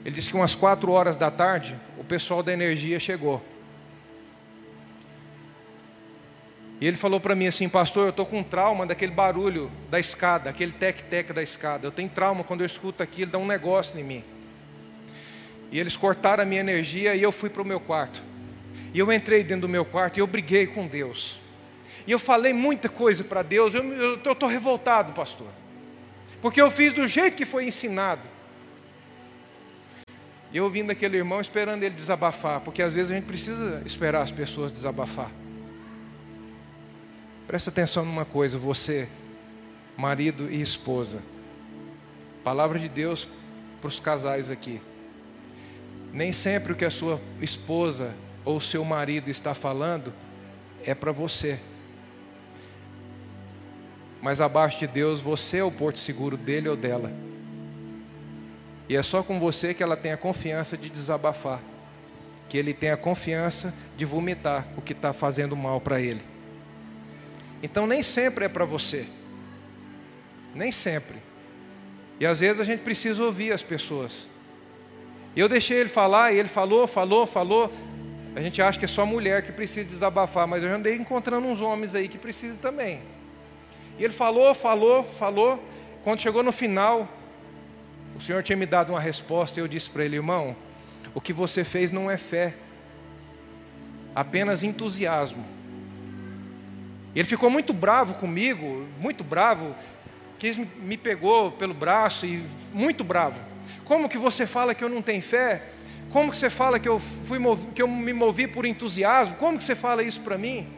Ele 0.05 0.15
disse 0.15 0.31
que 0.31 0.37
umas 0.37 0.55
quatro 0.55 0.93
horas 0.93 1.17
da 1.17 1.31
tarde, 1.31 1.77
o 1.99 2.05
pessoal 2.05 2.43
da 2.43 2.53
energia 2.53 3.01
chegou. 3.01 3.43
E 6.81 6.87
ele 6.87 6.97
falou 6.97 7.19
para 7.19 7.35
mim 7.35 7.47
assim, 7.47 7.69
pastor, 7.69 8.05
eu 8.05 8.11
estou 8.11 8.27
com 8.27 8.43
trauma 8.43 8.87
daquele 8.87 9.13
barulho 9.13 9.71
da 9.91 9.99
escada, 9.99 10.51
aquele 10.51 10.73
tec-tec 10.73 11.33
da 11.33 11.43
escada. 11.43 11.87
Eu 11.87 11.91
tenho 11.91 12.09
trauma 12.09 12.45
quando 12.45 12.61
eu 12.61 12.67
escuto 12.67 13.03
aquilo, 13.03 13.33
dá 13.33 13.39
um 13.39 13.47
negócio 13.47 13.99
em 13.99 14.05
mim. 14.05 14.23
E 15.73 15.81
eles 15.81 15.97
cortaram 15.97 16.43
a 16.43 16.47
minha 16.47 16.61
energia 16.61 17.15
e 17.15 17.23
eu 17.23 17.33
fui 17.33 17.49
para 17.49 17.63
o 17.63 17.65
meu 17.65 17.81
quarto. 17.81 18.23
E 18.95 18.99
eu 18.99 19.13
entrei 19.13 19.43
dentro 19.43 19.63
do 19.63 19.69
meu 19.69 19.85
quarto 19.85 20.19
e 20.19 20.21
eu 20.21 20.27
briguei 20.27 20.67
com 20.67 20.87
Deus. 20.87 21.39
E 22.07 22.13
eu 22.13 22.19
falei 22.19 22.53
muita 22.53 22.89
coisa 22.89 23.25
para 23.25 23.43
Deus. 23.43 23.75
Eu 23.75 24.15
estou 24.15 24.49
revoltado, 24.49 25.13
pastor. 25.13 25.49
Porque 26.41 26.61
eu 26.61 26.71
fiz 26.71 26.93
do 26.93 27.09
jeito 27.09 27.37
que 27.37 27.45
foi 27.45 27.67
ensinado. 27.67 28.29
E 30.53 30.59
eu 30.59 30.65
ouvindo 30.65 30.91
aquele 30.91 31.17
irmão 31.17 31.41
esperando 31.41 31.83
ele 31.83 31.95
desabafar, 31.95 32.61
porque 32.61 32.81
às 32.81 32.95
vezes 32.95 33.11
a 33.11 33.15
gente 33.15 33.25
precisa 33.25 33.83
esperar 33.85 34.23
as 34.23 34.31
pessoas 34.31 34.71
desabafar. 34.71 35.31
Presta 37.47 37.71
atenção 37.71 38.05
numa 38.05 38.25
coisa, 38.25 38.57
você, 38.57 39.09
marido 39.97 40.49
e 40.51 40.61
esposa. 40.61 41.21
Palavra 42.45 42.79
de 42.79 42.89
Deus 42.89 43.29
para 43.81 43.89
os 43.89 43.99
casais 43.99 44.51
aqui. 44.51 44.81
Nem 46.13 46.33
sempre 46.33 46.73
o 46.73 46.77
que 46.77 46.85
a 46.85 46.91
sua 46.91 47.21
esposa 47.41 48.15
ou 48.45 48.61
seu 48.61 48.85
marido 48.85 49.29
está 49.29 49.53
falando 49.53 50.13
é 50.85 50.95
para 50.95 51.11
você. 51.11 51.59
Mas 54.21 54.41
abaixo 54.41 54.79
de 54.79 54.87
Deus 54.87 55.21
você 55.21 55.59
é 55.59 55.65
o 55.65 55.71
porto 55.71 55.99
seguro 55.99 56.37
dele 56.37 56.69
ou 56.69 56.77
dela. 56.77 57.13
E 58.89 58.97
é 58.97 59.03
só 59.03 59.23
com 59.23 59.41
você 59.41 59.75
que 59.75 59.83
ela 59.83 59.97
tem 59.97 60.13
a 60.13 60.17
confiança 60.17 60.77
de 60.77 60.89
desabafar, 60.89 61.61
que 62.49 62.57
ele 62.57 62.73
tem 62.73 62.91
a 62.91 62.97
confiança 62.97 63.75
de 63.97 64.05
vomitar 64.05 64.67
o 64.77 64.83
que 64.83 64.93
está 64.93 65.13
fazendo 65.13 65.57
mal 65.57 65.81
para 65.81 66.01
ele. 66.01 66.23
Então 67.63 67.87
nem 67.87 68.03
sempre 68.03 68.45
é 68.45 68.49
para 68.49 68.65
você, 68.65 69.07
nem 70.55 70.71
sempre. 70.71 71.17
E 72.21 72.27
às 72.27 72.41
vezes 72.41 72.61
a 72.61 72.65
gente 72.65 72.81
precisa 72.81 73.23
ouvir 73.23 73.53
as 73.53 73.63
pessoas. 73.63 74.27
Eu 75.37 75.49
deixei 75.49 75.79
ele 75.79 75.89
falar 75.89 76.33
e 76.33 76.39
ele 76.39 76.49
falou, 76.49 76.87
falou, 76.87 77.27
falou. 77.27 77.73
A 78.35 78.41
gente 78.41 78.61
acha 78.63 78.79
que 78.79 78.85
é 78.85 78.89
só 78.89 79.05
mulher 79.05 79.43
que 79.43 79.53
precisa 79.53 79.87
desabafar, 79.87 80.47
mas 80.47 80.63
eu 80.63 80.69
já 80.69 80.77
andei 80.77 80.95
encontrando 80.95 81.47
uns 81.47 81.61
homens 81.61 81.95
aí 81.95 82.09
que 82.09 82.17
precisam 82.17 82.57
também. 82.57 83.01
E 83.99 84.05
ele 84.05 84.13
falou, 84.13 84.55
falou, 84.55 85.05
falou. 85.05 85.63
Quando 86.05 86.21
chegou 86.21 86.43
no 86.43 86.53
final, 86.53 87.09
o 88.17 88.21
Senhor 88.21 88.43
tinha 88.43 88.57
me 88.57 88.67
dado 88.67 88.91
uma 88.91 89.01
resposta 89.01 89.59
e 89.59 89.63
eu 89.63 89.69
disse 89.69 89.91
para 89.91 90.05
ele, 90.05 90.17
irmão, 90.17 90.55
o 91.15 91.21
que 91.21 91.33
você 91.33 91.65
fez 91.65 91.91
não 91.91 92.11
é 92.11 92.17
fé, 92.17 92.55
apenas 94.15 94.63
entusiasmo. 94.63 95.45
Ele 97.15 97.27
ficou 97.27 97.49
muito 97.49 97.73
bravo 97.73 98.15
comigo, 98.15 98.87
muito 99.01 99.25
bravo, 99.25 99.75
quis 100.39 100.57
me 100.57 100.97
pegou 100.97 101.51
pelo 101.53 101.73
braço 101.73 102.27
e 102.27 102.45
muito 102.73 103.03
bravo. 103.03 103.41
Como 103.85 104.09
que 104.09 104.19
você 104.19 104.47
fala 104.47 104.75
que 104.75 104.85
eu 104.85 104.89
não 104.89 105.01
tenho 105.01 105.23
fé? 105.23 105.63
Como 106.11 106.31
que 106.31 106.37
você 106.37 106.51
fala 106.51 106.79
que 106.79 106.89
eu 106.89 106.99
fui 106.99 107.39
que 107.75 107.83
eu 107.83 107.89
me 107.89 108.13
movi 108.13 108.47
por 108.47 108.67
entusiasmo? 108.67 109.37
Como 109.37 109.59
que 109.59 109.65
você 109.65 109.75
fala 109.75 110.03
isso 110.03 110.21
para 110.21 110.37
mim? 110.37 110.69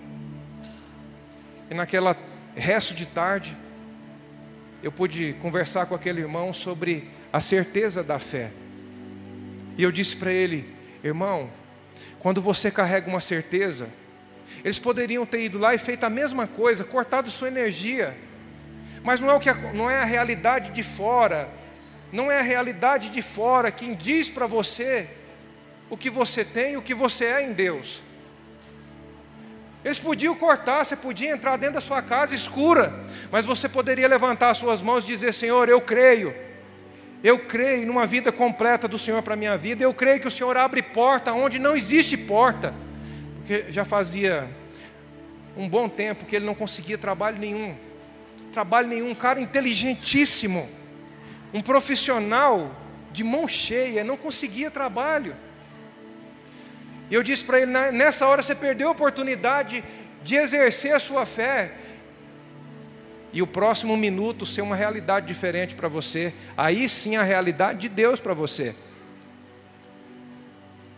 E 1.70 1.74
naquela 1.74 2.16
resto 2.59 2.94
de 2.94 3.06
tarde, 3.06 3.56
eu 4.82 4.92
pude 4.92 5.34
conversar 5.40 5.86
com 5.86 5.94
aquele 5.94 6.20
irmão 6.20 6.52
sobre 6.52 7.09
a 7.32 7.40
certeza 7.40 8.02
da 8.02 8.18
fé. 8.18 8.50
E 9.76 9.82
eu 9.82 9.92
disse 9.92 10.16
para 10.16 10.32
ele, 10.32 10.68
irmão, 11.02 11.50
quando 12.18 12.42
você 12.42 12.70
carrega 12.70 13.09
uma 13.09 13.20
certeza, 13.20 13.88
eles 14.64 14.78
poderiam 14.78 15.24
ter 15.24 15.42
ido 15.42 15.59
lá 15.59 15.74
e 15.74 15.78
feito 15.78 16.04
a 16.04 16.11
mesma 16.11 16.46
coisa, 16.46 16.84
cortado 16.84 17.30
sua 17.30 17.48
energia, 17.48 18.16
mas 19.02 19.20
não 19.20 19.30
é, 19.30 19.34
o 19.34 19.40
que, 19.40 19.52
não 19.72 19.88
é 19.88 20.00
a 20.00 20.04
realidade 20.04 20.72
de 20.72 20.82
fora, 20.82 21.48
não 22.12 22.30
é 22.30 22.40
a 22.40 22.42
realidade 22.42 23.11
de 23.11 23.22
fora 23.22 23.70
quem 23.70 23.94
diz 23.94 24.28
para 24.28 24.46
você 24.46 25.09
o 25.90 25.96
que 25.96 26.11
você 26.11 26.44
tem, 26.44 26.76
o 26.76 26.82
que 26.82 26.94
você 26.94 27.24
é 27.26 27.44
em 27.44 27.52
Deus. 27.52 28.02
Eles 29.84 29.98
podiam 29.98 30.34
cortar, 30.34 30.84
você 30.84 30.96
podia 30.96 31.30
entrar 31.30 31.56
dentro 31.56 31.74
da 31.74 31.80
sua 31.80 32.02
casa 32.02 32.34
escura, 32.34 32.92
mas 33.30 33.44
você 33.44 33.68
poderia 33.68 34.08
levantar 34.08 34.50
as 34.50 34.58
suas 34.58 34.82
mãos 34.82 35.04
e 35.04 35.08
dizer: 35.08 35.32
Senhor, 35.32 35.68
eu 35.68 35.80
creio, 35.80 36.34
eu 37.22 37.38
creio 37.38 37.86
numa 37.86 38.06
vida 38.06 38.32
completa 38.32 38.88
do 38.88 38.98
Senhor 38.98 39.22
para 39.22 39.34
a 39.34 39.36
minha 39.36 39.56
vida, 39.56 39.82
eu 39.82 39.94
creio 39.94 40.20
que 40.20 40.26
o 40.26 40.30
Senhor 40.30 40.56
abre 40.56 40.82
porta 40.82 41.32
onde 41.32 41.58
não 41.58 41.76
existe 41.76 42.16
porta, 42.16 42.74
porque 43.38 43.66
já 43.70 43.84
fazia 43.84 44.48
um 45.56 45.68
bom 45.68 45.88
tempo 45.88 46.24
que 46.24 46.36
ele 46.36 46.46
não 46.46 46.54
conseguia 46.54 46.98
trabalho 46.98 47.38
nenhum, 47.38 47.74
trabalho 48.52 48.88
nenhum, 48.88 49.10
um 49.10 49.14
cara 49.14 49.40
inteligentíssimo, 49.40 50.68
um 51.54 51.60
profissional 51.60 52.74
de 53.12 53.22
mão 53.22 53.46
cheia, 53.46 54.02
não 54.02 54.16
conseguia 54.16 54.70
trabalho. 54.70 55.34
E 57.11 57.14
eu 57.14 57.22
disse 57.22 57.44
para 57.44 57.61
ele: 57.61 57.72
nessa 57.72 58.26
hora 58.26 58.42
você 58.42 58.54
perdeu 58.54 58.88
a 58.88 58.92
oportunidade 58.92 59.84
de 60.22 60.36
exercer 60.36 60.94
a 60.94 61.00
sua 61.00 61.24
fé. 61.24 61.72
E 63.32 63.42
o 63.42 63.46
próximo 63.46 63.96
minuto 63.96 64.46
ser 64.46 64.62
uma 64.62 64.74
realidade 64.74 65.26
diferente 65.26 65.74
para 65.74 65.88
você. 65.88 66.32
Aí 66.56 66.88
sim 66.88 67.16
a 67.16 67.22
realidade 67.22 67.80
de 67.80 67.88
Deus 67.88 68.20
para 68.20 68.32
você. 68.32 68.74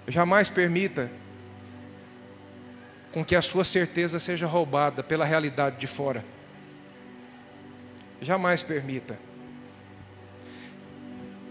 Jamais 0.06 0.48
permita 0.48 1.11
com 3.12 3.24
que 3.24 3.34
a 3.34 3.42
sua 3.42 3.64
certeza 3.64 4.20
seja 4.20 4.46
roubada 4.46 5.02
pela 5.02 5.24
realidade 5.24 5.76
de 5.78 5.86
fora. 5.86 6.24
Jamais 8.20 8.62
permita. 8.62 9.18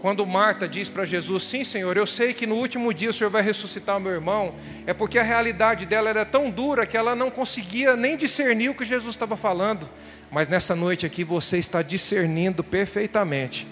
Quando 0.00 0.26
Marta 0.26 0.66
diz 0.66 0.88
para 0.88 1.04
Jesus: 1.04 1.44
Sim, 1.44 1.62
Senhor, 1.62 1.96
eu 1.96 2.06
sei 2.06 2.32
que 2.32 2.46
no 2.46 2.56
último 2.56 2.92
dia 2.94 3.10
o 3.10 3.12
Senhor 3.12 3.30
vai 3.30 3.42
ressuscitar 3.42 3.98
o 3.98 4.00
meu 4.00 4.12
irmão, 4.12 4.54
é 4.86 4.94
porque 4.94 5.18
a 5.18 5.22
realidade 5.22 5.84
dela 5.84 6.08
era 6.08 6.24
tão 6.24 6.50
dura 6.50 6.86
que 6.86 6.96
ela 6.96 7.14
não 7.14 7.30
conseguia 7.30 7.94
nem 7.96 8.16
discernir 8.16 8.70
o 8.70 8.74
que 8.74 8.84
Jesus 8.84 9.14
estava 9.14 9.36
falando. 9.36 9.88
Mas 10.30 10.48
nessa 10.48 10.74
noite 10.74 11.04
aqui 11.04 11.22
você 11.22 11.58
está 11.58 11.82
discernindo 11.82 12.64
perfeitamente 12.64 13.68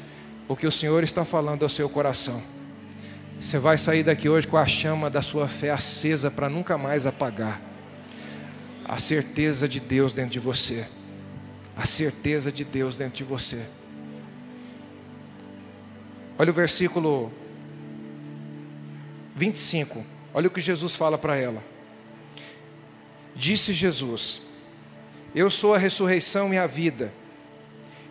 o 0.47 0.55
que 0.55 0.67
o 0.67 0.73
Senhor 0.73 1.03
está 1.03 1.25
falando 1.25 1.63
ao 1.63 1.69
seu 1.69 1.89
coração. 1.89 2.43
Você 3.41 3.59
vai 3.59 3.79
sair 3.79 4.03
daqui 4.03 4.29
hoje 4.29 4.47
com 4.47 4.57
a 4.57 4.67
chama 4.67 5.09
da 5.09 5.23
sua 5.23 5.49
fé 5.49 5.71
acesa 5.71 6.31
para 6.31 6.49
nunca 6.49 6.77
mais 6.77 7.07
apagar. 7.07 7.61
A 8.85 8.99
certeza 8.99 9.69
de 9.69 9.81
Deus 9.81 10.13
dentro 10.13 10.33
de 10.33 10.41
você. 10.41 10.87
A 11.77 11.87
certeza 11.87 12.51
de 12.51 12.65
Deus 12.65 12.97
dentro 12.97 13.17
de 13.19 13.25
você. 13.25 13.65
Olha 16.39 16.53
o 16.53 16.55
versículo 16.55 17.33
25. 19.35 20.05
Olha 20.33 20.47
o 20.47 20.51
que 20.51 20.61
Jesus 20.61 20.95
fala 20.95 21.19
para 21.19 21.37
ela. 21.37 21.61
Disse 23.35 23.73
Jesus: 23.73 24.41
Eu 25.35 25.51
sou 25.51 25.75
a 25.75 25.79
ressurreição 25.79 26.55
e 26.55 26.59
a 26.59 26.67
vida. 26.67 27.13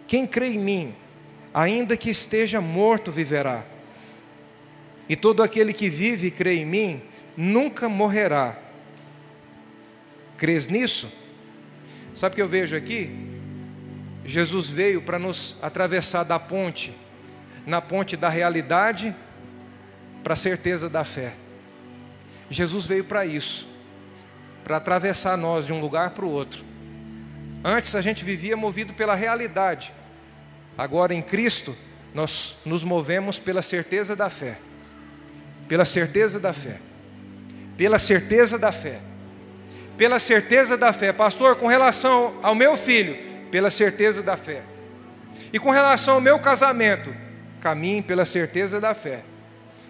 Quem 0.08 0.26
crê 0.26 0.48
em 0.48 0.60
mim, 0.60 0.96
ainda 1.54 1.96
que 1.96 2.10
esteja 2.10 2.60
morto, 2.60 3.14
viverá. 3.14 3.64
E 5.08 5.16
todo 5.16 5.42
aquele 5.42 5.72
que 5.72 5.90
vive 5.90 6.28
e 6.28 6.32
crê 6.32 6.56
em 6.56 6.66
mim, 6.66 7.02
nunca 7.38 7.88
morrerá. 7.88 8.60
Crês 10.38 10.68
nisso? 10.68 11.10
Sabe 12.14 12.34
o 12.34 12.36
que 12.36 12.42
eu 12.42 12.50
vejo 12.50 12.76
aqui? 12.76 13.10
Jesus 14.26 14.68
veio 14.68 15.02
para 15.02 15.18
nos 15.18 15.56
atravessar 15.62 16.26
da 16.26 16.38
ponte 16.38 16.94
na 17.68 17.82
ponte 17.82 18.16
da 18.16 18.30
realidade 18.30 19.14
para 20.24 20.34
a 20.34 20.38
certeza 20.38 20.90
da 20.90 21.04
fé. 21.04 21.34
Jesus 22.50 22.86
veio 22.86 23.04
para 23.04 23.26
isso, 23.26 23.68
para 24.64 24.78
atravessar 24.78 25.38
nós 25.38 25.66
de 25.66 25.74
um 25.74 25.82
lugar 25.82 26.12
para 26.12 26.24
o 26.24 26.32
outro. 26.32 26.64
Antes 27.62 27.94
a 27.94 28.02
gente 28.02 28.24
vivia 28.24 28.56
movido 28.56 28.94
pela 28.94 29.16
realidade, 29.16 29.94
agora 30.78 31.14
em 31.14 31.22
Cristo 31.22 31.76
nós 32.14 32.56
nos 32.66 32.86
movemos 32.86 33.38
pela 33.38 33.62
certeza 33.62 34.16
da 34.16 34.30
fé. 34.30 34.58
Pela 35.68 35.84
certeza 35.84 36.40
da 36.40 36.54
fé. 36.54 36.78
Pela 37.76 38.00
certeza 38.00 38.58
da 38.58 38.72
fé. 38.72 39.02
Pela 39.98 40.20
certeza 40.20 40.78
da 40.78 40.94
fé. 40.94 41.12
Pastor, 41.12 41.58
com 41.58 41.68
relação 41.68 42.40
ao 42.42 42.56
meu 42.56 42.78
filho, 42.78 43.18
pela 43.52 43.70
certeza 43.70 44.24
da 44.24 44.38
fé. 44.38 44.62
E 45.52 45.60
com 45.60 45.70
relação 45.70 46.16
ao 46.16 46.22
meu 46.22 46.40
casamento, 46.40 47.27
caminhe 47.62 48.02
pela 48.02 48.26
certeza 48.26 48.80
da 48.80 48.94
fé. 48.94 49.22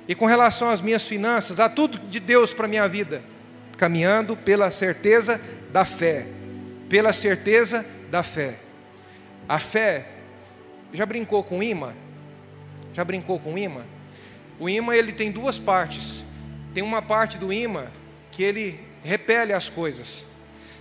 E 0.07 0.15
com 0.15 0.25
relação 0.25 0.69
às 0.69 0.81
minhas 0.81 1.05
finanças, 1.05 1.59
a 1.59 1.67
tudo 1.67 1.99
de 1.99 2.19
Deus 2.19 2.53
para 2.53 2.65
a 2.65 2.69
minha 2.69 2.87
vida, 2.87 3.21
caminhando 3.77 4.35
pela 4.37 4.71
certeza 4.71 5.39
da 5.71 5.83
fé. 5.83 6.25
Pela 6.89 7.11
certeza 7.11 7.85
da 8.09 8.23
fé. 8.23 8.55
A 9.47 9.59
fé, 9.59 10.05
já 10.93 11.05
brincou 11.05 11.43
com 11.43 11.61
imã? 11.61 11.93
Já 12.93 13.03
brincou 13.03 13.39
com 13.39 13.57
imã? 13.57 13.83
O 14.59 14.69
imã 14.69 14.95
ele 14.95 15.11
tem 15.11 15.31
duas 15.31 15.59
partes. 15.59 16.23
Tem 16.73 16.83
uma 16.83 17.01
parte 17.01 17.37
do 17.37 17.51
imã 17.51 17.87
que 18.31 18.43
ele 18.43 18.79
repele 19.03 19.53
as 19.53 19.69
coisas. 19.69 20.25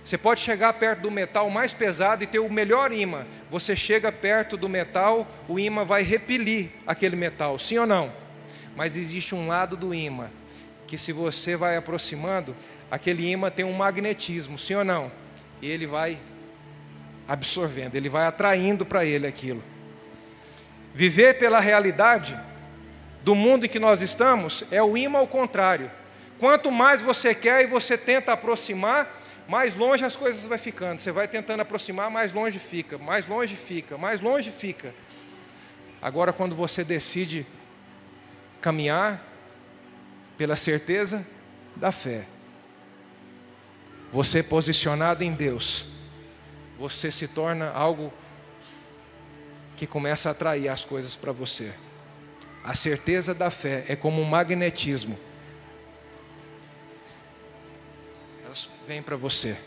Você 0.07 0.17
pode 0.17 0.39
chegar 0.39 0.71
perto 0.71 1.01
do 1.01 1.11
metal 1.11 1.49
mais 1.49 1.73
pesado 1.73 2.23
e 2.23 2.27
ter 2.27 2.39
o 2.39 2.49
melhor 2.49 2.93
imã. 2.93 3.25
Você 3.51 3.75
chega 3.75 4.09
perto 4.09 4.55
do 4.55 4.69
metal, 4.69 5.27
o 5.49 5.59
imã 5.59 5.83
vai 5.83 6.01
repelir 6.01 6.69
aquele 6.87 7.17
metal, 7.17 7.59
sim 7.59 7.77
ou 7.77 7.85
não? 7.85 8.09
Mas 8.73 8.95
existe 8.95 9.35
um 9.35 9.47
lado 9.49 9.75
do 9.75 9.93
imã 9.93 10.29
que 10.87 10.97
se 10.97 11.11
você 11.11 11.57
vai 11.57 11.75
aproximando, 11.75 12.55
aquele 12.89 13.29
imã 13.29 13.51
tem 13.51 13.65
um 13.65 13.73
magnetismo, 13.73 14.57
sim 14.57 14.75
ou 14.75 14.85
não? 14.85 15.11
E 15.61 15.69
ele 15.69 15.85
vai 15.85 16.17
absorvendo, 17.27 17.95
ele 17.95 18.07
vai 18.07 18.25
atraindo 18.27 18.85
para 18.85 19.03
ele 19.03 19.27
aquilo. 19.27 19.61
Viver 20.95 21.37
pela 21.37 21.59
realidade 21.59 22.39
do 23.25 23.35
mundo 23.35 23.65
em 23.65 23.69
que 23.69 23.77
nós 23.77 24.01
estamos 24.01 24.63
é 24.71 24.81
o 24.81 24.95
imã 24.95 25.19
ao 25.19 25.27
contrário. 25.27 25.91
Quanto 26.39 26.71
mais 26.71 27.01
você 27.01 27.35
quer 27.35 27.65
e 27.65 27.67
você 27.67 27.97
tenta 27.97 28.31
aproximar, 28.31 29.16
mais 29.47 29.73
longe 29.75 30.03
as 30.03 30.15
coisas 30.15 30.43
vai 30.43 30.57
ficando. 30.57 30.99
Você 30.99 31.11
vai 31.11 31.27
tentando 31.27 31.61
aproximar, 31.61 32.09
mais 32.09 32.33
longe 32.33 32.59
fica, 32.59 32.97
mais 32.97 33.25
longe 33.25 33.55
fica, 33.55 33.97
mais 33.97 34.21
longe 34.21 34.51
fica. 34.51 34.93
Agora, 36.01 36.33
quando 36.33 36.55
você 36.55 36.83
decide 36.83 37.45
caminhar 38.59 39.23
pela 40.37 40.55
certeza 40.55 41.25
da 41.75 41.91
fé, 41.91 42.25
você 44.11 44.43
posicionado 44.43 45.23
em 45.23 45.31
Deus, 45.33 45.85
você 46.77 47.11
se 47.11 47.27
torna 47.27 47.71
algo 47.71 48.13
que 49.75 49.87
começa 49.87 50.29
a 50.29 50.31
atrair 50.31 50.69
as 50.69 50.83
coisas 50.83 51.15
para 51.15 51.31
você. 51.31 51.73
A 52.63 52.73
certeza 52.73 53.33
da 53.33 53.49
fé 53.49 53.85
é 53.87 53.95
como 53.95 54.21
um 54.21 54.25
magnetismo. 54.25 55.17
Vêm 58.87 59.01
para 59.01 59.17
você. 59.17 59.57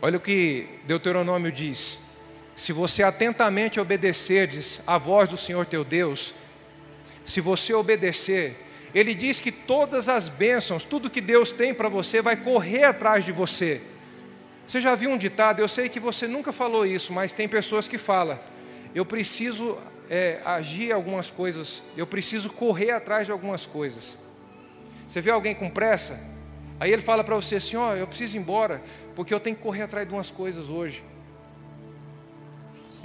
Olha 0.00 0.16
o 0.16 0.20
que 0.20 0.68
Deuteronômio 0.84 1.50
diz: 1.50 1.98
se 2.54 2.72
você 2.72 3.02
atentamente 3.02 3.80
obedecerdes 3.80 4.80
à 4.86 4.96
voz 4.96 5.28
do 5.28 5.36
Senhor 5.36 5.66
teu 5.66 5.82
Deus, 5.82 6.32
se 7.24 7.40
você 7.40 7.74
obedecer, 7.74 8.56
ele 8.94 9.12
diz 9.12 9.40
que 9.40 9.50
todas 9.50 10.08
as 10.08 10.28
bênçãos, 10.28 10.84
tudo 10.84 11.10
que 11.10 11.20
Deus 11.20 11.52
tem 11.52 11.74
para 11.74 11.88
você, 11.88 12.22
vai 12.22 12.36
correr 12.36 12.84
atrás 12.84 13.24
de 13.24 13.32
você. 13.32 13.80
Você 14.64 14.80
já 14.80 14.94
viu 14.94 15.10
um 15.10 15.18
ditado? 15.18 15.58
Eu 15.58 15.68
sei 15.68 15.88
que 15.88 15.98
você 15.98 16.28
nunca 16.28 16.52
falou 16.52 16.86
isso, 16.86 17.12
mas 17.12 17.32
tem 17.32 17.48
pessoas 17.48 17.88
que 17.88 17.98
falam: 17.98 18.38
eu 18.94 19.04
preciso 19.04 19.76
é, 20.08 20.40
agir 20.44 20.92
algumas 20.92 21.28
coisas, 21.28 21.82
eu 21.96 22.06
preciso 22.06 22.50
correr 22.50 22.92
atrás 22.92 23.26
de 23.26 23.32
algumas 23.32 23.66
coisas. 23.66 24.16
Você 25.08 25.20
vê 25.20 25.32
alguém 25.32 25.56
com 25.56 25.68
pressa? 25.68 26.30
Aí 26.82 26.92
ele 26.92 27.00
fala 27.00 27.22
para 27.22 27.36
você 27.36 27.54
assim: 27.54 27.76
ó, 27.76 27.92
oh, 27.92 27.94
eu 27.94 28.08
preciso 28.08 28.36
ir 28.36 28.40
embora 28.40 28.82
porque 29.14 29.32
eu 29.32 29.38
tenho 29.38 29.54
que 29.54 29.62
correr 29.62 29.82
atrás 29.82 30.04
de 30.04 30.12
umas 30.12 30.32
coisas 30.32 30.68
hoje. 30.68 31.04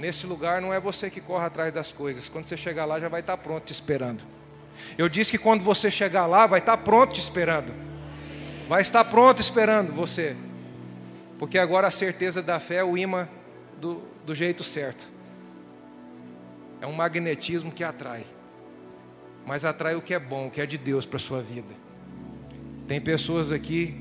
Nesse 0.00 0.26
lugar 0.26 0.60
não 0.60 0.74
é 0.74 0.80
você 0.80 1.08
que 1.08 1.20
corre 1.20 1.46
atrás 1.46 1.72
das 1.72 1.92
coisas. 1.92 2.28
Quando 2.28 2.44
você 2.44 2.56
chegar 2.56 2.84
lá, 2.86 2.98
já 2.98 3.08
vai 3.08 3.20
estar 3.20 3.36
pronto 3.36 3.66
te 3.66 3.72
esperando. 3.72 4.24
Eu 4.96 5.08
disse 5.08 5.30
que 5.30 5.38
quando 5.38 5.62
você 5.62 5.92
chegar 5.92 6.26
lá, 6.26 6.44
vai 6.44 6.58
estar 6.58 6.76
pronto 6.78 7.12
te 7.12 7.20
esperando. 7.20 7.72
Vai 8.68 8.82
estar 8.82 9.04
pronto 9.04 9.40
esperando 9.40 9.92
você. 9.92 10.36
Porque 11.38 11.56
agora 11.56 11.86
a 11.86 11.92
certeza 11.92 12.42
da 12.42 12.58
fé 12.58 12.78
é 12.78 12.84
o 12.84 12.98
imã 12.98 13.28
do, 13.80 14.02
do 14.26 14.34
jeito 14.34 14.64
certo. 14.64 15.08
É 16.80 16.86
um 16.88 16.92
magnetismo 16.92 17.70
que 17.70 17.84
atrai. 17.84 18.26
Mas 19.46 19.64
atrai 19.64 19.94
o 19.94 20.02
que 20.02 20.14
é 20.14 20.18
bom, 20.18 20.48
o 20.48 20.50
que 20.50 20.60
é 20.60 20.66
de 20.66 20.76
Deus 20.76 21.06
para 21.06 21.18
a 21.18 21.20
sua 21.20 21.40
vida. 21.40 21.87
Tem 22.88 22.98
pessoas 22.98 23.52
aqui 23.52 23.94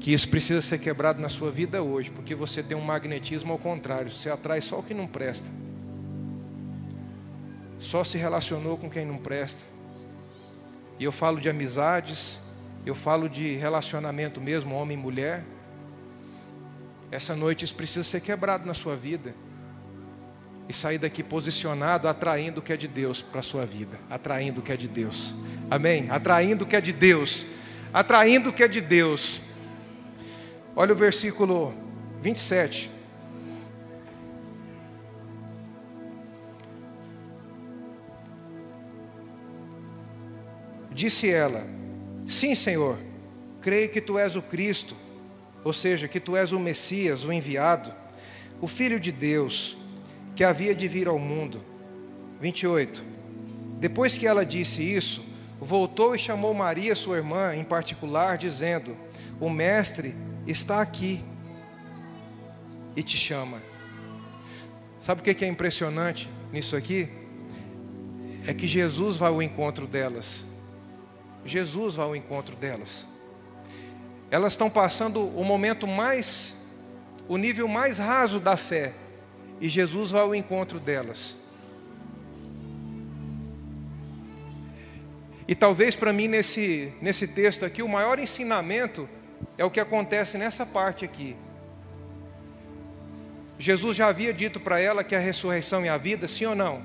que 0.00 0.14
isso 0.14 0.26
precisa 0.30 0.62
ser 0.62 0.78
quebrado 0.78 1.20
na 1.20 1.28
sua 1.28 1.50
vida 1.50 1.82
hoje, 1.82 2.10
porque 2.10 2.34
você 2.34 2.62
tem 2.62 2.74
um 2.74 2.80
magnetismo 2.80 3.52
ao 3.52 3.58
contrário, 3.58 4.10
você 4.10 4.30
atrai 4.30 4.62
só 4.62 4.78
o 4.78 4.82
que 4.82 4.94
não 4.94 5.06
presta. 5.06 5.46
Só 7.78 8.02
se 8.02 8.16
relacionou 8.16 8.78
com 8.78 8.88
quem 8.88 9.04
não 9.04 9.18
presta. 9.18 9.62
E 10.98 11.04
eu 11.04 11.12
falo 11.12 11.38
de 11.38 11.50
amizades, 11.50 12.40
eu 12.86 12.94
falo 12.94 13.28
de 13.28 13.56
relacionamento 13.56 14.40
mesmo, 14.40 14.74
homem 14.74 14.96
e 14.96 15.00
mulher. 15.00 15.44
Essa 17.10 17.36
noite 17.36 17.66
isso 17.66 17.74
precisa 17.74 18.02
ser 18.02 18.22
quebrado 18.22 18.66
na 18.66 18.72
sua 18.72 18.96
vida. 18.96 19.34
E 20.68 20.72
sair 20.72 20.98
daqui 20.98 21.22
posicionado, 21.22 22.08
atraindo 22.08 22.60
o 22.60 22.62
que 22.62 22.72
é 22.72 22.76
de 22.76 22.88
Deus 22.88 23.20
para 23.20 23.40
a 23.40 23.42
sua 23.42 23.66
vida. 23.66 23.98
Atraindo 24.08 24.60
o 24.60 24.62
que 24.62 24.72
é 24.72 24.76
de 24.76 24.88
Deus. 24.88 25.34
Amém? 25.70 26.08
Atraindo 26.10 26.64
o 26.64 26.66
que 26.66 26.76
é 26.76 26.80
de 26.80 26.92
Deus. 26.92 27.44
Atraindo 27.92 28.50
o 28.50 28.52
que 28.52 28.62
é 28.62 28.68
de 28.68 28.80
Deus. 28.80 29.40
Olha 30.76 30.92
o 30.92 30.96
versículo 30.96 31.74
27. 32.22 32.90
Disse 40.92 41.30
ela: 41.30 41.66
Sim, 42.26 42.54
Senhor, 42.54 42.98
creio 43.60 43.88
que 43.88 44.00
tu 44.00 44.18
és 44.18 44.36
o 44.36 44.42
Cristo, 44.42 44.94
ou 45.64 45.72
seja, 45.72 46.06
que 46.06 46.20
tu 46.20 46.36
és 46.36 46.52
o 46.52 46.60
Messias, 46.60 47.24
o 47.24 47.32
enviado, 47.32 47.92
o 48.60 48.68
Filho 48.68 49.00
de 49.00 49.10
Deus, 49.10 49.76
que 50.36 50.44
havia 50.44 50.74
de 50.74 50.86
vir 50.86 51.08
ao 51.08 51.18
mundo. 51.18 51.64
28. 52.40 53.02
Depois 53.78 54.16
que 54.16 54.26
ela 54.26 54.44
disse 54.44 54.82
isso, 54.82 55.24
voltou 55.60 56.14
e 56.14 56.18
chamou 56.18 56.54
Maria, 56.54 56.94
sua 56.94 57.18
irmã, 57.18 57.54
em 57.54 57.64
particular, 57.64 58.38
dizendo: 58.38 58.96
O 59.38 59.50
Mestre 59.50 60.14
está 60.46 60.80
aqui 60.80 61.22
e 62.96 63.02
te 63.02 63.16
chama. 63.16 63.60
Sabe 64.98 65.20
o 65.20 65.24
que 65.24 65.44
é 65.44 65.48
impressionante 65.48 66.28
nisso 66.52 66.76
aqui? 66.76 67.08
É 68.46 68.54
que 68.54 68.66
Jesus 68.66 69.16
vai 69.16 69.28
ao 69.28 69.42
encontro 69.42 69.86
delas. 69.86 70.44
Jesus 71.44 71.94
vai 71.94 72.06
ao 72.06 72.16
encontro 72.16 72.56
delas. 72.56 73.06
Elas 74.30 74.52
estão 74.52 74.70
passando 74.70 75.20
o 75.20 75.44
momento 75.44 75.86
mais, 75.86 76.56
o 77.28 77.36
nível 77.36 77.66
mais 77.66 77.98
raso 77.98 78.38
da 78.38 78.56
fé, 78.56 78.94
e 79.60 79.68
Jesus 79.68 80.10
vai 80.10 80.22
ao 80.22 80.34
encontro 80.34 80.78
delas. 80.78 81.36
E 85.50 85.54
talvez 85.56 85.96
para 85.96 86.12
mim 86.12 86.28
nesse, 86.28 86.92
nesse 87.02 87.26
texto 87.26 87.64
aqui, 87.64 87.82
o 87.82 87.88
maior 87.88 88.20
ensinamento 88.20 89.08
é 89.58 89.64
o 89.64 89.70
que 89.70 89.80
acontece 89.80 90.38
nessa 90.38 90.64
parte 90.64 91.04
aqui. 91.04 91.36
Jesus 93.58 93.96
já 93.96 94.06
havia 94.06 94.32
dito 94.32 94.60
para 94.60 94.78
ela 94.78 95.02
que 95.02 95.12
a 95.12 95.18
ressurreição 95.18 95.84
e 95.84 95.88
a 95.88 95.98
vida, 95.98 96.28
sim 96.28 96.46
ou 96.46 96.54
não? 96.54 96.80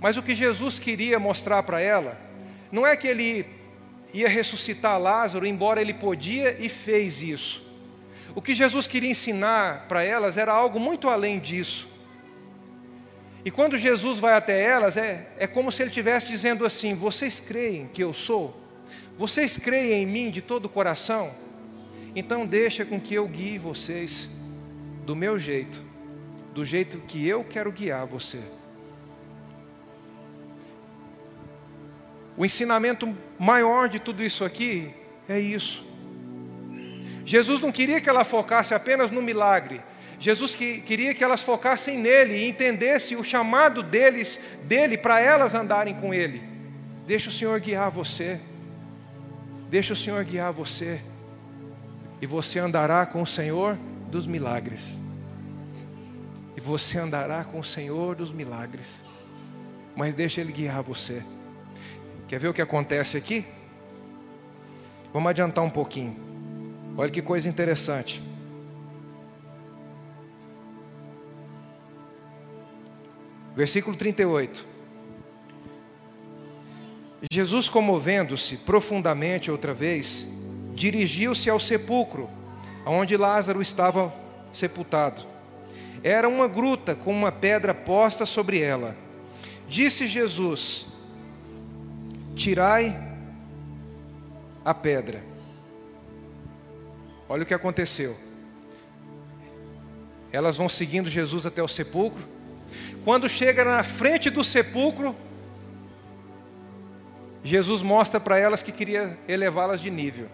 Mas 0.00 0.16
o 0.16 0.22
que 0.22 0.32
Jesus 0.32 0.78
queria 0.78 1.18
mostrar 1.18 1.64
para 1.64 1.80
ela, 1.80 2.16
não 2.70 2.86
é 2.86 2.94
que 2.94 3.08
ele 3.08 3.44
ia 4.14 4.28
ressuscitar 4.28 4.96
Lázaro, 5.00 5.44
embora 5.44 5.80
ele 5.80 5.92
podia 5.92 6.56
e 6.60 6.68
fez 6.68 7.20
isso. 7.20 7.66
O 8.32 8.40
que 8.40 8.54
Jesus 8.54 8.86
queria 8.86 9.10
ensinar 9.10 9.86
para 9.88 10.04
elas 10.04 10.38
era 10.38 10.52
algo 10.52 10.78
muito 10.78 11.08
além 11.08 11.40
disso. 11.40 11.88
E 13.46 13.50
quando 13.52 13.78
Jesus 13.78 14.18
vai 14.18 14.34
até 14.34 14.60
elas, 14.60 14.96
é, 14.96 15.28
é 15.38 15.46
como 15.46 15.70
se 15.70 15.80
ele 15.80 15.90
estivesse 15.90 16.26
dizendo 16.26 16.66
assim: 16.66 16.96
Vocês 16.96 17.38
creem 17.38 17.86
que 17.86 18.02
eu 18.02 18.12
sou? 18.12 18.60
Vocês 19.16 19.56
creem 19.56 20.02
em 20.02 20.04
mim 20.06 20.30
de 20.30 20.42
todo 20.42 20.64
o 20.64 20.68
coração? 20.68 21.32
Então 22.16 22.44
deixa 22.44 22.84
com 22.84 23.00
que 23.00 23.14
eu 23.14 23.28
guie 23.28 23.56
vocês 23.56 24.28
do 25.04 25.14
meu 25.14 25.38
jeito, 25.38 25.80
do 26.52 26.64
jeito 26.64 26.98
que 27.06 27.24
eu 27.24 27.44
quero 27.44 27.70
guiar 27.70 28.04
você. 28.04 28.40
O 32.36 32.44
ensinamento 32.44 33.16
maior 33.38 33.88
de 33.88 34.00
tudo 34.00 34.24
isso 34.24 34.44
aqui 34.44 34.92
é 35.28 35.38
isso. 35.38 35.86
Jesus 37.24 37.60
não 37.60 37.70
queria 37.70 38.00
que 38.00 38.08
ela 38.08 38.24
focasse 38.24 38.74
apenas 38.74 39.12
no 39.12 39.22
milagre. 39.22 39.80
Jesus 40.18 40.54
que, 40.54 40.80
queria 40.80 41.14
que 41.14 41.22
elas 41.22 41.42
focassem 41.42 41.98
nele 41.98 42.36
e 42.36 42.48
entendessem 42.48 43.16
o 43.16 43.24
chamado 43.24 43.82
deles, 43.82 44.40
dele 44.64 44.96
para 44.96 45.20
elas 45.20 45.54
andarem 45.54 45.94
com 45.94 46.14
ele. 46.14 46.42
Deixa 47.06 47.28
o 47.28 47.32
Senhor 47.32 47.58
guiar 47.60 47.90
você. 47.90 48.40
Deixa 49.68 49.92
o 49.92 49.96
Senhor 49.96 50.24
guiar 50.24 50.52
você 50.52 51.00
e 52.20 52.26
você 52.26 52.58
andará 52.58 53.04
com 53.04 53.22
o 53.22 53.26
Senhor 53.26 53.78
dos 54.10 54.26
milagres. 54.26 54.98
E 56.56 56.60
você 56.60 56.98
andará 56.98 57.44
com 57.44 57.60
o 57.60 57.64
Senhor 57.64 58.14
dos 58.14 58.32
milagres. 58.32 59.02
Mas 59.94 60.14
deixa 60.14 60.40
Ele 60.40 60.52
guiar 60.52 60.82
você. 60.82 61.22
Quer 62.28 62.38
ver 62.38 62.48
o 62.48 62.54
que 62.54 62.62
acontece 62.62 63.16
aqui? 63.16 63.44
Vamos 65.12 65.30
adiantar 65.30 65.64
um 65.64 65.70
pouquinho. 65.70 66.16
Olha 66.96 67.10
que 67.10 67.22
coisa 67.22 67.48
interessante. 67.48 68.22
Versículo 73.56 73.96
38. 73.96 74.66
Jesus, 77.32 77.70
comovendo-se 77.70 78.58
profundamente 78.58 79.50
outra 79.50 79.72
vez, 79.72 80.28
dirigiu-se 80.74 81.48
ao 81.48 81.58
sepulcro, 81.58 82.28
onde 82.84 83.16
Lázaro 83.16 83.62
estava 83.62 84.14
sepultado. 84.52 85.22
Era 86.04 86.28
uma 86.28 86.46
gruta 86.46 86.94
com 86.94 87.10
uma 87.10 87.32
pedra 87.32 87.72
posta 87.72 88.26
sobre 88.26 88.60
ela. 88.60 88.94
Disse 89.66 90.06
Jesus: 90.06 90.86
Tirai 92.34 92.94
a 94.62 94.74
pedra. 94.74 95.24
Olha 97.26 97.42
o 97.42 97.46
que 97.46 97.54
aconteceu. 97.54 98.14
Elas 100.30 100.58
vão 100.58 100.68
seguindo 100.68 101.08
Jesus 101.08 101.46
até 101.46 101.62
o 101.62 101.68
sepulcro. 101.68 102.35
Quando 103.06 103.28
chega 103.28 103.64
na 103.64 103.84
frente 103.84 104.28
do 104.30 104.42
sepulcro, 104.42 105.14
Jesus 107.44 107.80
mostra 107.80 108.18
para 108.18 108.36
elas 108.36 108.64
que 108.64 108.72
queria 108.72 109.16
elevá-las 109.28 109.80
de 109.80 109.92
nível. 109.92 110.28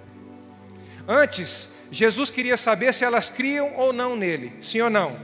Antes, 1.07 1.69
Jesus 1.91 2.31
queria 2.31 2.57
saber 2.57 2.95
se 2.95 3.05
elas 3.05 3.29
criam 3.29 3.75
ou 3.77 3.93
não 3.93 4.17
nele, 4.17 4.55
sim 4.63 4.81
ou 4.81 4.89
não. 4.89 5.19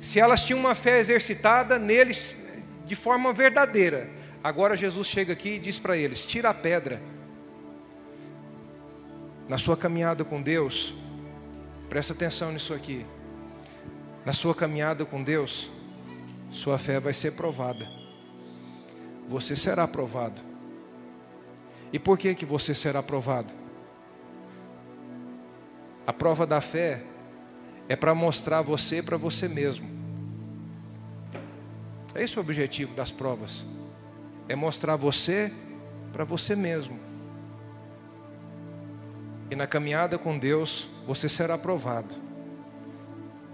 Se 0.00 0.18
elas 0.18 0.42
tinham 0.42 0.58
uma 0.58 0.74
fé 0.74 0.98
exercitada 0.98 1.78
neles 1.78 2.36
de 2.84 2.96
forma 2.96 3.32
verdadeira. 3.32 4.10
Agora 4.42 4.74
Jesus 4.74 5.06
chega 5.06 5.32
aqui 5.32 5.50
e 5.50 5.58
diz 5.60 5.78
para 5.78 5.96
eles: 5.96 6.26
tira 6.26 6.50
a 6.50 6.54
pedra. 6.54 7.00
Na 9.48 9.58
sua 9.58 9.76
caminhada 9.76 10.24
com 10.24 10.42
Deus, 10.42 10.92
presta 11.88 12.12
atenção 12.12 12.50
nisso 12.50 12.74
aqui. 12.74 13.06
na 14.24 14.32
sua 14.32 14.56
caminhada 14.56 15.04
com 15.04 15.22
Deus, 15.22 15.70
sua 16.54 16.78
fé 16.78 17.00
vai 17.00 17.12
ser 17.12 17.32
provada. 17.32 17.84
Você 19.28 19.56
será 19.56 19.88
provado. 19.88 20.40
E 21.92 21.98
por 21.98 22.16
que 22.16 22.32
que 22.32 22.46
você 22.46 22.72
será 22.72 23.02
provado? 23.02 23.52
A 26.06 26.12
prova 26.12 26.46
da 26.46 26.60
fé 26.60 27.02
é 27.88 27.96
para 27.96 28.14
mostrar 28.14 28.62
você 28.62 29.02
para 29.02 29.16
você 29.16 29.48
mesmo. 29.48 29.88
Esse 32.14 32.36
é 32.36 32.38
o 32.38 32.44
objetivo 32.44 32.94
das 32.94 33.10
provas. 33.10 33.66
É 34.48 34.54
mostrar 34.54 34.94
você 34.94 35.52
para 36.12 36.22
você 36.22 36.54
mesmo. 36.54 37.00
E 39.50 39.56
na 39.56 39.66
caminhada 39.66 40.18
com 40.18 40.38
Deus, 40.38 40.88
você 41.04 41.28
será 41.28 41.58
provado. 41.58 42.14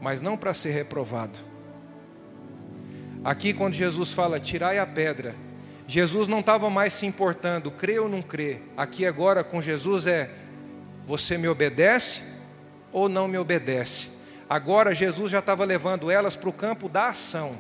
Mas 0.03 0.21
não 0.21 0.37
para 0.37 0.53
ser 0.53 0.73
reprovado. 0.73 1.50
Aqui, 3.23 3.53
quando 3.53 3.75
Jesus 3.75 4.12
fala, 4.12 4.41
tirai 4.41 4.79
a 4.79 4.87
pedra, 4.87 5.35
Jesus 5.87 6.27
não 6.27 6.41
estava 6.41 6.71
mais 6.71 6.93
se 6.93 7.05
importando, 7.05 7.71
crê 7.71 7.99
ou 7.99 8.09
não 8.09 8.23
crê. 8.23 8.59
Aqui 8.77 9.05
agora 9.05 9.45
com 9.45 9.61
Jesus 9.61 10.07
é, 10.07 10.31
você 11.07 11.37
me 11.37 11.49
obedece 11.49 12.23
ou 12.93 13.09
não 13.09 13.29
me 13.29 13.37
obedece? 13.37 14.09
Agora 14.49 14.95
Jesus 14.95 15.31
já 15.31 15.41
estava 15.41 15.64
levando 15.64 16.11
elas 16.11 16.34
para 16.34 16.49
o 16.49 16.53
campo 16.53 16.88
da 16.88 17.09
ação. 17.09 17.59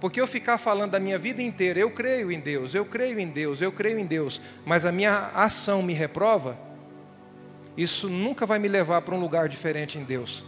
Porque 0.00 0.20
eu 0.20 0.26
ficar 0.26 0.58
falando 0.58 0.92
da 0.92 1.00
minha 1.00 1.18
vida 1.18 1.42
inteira, 1.42 1.78
eu 1.78 1.90
creio 1.90 2.32
em 2.32 2.40
Deus, 2.40 2.74
eu 2.74 2.84
creio 2.84 3.20
em 3.20 3.28
Deus, 3.28 3.60
eu 3.60 3.70
creio 3.70 3.98
em 3.98 4.06
Deus, 4.06 4.40
mas 4.64 4.84
a 4.84 4.90
minha 4.90 5.30
ação 5.34 5.82
me 5.82 5.92
reprova, 5.92 6.58
isso 7.76 8.08
nunca 8.08 8.44
vai 8.44 8.58
me 8.58 8.66
levar 8.66 9.02
para 9.02 9.14
um 9.14 9.20
lugar 9.20 9.48
diferente 9.48 9.98
em 9.98 10.04
Deus. 10.04 10.44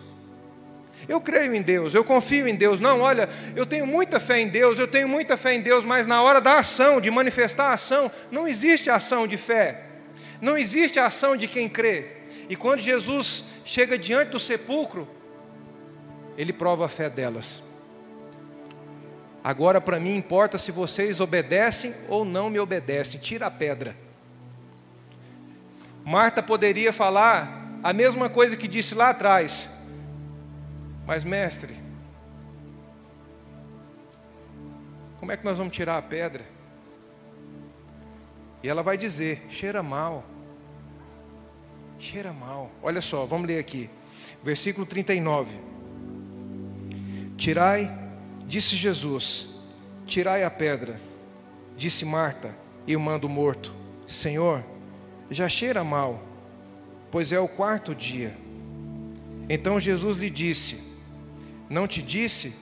Eu 1.08 1.20
creio 1.20 1.54
em 1.54 1.62
Deus, 1.62 1.94
eu 1.94 2.04
confio 2.04 2.48
em 2.48 2.54
Deus. 2.54 2.80
Não, 2.80 3.00
olha, 3.00 3.28
eu 3.54 3.66
tenho 3.66 3.86
muita 3.86 4.18
fé 4.18 4.40
em 4.40 4.48
Deus, 4.48 4.78
eu 4.78 4.88
tenho 4.88 5.08
muita 5.08 5.36
fé 5.36 5.54
em 5.54 5.60
Deus, 5.60 5.84
mas 5.84 6.06
na 6.06 6.22
hora 6.22 6.40
da 6.40 6.58
ação, 6.58 7.00
de 7.00 7.10
manifestar 7.10 7.66
a 7.66 7.74
ação, 7.74 8.10
não 8.30 8.48
existe 8.48 8.88
ação 8.90 9.26
de 9.26 9.36
fé. 9.36 9.82
Não 10.40 10.56
existe 10.56 10.98
ação 10.98 11.36
de 11.36 11.46
quem 11.46 11.68
crê. 11.68 12.06
E 12.48 12.56
quando 12.56 12.80
Jesus 12.80 13.44
chega 13.64 13.98
diante 13.98 14.30
do 14.30 14.40
sepulcro, 14.40 15.08
ele 16.36 16.52
prova 16.52 16.86
a 16.86 16.88
fé 16.88 17.08
delas. 17.08 17.62
Agora 19.42 19.80
para 19.80 20.00
mim 20.00 20.16
importa 20.16 20.56
se 20.56 20.72
vocês 20.72 21.20
obedecem 21.20 21.94
ou 22.08 22.24
não 22.24 22.48
me 22.48 22.58
obedecem. 22.58 23.20
Tira 23.20 23.46
a 23.46 23.50
pedra. 23.50 23.94
Marta 26.04 26.42
poderia 26.42 26.92
falar 26.92 27.78
a 27.82 27.92
mesma 27.92 28.28
coisa 28.28 28.56
que 28.56 28.66
disse 28.66 28.94
lá 28.94 29.10
atrás. 29.10 29.70
Mas, 31.06 31.24
mestre, 31.24 31.76
como 35.18 35.32
é 35.32 35.36
que 35.36 35.44
nós 35.44 35.58
vamos 35.58 35.74
tirar 35.74 35.96
a 35.96 36.02
pedra? 36.02 36.44
E 38.62 38.68
ela 38.68 38.82
vai 38.82 38.96
dizer: 38.96 39.44
cheira 39.48 39.82
mal. 39.82 40.24
Cheira 41.98 42.32
mal. 42.32 42.70
Olha 42.82 43.00
só, 43.00 43.24
vamos 43.24 43.46
ler 43.46 43.58
aqui. 43.58 43.88
Versículo 44.42 44.84
39. 44.86 45.58
Tirai, 47.36 47.90
disse 48.46 48.76
Jesus, 48.76 49.48
tirai 50.06 50.44
a 50.44 50.50
pedra. 50.50 51.00
Disse 51.76 52.04
Marta, 52.04 52.54
irmã 52.86 53.18
do 53.18 53.28
morto: 53.28 53.74
Senhor, 54.06 54.62
já 55.30 55.48
cheira 55.48 55.82
mal, 55.82 56.22
pois 57.10 57.32
é 57.32 57.40
o 57.40 57.48
quarto 57.48 57.94
dia. 57.94 58.36
Então 59.48 59.80
Jesus 59.80 60.18
lhe 60.18 60.28
disse: 60.28 60.83
Não 61.74 61.88
te 61.88 62.00
disse, 62.00 62.54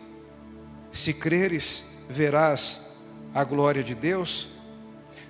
se 0.91 1.13
creres, 1.13 1.85
verás 2.09 2.81
a 3.35 3.45
glória 3.45 3.85
de 3.85 3.95
Deus? 3.95 4.49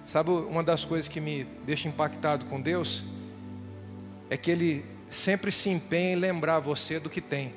Sabe 0.04 0.30
uma 0.30 0.62
das 0.62 0.84
coisas 0.84 1.08
que 1.08 1.20
me 1.20 1.42
deixa 1.64 1.88
impactado 1.88 2.46
com 2.46 2.60
Deus? 2.60 3.02
É 4.30 4.36
que 4.36 4.52
Ele 4.52 4.84
sempre 5.10 5.50
se 5.50 5.68
empenha 5.68 6.12
em 6.12 6.14
lembrar 6.14 6.60
você 6.60 7.00
do 7.00 7.10
que 7.10 7.20
tem. 7.20 7.54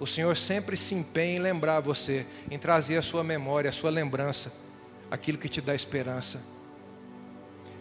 O 0.00 0.06
Senhor 0.06 0.34
sempre 0.34 0.74
se 0.74 0.94
empenha 0.94 1.36
em 1.36 1.40
lembrar 1.40 1.80
você, 1.80 2.24
em 2.50 2.58
trazer 2.58 2.96
a 2.96 3.02
sua 3.02 3.22
memória, 3.22 3.68
a 3.68 3.74
sua 3.74 3.90
lembrança, 3.90 4.54
aquilo 5.10 5.36
que 5.36 5.50
te 5.50 5.60
dá 5.60 5.74
esperança. 5.74 6.42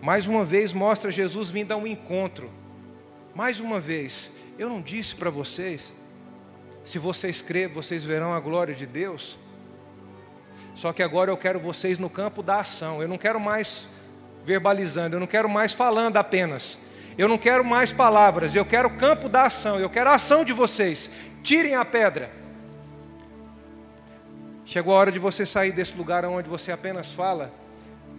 Mais 0.01 0.27
uma 0.27 0.43
vez 0.43 0.73
mostra 0.73 1.09
Jesus 1.09 1.49
vindo 1.49 1.71
a 1.71 1.77
um 1.77 1.87
encontro. 1.87 2.51
Mais 3.33 3.61
uma 3.61 3.79
vez, 3.79 4.29
eu 4.59 4.67
não 4.67 4.81
disse 4.81 5.15
para 5.15 5.29
vocês, 5.29 5.95
se 6.87 6.97
vocês 6.97 7.41
crerem, 7.41 7.67
vocês 7.67 8.05
verão 8.05 8.33
a 8.33 8.39
glória 8.39 8.73
de 8.73 8.85
Deus. 8.85 9.37
Só 10.73 10.93
que 10.93 11.03
agora 11.03 11.29
eu 11.29 11.35
quero 11.35 11.59
vocês 11.59 11.99
no 11.99 12.09
campo 12.09 12.41
da 12.41 12.61
ação. 12.61 13.01
Eu 13.01 13.09
não 13.09 13.17
quero 13.17 13.41
mais 13.41 13.89
verbalizando, 14.45 15.17
eu 15.17 15.19
não 15.19 15.27
quero 15.27 15.49
mais 15.49 15.73
falando 15.73 16.15
apenas. 16.15 16.79
Eu 17.17 17.27
não 17.27 17.37
quero 17.37 17.65
mais 17.65 17.91
palavras, 17.91 18.55
eu 18.55 18.63
quero 18.63 18.89
campo 18.91 19.27
da 19.27 19.43
ação, 19.43 19.77
eu 19.77 19.89
quero 19.89 20.09
a 20.09 20.13
ação 20.13 20.45
de 20.45 20.53
vocês. 20.53 21.11
Tirem 21.43 21.75
a 21.75 21.83
pedra. 21.83 22.31
Chegou 24.65 24.95
a 24.95 24.99
hora 24.99 25.11
de 25.11 25.19
você 25.19 25.45
sair 25.45 25.73
desse 25.73 25.93
lugar 25.93 26.23
onde 26.23 26.47
você 26.47 26.71
apenas 26.71 27.11
fala 27.11 27.51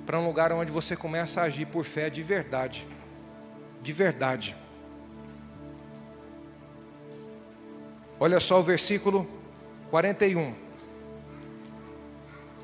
para 0.05 0.19
um 0.21 0.27
lugar 0.27 0.53
onde 0.53 0.71
você 0.71 0.95
começa 0.95 1.41
a 1.41 1.45
agir 1.45 1.65
por 1.65 1.87
fé 1.87 2.11
de 2.11 2.23
verdade. 2.23 2.87
De 3.81 3.95
verdade. 3.95 4.55
Olha 8.21 8.41
só 8.41 8.61
o 8.61 8.63
versículo 8.63 9.27
41. 9.91 10.55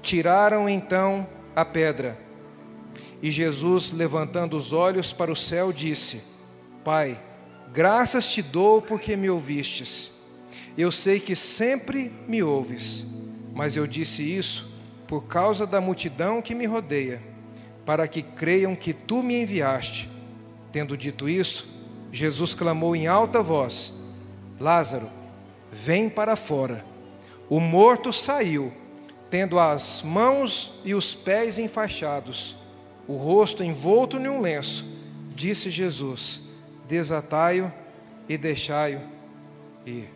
Tiraram 0.03 0.69
então 0.69 1.27
a 1.55 1.65
pedra. 1.65 2.19
E 3.23 3.31
Jesus, 3.31 3.91
levantando 3.91 4.57
os 4.57 4.73
olhos 4.73 5.13
para 5.13 5.33
o 5.33 5.37
céu, 5.37 5.73
disse: 5.73 6.23
Pai, 6.85 7.21
graças 7.73 8.27
te 8.27 8.43
dou 8.43 8.83
porque 8.83 9.17
me 9.17 9.31
ouvistes. 9.31 10.13
Eu 10.77 10.91
sei 10.91 11.21
que 11.21 11.37
sempre 11.37 12.13
me 12.29 12.43
ouves, 12.43 13.07
mas 13.55 13.77
eu 13.77 13.87
disse 13.87 14.23
isso 14.23 14.73
por 15.07 15.27
causa 15.27 15.67
da 15.67 15.81
multidão 15.81 16.43
que 16.43 16.55
me 16.55 16.67
rodeia 16.67 17.35
para 17.85 18.09
que 18.09 18.23
creiam 18.23 18.75
que 18.75 18.93
tu 18.93 19.23
me 19.23 19.43
enviaste. 19.43 20.11
Tendo 20.73 20.97
dito 20.97 21.29
isso, 21.29 21.69
Jesus 22.11 22.55
clamou 22.55 22.97
em 22.97 23.07
alta 23.07 23.43
voz: 23.43 23.93
Lázaro, 24.59 25.09
vem 25.75 26.09
para 26.09 26.37
fora. 26.37 26.85
O 27.51 27.59
morto 27.59 28.13
saiu, 28.13 28.73
tendo 29.29 29.59
as 29.59 30.03
mãos 30.03 30.73
e 30.85 30.95
os 30.95 31.15
pés 31.15 31.59
enfaixados, 31.59 32.57
o 33.09 33.17
rosto 33.17 33.65
envolto 33.65 34.17
em 34.17 34.29
um 34.29 34.41
lenço. 34.41 34.87
Disse 35.35 35.69
Jesus: 35.69 36.43
Desatai-o 36.87 37.73
e 38.29 38.39
deixai-o 38.39 39.01
ir. 39.85 40.09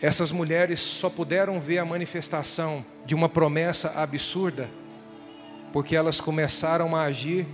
Essas 0.00 0.30
mulheres 0.30 0.80
só 0.80 1.08
puderam 1.08 1.58
ver 1.58 1.78
a 1.78 1.84
manifestação 1.84 2.84
de 3.06 3.14
uma 3.14 3.28
promessa 3.28 3.90
absurda 3.96 4.68
porque 5.72 5.96
elas 5.96 6.20
começaram 6.20 6.94
a 6.94 7.04
agir 7.04 7.46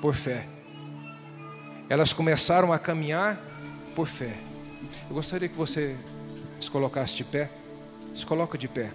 por 0.00 0.14
fé. 0.14 0.46
Elas 1.88 2.12
começaram 2.12 2.72
a 2.72 2.78
caminhar 2.78 3.38
por 3.98 4.06
fé. 4.06 4.32
Eu 5.08 5.14
gostaria 5.16 5.48
que 5.48 5.56
você 5.56 5.96
se 6.60 6.70
colocasse 6.70 7.16
de 7.16 7.24
pé. 7.24 7.50
Se 8.14 8.24
coloca 8.24 8.56
de 8.56 8.68
pé. 8.68 8.92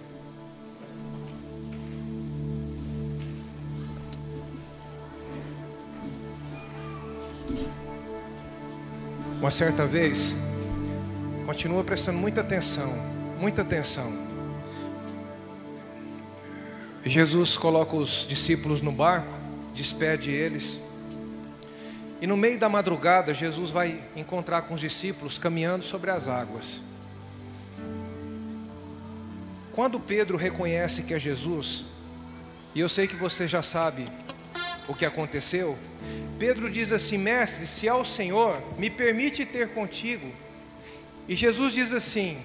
Uma 9.38 9.50
certa 9.50 9.84
vez, 9.84 10.34
Continua 11.44 11.84
prestando 11.84 12.16
muita 12.16 12.40
atenção, 12.40 12.90
muita 13.38 13.60
atenção. 13.60 14.10
Jesus 17.04 17.54
coloca 17.54 17.94
os 17.94 18.26
discípulos 18.26 18.80
no 18.80 18.90
barco, 18.90 19.30
despede 19.74 20.30
eles. 20.30 20.80
E 22.24 22.26
no 22.26 22.38
meio 22.38 22.58
da 22.58 22.70
madrugada, 22.70 23.34
Jesus 23.34 23.68
vai 23.68 24.02
encontrar 24.16 24.62
com 24.62 24.72
os 24.72 24.80
discípulos 24.80 25.36
caminhando 25.36 25.84
sobre 25.84 26.10
as 26.10 26.26
águas. 26.26 26.80
Quando 29.72 30.00
Pedro 30.00 30.38
reconhece 30.38 31.02
que 31.02 31.12
é 31.12 31.18
Jesus, 31.18 31.84
e 32.74 32.80
eu 32.80 32.88
sei 32.88 33.06
que 33.06 33.14
você 33.14 33.46
já 33.46 33.60
sabe 33.60 34.10
o 34.88 34.94
que 34.94 35.04
aconteceu, 35.04 35.76
Pedro 36.38 36.70
diz 36.70 36.92
assim: 36.92 37.18
Mestre, 37.18 37.66
se 37.66 37.86
é 37.86 37.92
o 37.92 38.06
Senhor, 38.06 38.58
me 38.78 38.88
permite 38.88 39.44
ter 39.44 39.74
contigo 39.74 40.32
e 41.28 41.36
Jesus 41.36 41.74
diz 41.74 41.92
assim: 41.92 42.38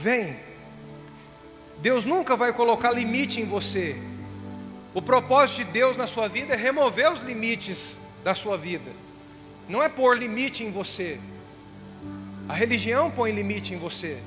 Vem. 0.00 0.34
Deus 1.82 2.06
nunca 2.06 2.36
vai 2.36 2.54
colocar 2.54 2.90
limite 2.90 3.38
em 3.38 3.44
você. 3.44 3.98
O 4.94 5.02
propósito 5.02 5.58
de 5.58 5.64
Deus 5.64 5.94
na 5.94 6.06
sua 6.06 6.26
vida 6.26 6.54
é 6.54 6.56
remover 6.56 7.12
os 7.12 7.22
limites 7.22 7.98
da 8.24 8.34
sua 8.34 8.56
vida. 8.56 8.90
Não 9.68 9.82
é 9.82 9.88
pôr 9.88 10.18
limite 10.18 10.64
em 10.64 10.70
você. 10.70 11.20
A 12.48 12.54
religião 12.54 13.10
põe 13.10 13.30
limite 13.30 13.72
em 13.72 13.78
você, 13.78 14.18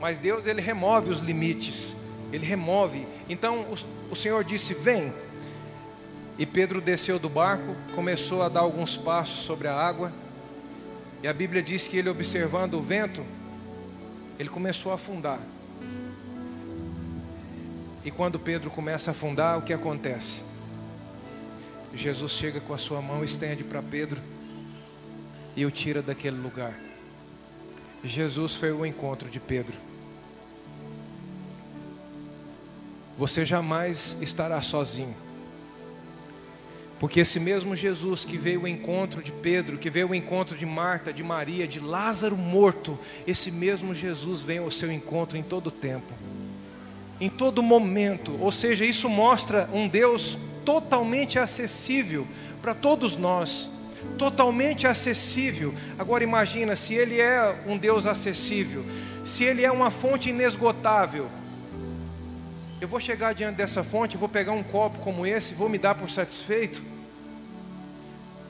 mas 0.00 0.18
Deus 0.18 0.46
ele 0.46 0.60
remove 0.60 1.10
os 1.10 1.20
limites. 1.20 1.94
Ele 2.32 2.44
remove. 2.44 3.06
Então 3.28 3.60
o, 3.70 4.12
o 4.12 4.16
Senhor 4.16 4.42
disse: 4.42 4.74
"Vem". 4.74 5.12
E 6.36 6.44
Pedro 6.44 6.80
desceu 6.80 7.18
do 7.18 7.28
barco, 7.28 7.76
começou 7.94 8.42
a 8.42 8.48
dar 8.48 8.60
alguns 8.60 8.96
passos 8.96 9.44
sobre 9.44 9.68
a 9.68 9.74
água. 9.74 10.12
E 11.22 11.28
a 11.28 11.32
Bíblia 11.32 11.62
diz 11.62 11.86
que 11.86 11.96
ele 11.96 12.08
observando 12.08 12.74
o 12.74 12.82
vento, 12.82 13.24
ele 14.38 14.48
começou 14.48 14.90
a 14.90 14.96
afundar. 14.96 15.38
E 18.04 18.10
quando 18.10 18.38
Pedro 18.38 18.68
começa 18.70 19.10
a 19.10 19.12
afundar, 19.12 19.58
o 19.58 19.62
que 19.62 19.72
acontece? 19.72 20.42
Jesus 21.96 22.32
chega 22.32 22.60
com 22.60 22.74
a 22.74 22.78
sua 22.78 23.00
mão, 23.00 23.24
estende 23.24 23.62
para 23.62 23.82
Pedro 23.82 24.20
e 25.56 25.64
o 25.64 25.70
tira 25.70 26.02
daquele 26.02 26.36
lugar. 26.36 26.74
Jesus 28.02 28.54
foi 28.54 28.72
o 28.72 28.84
encontro 28.84 29.30
de 29.30 29.40
Pedro. 29.40 29.74
Você 33.16 33.46
jamais 33.46 34.16
estará 34.20 34.60
sozinho. 34.60 35.14
Porque 36.98 37.20
esse 37.20 37.38
mesmo 37.38 37.76
Jesus 37.76 38.24
que 38.24 38.36
veio 38.36 38.60
ao 38.60 38.68
encontro 38.68 39.22
de 39.22 39.30
Pedro, 39.30 39.78
que 39.78 39.90
veio 39.90 40.08
ao 40.08 40.14
encontro 40.14 40.56
de 40.56 40.66
Marta, 40.66 41.12
de 41.12 41.22
Maria, 41.22 41.66
de 41.66 41.80
Lázaro 41.80 42.36
morto, 42.36 42.98
esse 43.26 43.50
mesmo 43.50 43.94
Jesus 43.94 44.42
vem 44.42 44.58
ao 44.58 44.70
seu 44.70 44.90
encontro 44.90 45.36
em 45.36 45.42
todo 45.42 45.70
tempo, 45.70 46.12
em 47.20 47.28
todo 47.28 47.62
momento. 47.62 48.36
Ou 48.40 48.50
seja, 48.50 48.84
isso 48.84 49.08
mostra 49.08 49.68
um 49.72 49.88
Deus 49.88 50.38
totalmente 50.64 51.38
acessível 51.38 52.26
para 52.60 52.74
todos 52.74 53.16
nós, 53.16 53.68
totalmente 54.18 54.86
acessível. 54.86 55.74
Agora 55.98 56.24
imagina 56.24 56.74
se 56.76 56.94
ele 56.94 57.20
é 57.20 57.62
um 57.66 57.76
Deus 57.76 58.06
acessível, 58.06 58.84
se 59.24 59.44
ele 59.44 59.64
é 59.64 59.70
uma 59.70 59.90
fonte 59.90 60.30
inesgotável. 60.30 61.28
Eu 62.80 62.88
vou 62.88 63.00
chegar 63.00 63.34
diante 63.34 63.56
dessa 63.56 63.82
fonte, 63.82 64.16
vou 64.16 64.28
pegar 64.28 64.52
um 64.52 64.62
copo 64.62 64.98
como 64.98 65.26
esse, 65.26 65.54
vou 65.54 65.68
me 65.68 65.78
dar 65.78 65.94
por 65.94 66.10
satisfeito? 66.10 66.82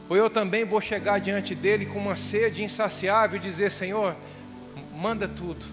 Ou 0.09 0.17
eu 0.17 0.29
também 0.29 0.65
vou 0.65 0.81
chegar 0.81 1.19
diante 1.19 1.55
dele 1.55 1.87
com 1.87 1.99
uma 1.99 2.17
sede 2.17 2.63
insaciável 2.63 3.39
e 3.39 3.43
dizer: 3.43 3.71
Senhor, 3.71 4.15
manda 4.95 5.27
tudo. 5.27 5.67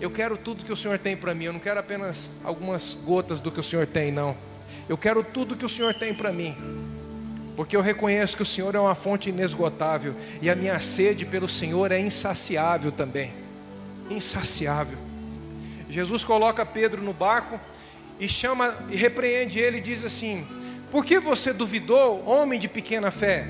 Eu 0.00 0.10
quero 0.10 0.36
tudo 0.36 0.64
que 0.64 0.72
o 0.72 0.76
Senhor 0.76 0.98
tem 0.98 1.16
para 1.16 1.34
mim. 1.34 1.44
Eu 1.44 1.52
não 1.52 1.60
quero 1.60 1.78
apenas 1.78 2.30
algumas 2.42 2.94
gotas 2.94 3.40
do 3.40 3.50
que 3.50 3.60
o 3.60 3.62
Senhor 3.62 3.86
tem, 3.86 4.10
não. 4.10 4.36
Eu 4.88 4.98
quero 4.98 5.22
tudo 5.22 5.56
que 5.56 5.64
o 5.64 5.68
Senhor 5.68 5.94
tem 5.94 6.14
para 6.14 6.32
mim. 6.32 6.56
Porque 7.56 7.76
eu 7.76 7.80
reconheço 7.80 8.36
que 8.36 8.42
o 8.42 8.46
Senhor 8.46 8.74
é 8.74 8.80
uma 8.80 8.94
fonte 8.94 9.28
inesgotável 9.28 10.14
e 10.40 10.48
a 10.48 10.54
minha 10.54 10.78
sede 10.80 11.24
pelo 11.26 11.48
Senhor 11.48 11.92
é 11.92 11.98
insaciável 11.98 12.90
também. 12.90 13.32
Insaciável. 14.08 14.98
Jesus 15.88 16.24
coloca 16.24 16.64
Pedro 16.64 17.02
no 17.02 17.12
barco 17.12 17.60
e 18.18 18.28
chama 18.28 18.76
e 18.90 18.96
repreende 18.96 19.58
ele 19.58 19.78
e 19.78 19.80
diz 19.80 20.04
assim: 20.04 20.46
por 20.90 21.04
que 21.04 21.20
você 21.20 21.52
duvidou, 21.52 22.26
homem 22.26 22.58
de 22.58 22.66
pequena 22.66 23.12
fé? 23.12 23.46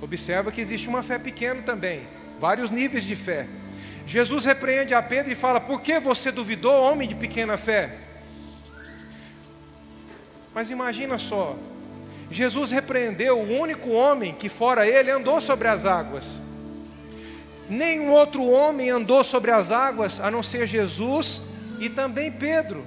Observa 0.00 0.52
que 0.52 0.60
existe 0.60 0.88
uma 0.88 1.02
fé 1.02 1.18
pequena 1.18 1.62
também, 1.62 2.02
vários 2.38 2.70
níveis 2.70 3.02
de 3.02 3.16
fé. 3.16 3.46
Jesus 4.06 4.44
repreende 4.44 4.92
a 4.92 5.02
Pedro 5.02 5.32
e 5.32 5.34
fala: 5.34 5.58
Por 5.58 5.80
que 5.80 5.98
você 5.98 6.30
duvidou, 6.30 6.82
homem 6.82 7.08
de 7.08 7.14
pequena 7.14 7.56
fé? 7.56 7.96
Mas 10.54 10.70
imagina 10.70 11.18
só, 11.18 11.56
Jesus 12.30 12.70
repreendeu 12.70 13.38
o 13.38 13.58
único 13.60 13.90
homem 13.90 14.34
que, 14.34 14.48
fora 14.48 14.86
ele, 14.86 15.10
andou 15.10 15.40
sobre 15.40 15.68
as 15.68 15.84
águas. 15.84 16.40
Nenhum 17.68 18.10
outro 18.10 18.44
homem 18.44 18.90
andou 18.90 19.24
sobre 19.24 19.50
as 19.50 19.70
águas 19.70 20.20
a 20.20 20.30
não 20.30 20.42
ser 20.42 20.66
Jesus 20.66 21.42
e 21.80 21.88
também 21.88 22.30
Pedro. 22.30 22.86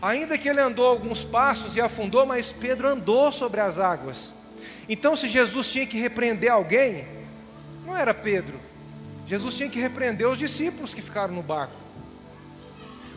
Ainda 0.00 0.36
que 0.36 0.48
ele 0.48 0.60
andou 0.60 0.86
alguns 0.86 1.24
passos 1.24 1.76
e 1.76 1.80
afundou, 1.80 2.26
mas 2.26 2.52
Pedro 2.52 2.88
andou 2.88 3.32
sobre 3.32 3.60
as 3.60 3.78
águas. 3.78 4.32
Então, 4.88 5.16
se 5.16 5.28
Jesus 5.28 5.72
tinha 5.72 5.86
que 5.86 5.98
repreender 5.98 6.50
alguém, 6.50 7.06
não 7.86 7.96
era 7.96 8.12
Pedro. 8.12 8.60
Jesus 9.26 9.56
tinha 9.56 9.68
que 9.68 9.80
repreender 9.80 10.28
os 10.28 10.38
discípulos 10.38 10.92
que 10.92 11.00
ficaram 11.00 11.34
no 11.34 11.42
barco. 11.42 11.74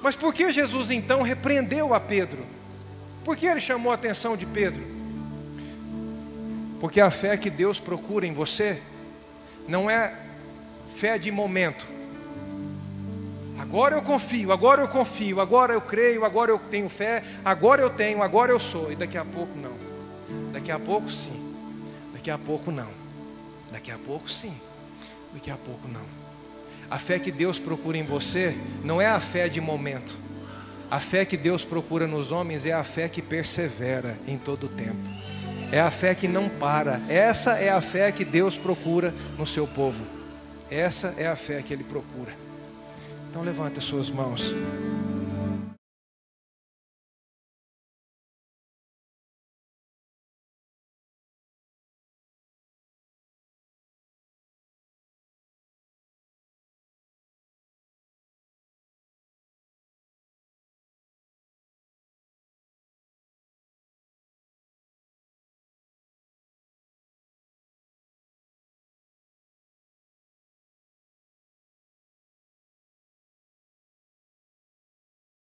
Mas 0.01 0.15
por 0.15 0.33
que 0.33 0.49
Jesus 0.51 0.89
então 0.91 1.21
repreendeu 1.21 1.93
a 1.93 1.99
Pedro? 1.99 2.45
Por 3.27 3.35
que 3.35 3.45
ele 3.45 3.59
chamou 3.59 3.91
a 3.91 3.95
atenção 3.95 4.37
de 4.37 4.45
Pedro? 4.45 4.81
Porque 6.79 7.01
a 7.01 7.11
fé 7.11 7.35
que 7.35 7.49
Deus 7.49 7.77
procura 7.77 8.25
em 8.25 8.31
você 8.31 8.81
não 9.67 9.89
é 9.89 10.15
fé 10.95 11.17
de 11.17 11.29
momento, 11.29 11.85
Agora 13.59 13.95
eu 13.95 14.01
confio, 14.01 14.53
agora 14.53 14.81
eu 14.83 14.87
confio, 14.87 15.41
agora 15.41 15.73
eu 15.73 15.81
creio, 15.81 16.23
agora 16.23 16.51
eu 16.51 16.59
tenho 16.59 16.87
fé, 16.87 17.21
agora 17.43 17.81
eu 17.81 17.89
tenho, 17.89 18.23
agora 18.23 18.51
eu 18.51 18.59
sou. 18.59 18.91
E 18.91 18.95
daqui 18.95 19.17
a 19.17 19.25
pouco 19.25 19.57
não. 19.57 19.73
Daqui 20.53 20.71
a 20.71 20.79
pouco 20.79 21.11
sim. 21.11 21.53
Daqui 22.13 22.31
a 22.31 22.37
pouco 22.37 22.71
não. 22.71 22.87
Daqui 23.69 23.91
a 23.91 23.97
pouco 23.97 24.31
sim. 24.31 24.55
Daqui 25.33 25.51
a 25.51 25.57
pouco 25.57 25.87
não. 25.87 26.05
A 26.89 26.97
fé 26.97 27.19
que 27.19 27.31
Deus 27.31 27.59
procura 27.59 27.97
em 27.97 28.03
você 28.03 28.55
não 28.85 29.01
é 29.01 29.07
a 29.07 29.19
fé 29.19 29.49
de 29.49 29.59
momento. 29.59 30.26
A 30.89 30.99
fé 30.99 31.25
que 31.25 31.35
Deus 31.35 31.65
procura 31.65 32.07
nos 32.07 32.31
homens 32.31 32.65
é 32.65 32.71
a 32.71 32.83
fé 32.83 33.09
que 33.09 33.21
persevera 33.21 34.17
em 34.25 34.37
todo 34.37 34.65
o 34.65 34.69
tempo. 34.69 34.97
É 35.71 35.81
a 35.81 35.91
fé 35.91 36.15
que 36.15 36.27
não 36.27 36.47
para. 36.47 37.01
Essa 37.09 37.53
é 37.53 37.69
a 37.69 37.81
fé 37.81 38.11
que 38.11 38.23
Deus 38.23 38.55
procura 38.55 39.13
no 39.37 39.45
seu 39.45 39.67
povo. 39.67 40.03
Essa 40.71 41.13
é 41.17 41.27
a 41.27 41.35
fé 41.35 41.61
que 41.61 41.73
Ele 41.73 41.83
procura. 41.83 42.31
Então 43.29 43.41
levante 43.41 43.79
as 43.79 43.83
suas 43.83 44.09
mãos. 44.09 44.53